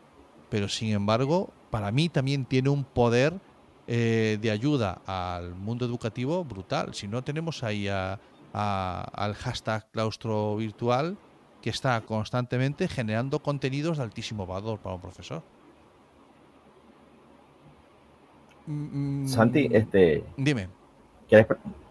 pero 0.50 0.68
sin 0.70 0.92
embargo, 0.92 1.54
para 1.70 1.92
mí 1.92 2.10
también 2.10 2.46
tiene 2.46 2.70
un 2.70 2.84
poder 2.84 3.40
eh, 3.88 4.38
de 4.40 4.52
ayuda 4.52 5.02
al 5.08 5.56
mundo 5.56 5.84
educativo 5.84 6.44
brutal. 6.46 6.94
Si 6.94 7.08
no 7.08 7.24
tenemos 7.24 7.64
ahí 7.64 7.88
a, 7.88 8.20
al 8.54 9.34
hashtag 9.34 9.90
claustro 9.92 10.56
virtual 10.58 11.18
que 11.62 11.72
está 11.72 12.00
constantemente 12.02 12.88
generando 12.88 13.42
contenidos 13.42 13.98
de 13.98 14.04
altísimo 14.04 14.46
valor 14.46 14.80
para 14.80 14.94
un 14.94 15.02
profesor. 15.02 15.44
Mm, 18.72 19.28
Santi, 19.28 19.70
este. 19.72 20.24
Dime. 20.38 20.68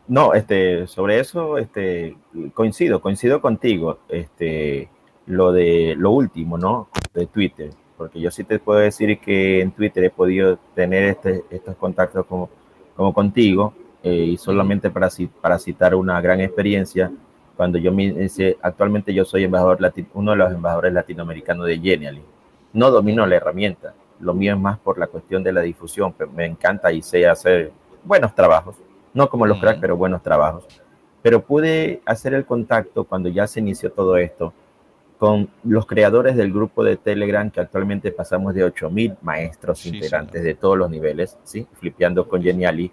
No, 0.07 0.33
este, 0.33 0.87
sobre 0.87 1.21
eso, 1.21 1.59
este, 1.59 2.17
coincido, 2.55 3.01
coincido 3.03 3.41
contigo. 3.41 3.99
Este, 4.09 4.89
lo 5.27 5.53
de 5.53 5.95
lo 5.99 6.13
último, 6.13 6.57
¿no? 6.57 6.89
De 7.13 7.27
Twitter 7.27 7.71
porque 7.99 8.21
yo 8.21 8.31
sí 8.31 8.45
te 8.45 8.61
puedo 8.61 8.79
decir 8.79 9.19
que 9.19 9.61
en 9.61 9.73
Twitter 9.73 10.05
he 10.05 10.11
podido 10.11 10.57
tener 10.75 11.03
este, 11.03 11.45
estos 11.51 11.75
contactos 11.77 12.25
como, 12.27 12.49
como 12.95 13.13
contigo 13.13 13.75
eh, 14.05 14.15
y 14.15 14.37
solamente 14.37 14.89
para, 14.89 15.09
para 15.43 15.59
citar 15.59 15.97
una 15.97 16.21
gran 16.21 16.41
experiencia, 16.41 17.11
cuando 17.57 17.77
yo 17.77 17.93
me 17.93 18.15
actualmente 18.63 19.13
yo 19.13 19.25
soy 19.25 19.43
embajador 19.43 19.79
uno 20.15 20.31
de 20.31 20.37
los 20.37 20.53
embajadores 20.53 20.93
latinoamericanos 20.93 21.67
de 21.67 21.81
Genially. 21.81 22.23
No 22.73 22.93
domino 22.93 23.27
la 23.27 23.35
herramienta, 23.35 23.95
lo 24.21 24.35
mío 24.35 24.55
es 24.55 24.61
más 24.61 24.79
por 24.79 24.99
la 24.99 25.07
cuestión 25.07 25.43
de 25.43 25.53
la 25.53 25.61
difusión, 25.63 26.15
pero 26.17 26.31
me 26.31 26.47
encanta 26.47 26.93
y 26.93 27.03
sé 27.03 27.27
hacer 27.27 27.73
buenos 28.05 28.35
trabajos, 28.35 28.77
no 29.15 29.29
como 29.29 29.47
los 29.47 29.59
cracks, 29.59 29.81
pero 29.81 29.97
buenos 29.97 30.23
trabajos. 30.23 30.67
Pero 31.23 31.43
pude 31.43 32.01
hacer 32.05 32.35
el 32.35 32.45
contacto 32.45 33.05
cuando 33.05 33.29
ya 33.29 33.47
se 33.47 33.61
inició 33.61 33.91
todo 33.93 34.17
esto 34.17 34.53
con 35.19 35.51
los 35.65 35.85
creadores 35.85 36.37
del 36.37 36.53
grupo 36.53 36.85
de 36.85 36.97
Telegram, 36.97 37.51
que 37.51 37.61
actualmente 37.61 38.13
pasamos 38.13 38.55
de 38.55 38.65
8000 38.65 39.17
maestros 39.21 39.85
integrantes 39.85 40.45
de 40.45 40.55
todos 40.55 40.79
los 40.79 40.89
niveles, 40.89 41.37
¿sí? 41.43 41.67
Flipeando 41.75 42.29
con 42.29 42.41
Geniali, 42.41 42.93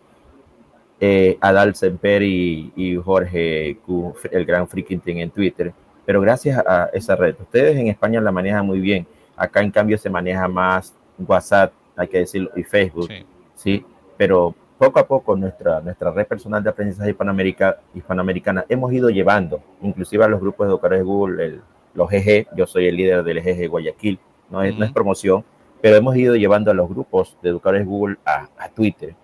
eh, 1.00 1.38
Adal 1.40 1.76
Semper 1.76 2.24
y, 2.24 3.00
Jorge 3.04 3.78
Q, 3.86 4.16
el 4.32 4.46
gran 4.46 4.68
freaking 4.68 5.02
en 5.20 5.30
Twitter. 5.30 5.72
Pero 6.04 6.20
gracias 6.20 6.64
a 6.66 6.90
esa 6.94 7.16
red, 7.16 7.36
ustedes 7.40 7.78
en 7.78 7.88
España 7.88 8.20
la 8.22 8.32
manejan 8.32 8.66
muy 8.66 8.80
bien. 8.80 9.06
Acá, 9.38 9.62
en 9.62 9.72
cambio, 9.72 9.98
se 9.98 10.10
maneja 10.10 10.48
más 10.48 10.96
WhatsApp, 11.18 11.74
hay 11.96 12.08
que 12.08 12.20
decirlo, 12.20 12.52
y 12.56 12.64
Facebook, 12.64 13.10
¿sí? 13.56 13.86
Pero 14.18 14.56
poco 14.78 15.00
a 15.00 15.08
poco 15.08 15.36
nuestra, 15.36 15.80
nuestra 15.82 16.12
red 16.12 16.28
personal 16.28 16.64
de 16.64 16.70
aprendizaje 16.70 17.12
hispanoamérica, 17.12 17.80
hispanoamericana 17.94 18.66
hemos 18.68 18.92
ido 18.92 19.10
llevando, 19.10 19.62
inclusive 19.82 20.26
a 20.26 20.28
los 20.28 20.42
grupos 20.42 20.68
de 20.68 20.72
educadores 20.72 21.00
de 21.00 21.06
Google, 21.06 21.46
el, 21.46 21.62
los 21.94 22.10
GG, 22.10 22.56
yo 22.56 22.66
soy 22.68 22.88
el 22.88 22.98
líder 22.98 23.24
del 23.24 23.42
GG 23.42 23.70
Guayaquil, 23.70 24.20
no 24.50 24.62
es, 24.62 24.78
no 24.78 24.86
es 24.86 24.92
promoción, 24.92 25.44
pero 25.82 25.96
hemos 25.96 26.16
ido 26.16 26.36
llevando 26.36 26.72
a 26.72 26.74
los 26.74 26.90
grupos 26.90 27.38
de 27.42 27.50
educadores 27.50 27.86
Google 27.86 28.18
a, 28.26 28.70
Twitter 28.70 29.16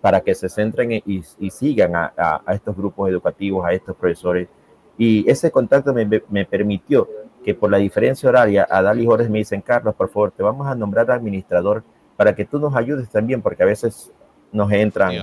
para 0.00 0.20
que 0.20 0.34
se 0.34 0.48
centren 0.48 1.02
y, 1.04 1.22
sigan 1.50 1.96
a, 1.96 2.12
a, 2.16 2.54
estos 2.54 2.76
grupos 2.76 3.10
educativos, 3.10 3.64
a 3.64 3.72
estos 3.72 3.96
profesores. 3.96 4.48
Y 4.96 5.28
ese 5.28 5.50
contacto 5.50 5.92
me, 5.92 6.08
me 6.28 6.44
permitió 6.44 7.08
que 7.44 7.54
por 7.54 7.70
la 7.70 7.78
diferencia 7.78 8.28
horaria, 8.28 8.66
a 8.70 8.82
Dali 8.82 9.04
Jorge 9.04 9.28
me 9.28 9.38
dicen, 9.38 9.60
Carlos, 9.60 9.94
por 9.94 10.08
favor, 10.08 10.30
te 10.30 10.42
vamos 10.42 10.66
a 10.66 10.74
nombrar 10.74 11.10
administrador 11.10 11.84
para 12.16 12.34
que 12.34 12.44
tú 12.44 12.58
nos 12.58 12.74
ayudes 12.74 13.08
también, 13.10 13.42
porque 13.42 13.62
a 13.62 13.66
veces 13.66 14.12
nos 14.50 14.70
entran 14.72 15.14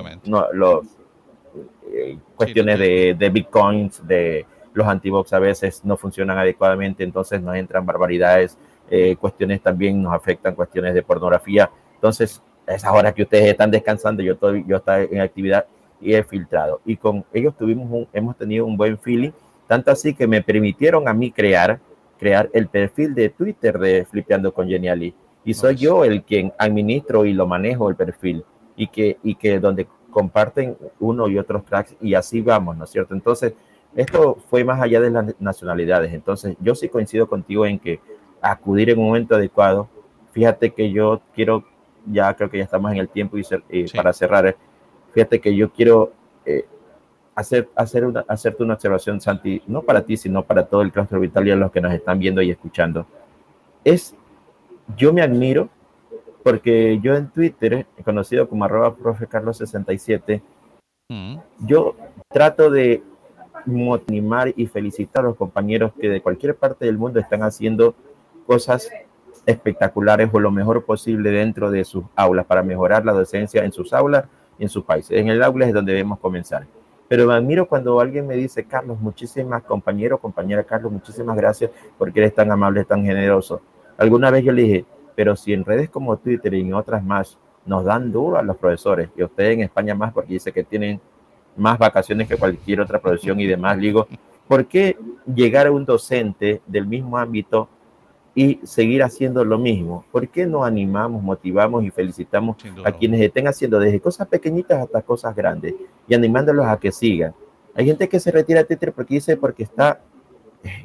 los 0.53 0.86
eh, 1.93 2.17
cuestiones 2.36 2.80
de, 2.80 3.15
de 3.17 3.30
bitcoins, 3.30 4.05
de 4.05 4.45
los 4.74 4.88
antibox 4.88 5.34
a 5.34 5.39
veces 5.39 5.84
no 5.84 5.97
funcionan 5.97 6.38
adecuadamente, 6.38 7.03
entonces 7.03 7.41
nos 7.41 7.55
entran 7.55 7.86
barbaridades, 7.86 8.57
eh, 8.89 9.15
cuestiones 9.15 9.61
también 9.61 10.01
nos 10.01 10.13
afectan, 10.13 10.55
cuestiones 10.55 10.93
de 10.93 11.01
pornografía. 11.01 11.69
Entonces, 11.95 12.41
a 12.67 12.74
esas 12.74 12.91
horas 12.91 13.13
que 13.13 13.24
ustedes 13.24 13.47
están 13.47 13.72
descansando, 13.72 14.24
yo, 14.24 14.34
estoy, 14.34 14.65
yo 14.67 14.78
estoy 14.78 15.07
en 15.11 15.22
actividad 15.22 15.65
y 15.99 16.13
he 16.13 16.24
filtrado. 16.24 16.82
Y 16.86 16.97
con 16.97 17.26
ellos 17.34 17.55
tuvimos 17.57 18.07
hemos 18.13 18.38
tenido 18.38 18.65
un 18.65 18.78
buen 18.78 18.97
feeling, 18.97 19.32
tanto 19.67 19.91
así 19.91 20.13
que 20.13 20.28
me 20.28 20.41
permitieron 20.41 21.07
a 21.07 21.13
mí 21.13 21.32
crear, 21.32 21.80
crear 22.22 22.51
el 22.53 22.67
perfil 22.67 23.15
de 23.15 23.30
Twitter 23.30 23.80
de 23.80 24.05
Flipeando 24.05 24.53
con 24.53 24.67
Geniali. 24.67 25.11
Y 25.43 25.55
soy 25.55 25.76
yo 25.76 26.05
el 26.05 26.22
quien 26.22 26.53
administro 26.59 27.26
y 27.26 27.34
lo 27.34 27.47
manejo 27.47 27.89
el 27.89 27.95
perfil. 27.95 28.45
Y 28.76 28.89
que, 28.89 29.17
y 29.24 29.34
que 29.34 29.59
donde 29.59 29.88
comparten 30.11 30.78
uno 30.99 31.28
y 31.28 31.39
otros 31.39 31.65
tracks 31.65 31.95
y 31.99 32.13
así 32.13 32.41
vamos, 32.41 32.78
¿no 32.78 32.84
es 32.84 32.91
cierto? 32.91 33.15
Entonces, 33.15 33.55
esto 33.95 34.38
fue 34.51 34.63
más 34.63 34.80
allá 34.80 35.01
de 35.01 35.09
las 35.09 35.34
nacionalidades. 35.41 36.13
Entonces, 36.13 36.55
yo 36.59 36.76
sí 36.76 36.89
coincido 36.89 37.28
contigo 37.28 37.65
en 37.65 37.80
que 37.80 37.99
acudir 38.39 38.91
en 38.91 38.99
un 38.99 39.05
momento 39.05 39.34
adecuado. 39.34 39.89
Fíjate 40.32 40.69
que 40.76 40.91
yo 40.91 41.22
quiero, 41.34 41.65
ya 42.05 42.36
creo 42.36 42.51
que 42.51 42.59
ya 42.59 42.65
estamos 42.65 42.91
en 42.91 42.99
el 42.99 43.09
tiempo 43.09 43.36
y 43.36 43.84
para 43.95 44.13
cerrar, 44.13 44.55
fíjate 45.11 45.41
que 45.41 45.55
yo 45.55 45.72
quiero 45.72 46.13
eh, 46.45 46.67
hacer, 47.36 47.69
hacer 47.75 48.05
una, 48.05 48.25
hacerte 48.27 48.63
una 48.63 48.75
observación, 48.75 49.21
Santi, 49.21 49.61
no 49.67 49.82
para 49.82 50.03
ti, 50.03 50.17
sino 50.17 50.43
para 50.43 50.65
todo 50.65 50.82
el 50.82 50.91
claustro 50.91 51.19
vital 51.19 51.47
y 51.47 51.51
a 51.51 51.55
los 51.55 51.71
que 51.71 51.82
nos 51.82 51.93
están 51.93 52.19
viendo 52.19 52.41
y 52.41 52.51
escuchando. 52.51 53.05
Es, 53.84 54.15
yo 54.97 55.13
me 55.13 55.21
admiro 55.21 55.69
porque 56.43 56.99
yo 57.01 57.15
en 57.15 57.29
Twitter, 57.29 57.86
conocido 58.03 58.49
como 58.49 58.65
arroba 58.65 58.95
profe 58.95 59.27
Carlos 59.27 59.57
67, 59.57 60.41
mm. 61.09 61.38
yo 61.59 61.95
trato 62.29 62.69
de 62.69 63.03
motivar 63.65 64.53
y 64.55 64.65
felicitar 64.65 65.23
a 65.23 65.27
los 65.29 65.38
compañeros 65.38 65.91
que 65.99 66.09
de 66.09 66.21
cualquier 66.21 66.55
parte 66.55 66.86
del 66.86 66.97
mundo 66.97 67.19
están 67.19 67.43
haciendo 67.43 67.93
cosas 68.47 68.89
espectaculares 69.45 70.29
o 70.32 70.39
lo 70.39 70.51
mejor 70.51 70.84
posible 70.84 71.32
dentro 71.32 71.71
de 71.71 71.84
sus 71.84 72.03
aulas 72.15 72.45
para 72.45 72.63
mejorar 72.63 73.05
la 73.05 73.13
docencia 73.13 73.63
en 73.63 73.71
sus 73.71 73.93
aulas 73.93 74.25
y 74.57 74.63
en 74.63 74.69
sus 74.69 74.84
países. 74.84 75.17
En 75.17 75.29
el 75.29 75.43
aula 75.43 75.67
es 75.67 75.73
donde 75.73 75.93
debemos 75.93 76.19
comenzar. 76.19 76.65
Pero 77.12 77.28
me 77.28 77.34
admiro 77.34 77.68
cuando 77.68 77.99
alguien 77.99 78.26
me 78.26 78.38
dice, 78.38 78.64
Carlos, 78.64 78.97
muchísimas, 79.01 79.64
compañero, 79.64 80.18
compañera 80.18 80.64
Carlos, 80.64 80.93
muchísimas 80.93 81.36
gracias 81.36 81.70
porque 81.97 82.22
eres 82.22 82.34
tan 82.34 82.49
amable, 82.49 82.86
tan 82.86 83.03
generoso. 83.03 83.59
Alguna 83.97 84.32
vez 84.32 84.45
yo 84.45 84.53
le 84.53 84.62
dije, 84.62 84.86
pero 85.14 85.36
si 85.36 85.51
en 85.51 85.66
redes 85.66 85.89
como 85.89 86.16
Twitter 86.16 86.53
y 86.53 86.62
en 86.62 86.74
otras 86.74 87.03
más 87.03 87.38
nos 87.66 87.84
dan 87.84 88.14
duro 88.14 88.38
a 88.38 88.41
los 88.41 88.55
profesores, 88.55 89.09
y 89.14 89.24
ustedes 89.24 89.55
en 89.55 89.64
España 89.64 89.93
más 89.93 90.14
porque 90.14 90.32
dice 90.32 90.53
que 90.53 90.64
tienen 90.64 91.01
más 91.57 91.78
vacaciones 91.78 92.30
que 92.30 92.38
cualquier 92.38 92.80
otra 92.80 93.01
profesión 93.01 93.41
y 93.41 93.45
demás, 93.45 93.78
digo, 93.78 94.07
¿por 94.47 94.66
qué 94.66 94.97
llegar 95.26 95.68
a 95.68 95.72
un 95.72 95.84
docente 95.84 96.62
del 96.66 96.88
mismo 96.88 97.18
ámbito 97.18 97.68
y 98.34 98.59
seguir 98.63 99.03
haciendo 99.03 99.43
lo 99.43 99.57
mismo? 99.57 100.05
¿Por 100.11 100.27
qué 100.27 100.45
no 100.45 100.63
animamos, 100.63 101.21
motivamos 101.21 101.84
y 101.84 101.91
felicitamos 101.91 102.57
a 102.84 102.91
quienes 102.91 103.21
estén 103.21 103.47
haciendo 103.47 103.79
desde 103.79 103.99
cosas 103.99 104.27
pequeñitas 104.27 104.82
hasta 104.82 105.01
cosas 105.01 105.36
grandes 105.36 105.75
y 106.07 106.13
animándolos 106.13 106.65
a 106.65 106.77
que 106.77 106.91
sigan? 106.91 107.34
Hay 107.73 107.86
gente 107.86 108.07
que 108.07 108.19
se 108.19 108.32
retira 108.32 108.61
de 108.61 108.65
Twitter 108.65 108.93
porque 108.93 109.15
dice 109.15 109.38
porque 109.38 109.63
está 109.63 110.01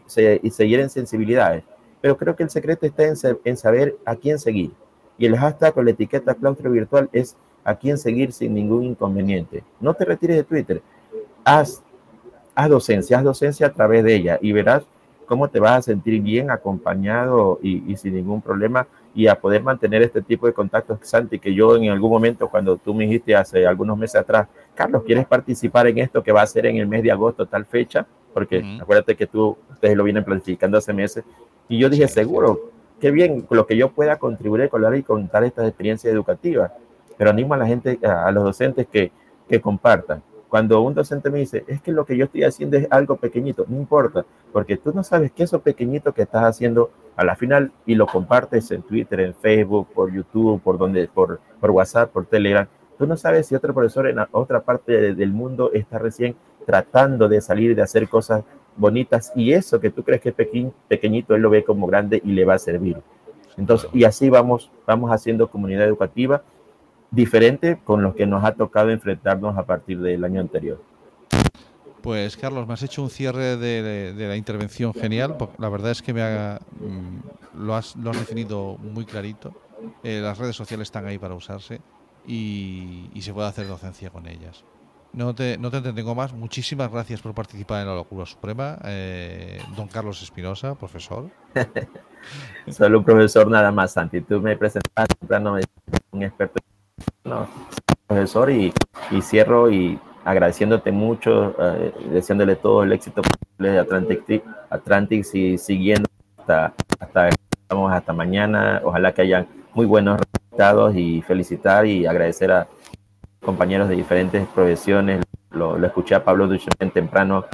se, 0.06 0.40
y 0.42 0.50
se 0.50 0.68
hieren 0.68 0.88
sensibilidades 0.88 1.64
pero 2.00 2.16
creo 2.16 2.36
que 2.36 2.44
el 2.44 2.50
secreto 2.50 2.86
está 2.86 3.04
en, 3.04 3.56
saber 3.56 3.96
a 4.04 4.14
quién 4.14 4.38
seguir. 4.38 4.70
Y 5.18 5.26
el 5.26 5.36
hashtag 5.36 5.74
con 5.74 5.86
la 5.86 5.90
etiqueta 5.90 6.34
claustro 6.34 6.70
virtual 6.70 7.08
es 7.12 7.36
a 7.64 7.74
quién 7.74 7.98
seguir 7.98 8.32
sin 8.32 8.54
ningún 8.54 8.84
inconveniente. 8.84 9.64
No 9.80 9.92
te 9.92 10.04
retires 10.04 10.36
de 10.36 10.44
Twitter, 10.44 10.82
haz, 11.44 11.82
haz 12.54 12.68
docencia, 12.68 13.18
haz 13.18 13.24
docencia 13.24 13.66
a 13.66 13.72
través 13.72 14.04
de 14.04 14.14
ella 14.14 14.38
y 14.40 14.52
verás 14.52 14.84
cómo 15.26 15.48
te 15.48 15.60
vas 15.60 15.78
a 15.78 15.82
sentir 15.82 16.22
bien 16.22 16.50
acompañado 16.50 17.58
y, 17.62 17.96
sin 17.96 18.14
ningún 18.14 18.40
problema 18.40 18.86
y 19.14 19.26
a 19.26 19.34
poder 19.34 19.62
mantener 19.62 20.02
este 20.02 20.22
tipo 20.22 20.46
de 20.46 20.52
contactos, 20.52 20.98
Santi, 21.02 21.38
que 21.38 21.54
yo 21.54 21.76
en 21.76 21.90
algún 21.90 22.10
momento 22.10 22.48
cuando 22.48 22.76
tú 22.76 22.94
me 22.94 23.04
dijiste 23.04 23.34
hace 23.34 23.66
algunos 23.66 23.98
meses 23.98 24.20
atrás, 24.20 24.48
Carlos, 24.74 25.02
¿quieres 25.04 25.26
participar 25.26 25.86
en 25.86 25.98
esto 25.98 26.22
que 26.22 26.32
va 26.32 26.42
a 26.42 26.46
ser 26.46 26.66
en 26.66 26.76
el 26.76 26.86
mes 26.86 27.02
de 27.02 27.10
agosto, 27.10 27.46
tal 27.46 27.64
fecha? 27.64 28.06
Porque 28.32 28.62
acuérdate 28.80 29.16
que 29.16 29.26
tú, 29.26 29.56
ustedes 29.70 29.96
lo 29.96 30.04
vienen 30.04 30.22
planificando 30.22 30.78
hace 30.78 30.92
meses 30.92 31.24
y 31.68 31.78
yo 31.78 31.88
dije, 31.88 32.06
seguro, 32.08 32.70
qué 33.00 33.10
bien 33.10 33.46
lo 33.50 33.66
que 33.66 33.76
yo 33.76 33.90
pueda 33.90 34.16
contribuir 34.18 34.68
con 34.68 34.96
y 34.96 35.02
contar 35.02 35.44
estas 35.44 35.66
experiencias 35.66 36.12
educativas. 36.12 36.72
Pero 37.16 37.30
animo 37.30 37.54
a 37.54 37.56
la 37.56 37.66
gente, 37.66 37.98
a, 38.06 38.30
los 38.30 38.44
docentes 38.44 38.86
que, 38.86 39.10
que 39.48 39.60
compartan. 39.60 40.22
Cuando 40.48 40.80
un 40.80 40.94
docente 40.94 41.30
me 41.30 41.40
dice, 41.40 41.64
es 41.66 41.82
que 41.82 41.92
lo 41.92 42.04
que 42.04 42.16
yo 42.16 42.26
estoy 42.26 42.44
haciendo 42.44 42.76
es 42.76 42.86
algo 42.90 43.16
pequeñito, 43.16 43.64
no 43.68 43.76
importa, 43.76 44.24
porque 44.52 44.76
tú 44.76 44.92
no 44.94 45.02
sabes 45.02 45.32
qué 45.32 45.42
eso 45.42 45.60
pequeñito 45.60 46.12
que 46.14 46.22
estás 46.22 46.44
haciendo 46.44 46.90
a 47.16 47.24
la 47.24 47.34
final 47.34 47.72
y 47.84 47.94
lo 47.94 48.06
compartes 48.06 48.70
en 48.70 48.82
Twitter, 48.82 49.20
en 49.20 49.34
Facebook, 49.34 49.88
por 49.92 50.12
YouTube, 50.12 50.60
por 50.62 50.78
donde, 50.78 51.08
por, 51.08 51.40
por 51.60 51.70
WhatsApp, 51.70 52.10
por 52.10 52.26
Telegram. 52.26 52.66
Tú 52.98 53.06
no 53.06 53.16
sabes 53.16 53.46
si 53.46 53.54
otro 53.54 53.74
profesor 53.74 54.06
en 54.06 54.18
otra 54.32 54.60
parte 54.60 55.14
del 55.14 55.32
mundo 55.32 55.70
está 55.72 55.98
recién 55.98 56.36
tratando 56.64 57.28
de 57.28 57.40
salir 57.40 57.74
de 57.74 57.82
hacer 57.82 58.08
cosas 58.08 58.44
bonitas 58.76 59.32
y 59.34 59.52
eso 59.52 59.80
que 59.80 59.90
tú 59.90 60.02
crees 60.02 60.20
que 60.20 60.30
es 60.30 60.70
pequeñito, 60.88 61.34
él 61.34 61.42
lo 61.42 61.50
ve 61.50 61.64
como 61.64 61.86
grande 61.86 62.20
y 62.24 62.32
le 62.32 62.44
va 62.44 62.54
a 62.54 62.58
servir. 62.58 62.98
Entonces, 63.56 63.88
y 63.92 64.04
así 64.04 64.28
vamos, 64.28 64.70
vamos 64.86 65.10
haciendo 65.10 65.48
comunidad 65.48 65.86
educativa 65.86 66.42
diferente 67.16 67.78
con 67.82 68.02
los 68.02 68.14
que 68.14 68.26
nos 68.26 68.44
ha 68.44 68.52
tocado 68.52 68.90
enfrentarnos 68.90 69.58
a 69.58 69.64
partir 69.64 69.98
del 70.00 70.22
año 70.22 70.40
anterior. 70.40 70.80
Pues 72.02 72.36
Carlos, 72.36 72.68
me 72.68 72.74
has 72.74 72.82
hecho 72.84 73.02
un 73.02 73.10
cierre 73.10 73.56
de, 73.56 74.14
la 74.16 74.36
intervención 74.36 74.94
genial. 74.94 75.36
La 75.58 75.68
verdad 75.68 75.90
es 75.90 76.02
que 76.02 76.14
me 76.14 76.22
mm, 76.22 77.64
lo, 77.64 77.74
has, 77.74 77.96
lo, 77.96 78.10
has, 78.10 78.20
definido 78.20 78.76
muy 78.78 79.04
clarito. 79.04 79.52
Eh, 80.04 80.20
las 80.22 80.38
redes 80.38 80.54
sociales 80.54 80.86
están 80.86 81.06
ahí 81.06 81.18
para 81.18 81.34
usarse 81.34 81.80
y 82.24 83.10
se 83.20 83.32
puede 83.32 83.48
hacer 83.48 83.66
docencia 83.66 84.10
con 84.10 84.28
ellas. 84.28 84.64
No 85.16 85.34
te, 85.34 85.56
no 85.56 85.70
te 85.70 85.78
entretengo 85.78 86.14
más. 86.14 86.34
Muchísimas 86.34 86.92
gracias 86.92 87.22
por 87.22 87.34
participar 87.34 87.80
en 87.80 87.88
la 87.88 87.94
locura 87.94 88.26
suprema. 88.26 88.78
Eh, 88.84 89.58
don 89.74 89.88
Carlos 89.88 90.22
Espinosa, 90.22 90.74
profesor. 90.74 91.30
Solo 92.68 92.98
un 92.98 93.04
profesor 93.04 93.50
nada 93.50 93.72
más, 93.72 93.92
Santi. 93.92 94.20
Tú 94.20 94.42
me 94.42 94.58
presentaste 94.58 95.16
un 96.10 96.22
experto, 96.22 96.60
no, 97.24 97.48
profesor, 98.06 98.50
y, 98.50 98.72
y, 99.10 99.22
cierro 99.22 99.70
y 99.70 99.98
agradeciéndote 100.24 100.92
mucho, 100.92 101.54
eh, 101.58 101.92
deseándole 102.10 102.56
todo 102.56 102.82
el 102.82 102.92
éxito 102.92 103.22
de 103.58 103.78
Atlantic, 103.78 104.42
Atlantic 104.70 105.24
y 105.34 105.58
siguiendo 105.58 106.08
hasta, 106.38 106.74
hasta, 106.98 107.30
hasta 107.90 108.12
mañana. 108.12 108.80
Ojalá 108.84 109.12
que 109.12 109.22
hayan 109.22 109.46
muy 109.74 109.86
buenos 109.86 110.18
resultados 110.18 110.94
y 110.96 111.22
felicitar 111.22 111.86
y 111.86 112.06
agradecer 112.06 112.50
a 112.50 112.66
compañeros 113.40 113.88
de 113.88 113.96
diferentes 113.96 114.46
profesiones. 114.48 115.22
Lo, 115.50 115.76
escuché 115.84 116.14
a 116.14 116.24
Pablo 116.24 116.48
Duchamp 116.48 116.92
temprano. 116.92 117.44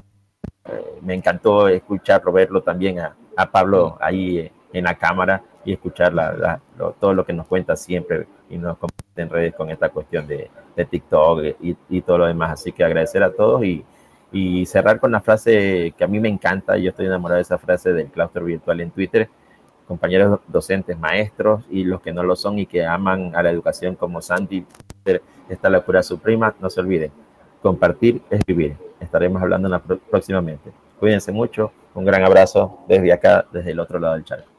Eh, 0.64 0.98
me 1.02 1.14
encantó 1.14 1.68
escucharlo, 1.68 2.32
verlo 2.32 2.62
también 2.62 3.00
a, 3.00 3.16
Pablo 3.50 3.98
ahí 4.00 4.38
eh, 4.38 4.52
en 4.72 4.84
la 4.84 4.94
cámara 4.94 5.42
y 5.64 5.72
escuchar 5.72 6.14
todo 7.00 7.12
lo 7.12 7.24
que 7.24 7.32
nos 7.32 7.46
cuenta 7.46 7.76
siempre 7.76 8.26
y 8.52 8.58
nos 8.58 8.78
comparte 8.78 9.22
en 9.22 9.30
redes 9.30 9.54
con 9.54 9.70
esta 9.70 9.88
cuestión 9.88 10.26
de, 10.28 10.48
TikTok 10.88 11.40
y, 11.60 12.00
todo 12.02 12.18
lo 12.18 12.26
demás. 12.26 12.52
Así 12.52 12.70
que 12.70 12.84
agradecer 12.84 13.22
a 13.22 13.32
todos 13.32 13.64
y, 13.64 13.84
y 14.30 14.64
cerrar 14.66 15.00
con 15.00 15.10
la 15.10 15.20
frase 15.20 15.92
que 15.96 16.04
a 16.04 16.06
mí 16.06 16.20
me 16.20 16.28
encanta. 16.28 16.76
Yo 16.76 16.90
estoy 16.90 17.06
enamorado 17.06 17.36
de 17.36 17.42
esa 17.42 17.58
frase 17.58 17.92
del 17.92 18.06
claustro 18.06 18.44
virtual 18.44 18.80
en 18.80 18.90
Twitter 18.90 19.28
compañeros 19.86 20.40
docentes, 20.48 20.98
maestros 20.98 21.64
y 21.70 21.84
los 21.84 22.00
que 22.00 22.12
no 22.12 22.22
lo 22.22 22.36
son 22.36 22.58
y 22.58 22.66
que 22.66 22.84
aman 22.84 23.34
a 23.34 23.42
la 23.42 23.50
educación 23.50 23.94
como 23.94 24.22
Santi, 24.22 24.64
esta 25.48 25.68
locura 25.68 26.02
suprema, 26.02 26.54
no 26.60 26.70
se 26.70 26.80
olviden, 26.80 27.12
compartir 27.60 28.22
es 28.30 28.40
vivir. 28.46 28.76
Estaremos 29.00 29.42
hablando 29.42 29.82
próximamente. 30.10 30.70
Cuídense 30.98 31.32
mucho, 31.32 31.72
un 31.94 32.04
gran 32.04 32.24
abrazo 32.24 32.78
desde 32.88 33.12
acá, 33.12 33.44
desde 33.52 33.72
el 33.72 33.80
otro 33.80 33.98
lado 33.98 34.14
del 34.14 34.24
charco. 34.24 34.51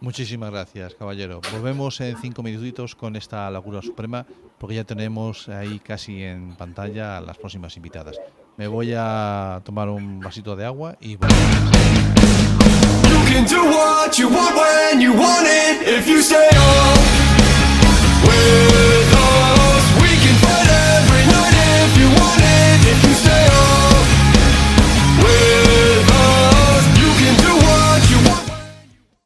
Muchísimas 0.00 0.50
gracias, 0.50 0.94
caballero. 0.94 1.40
Volvemos 1.52 2.00
en 2.00 2.16
cinco 2.18 2.42
minutitos 2.42 2.94
con 2.94 3.16
esta 3.16 3.50
laguna 3.50 3.82
suprema, 3.82 4.24
porque 4.58 4.76
ya 4.76 4.84
tenemos 4.84 5.48
ahí 5.48 5.80
casi 5.80 6.22
en 6.22 6.54
pantalla 6.54 7.16
a 7.16 7.20
las 7.20 7.36
próximas 7.36 7.76
invitadas. 7.76 8.16
Me 8.56 8.68
voy 8.68 8.92
a 8.96 9.60
tomar 9.64 9.88
un 9.88 10.20
vasito 10.20 10.54
de 10.54 10.64
agua 10.66 10.96
y 11.00 11.16
volvemos. 11.16 11.70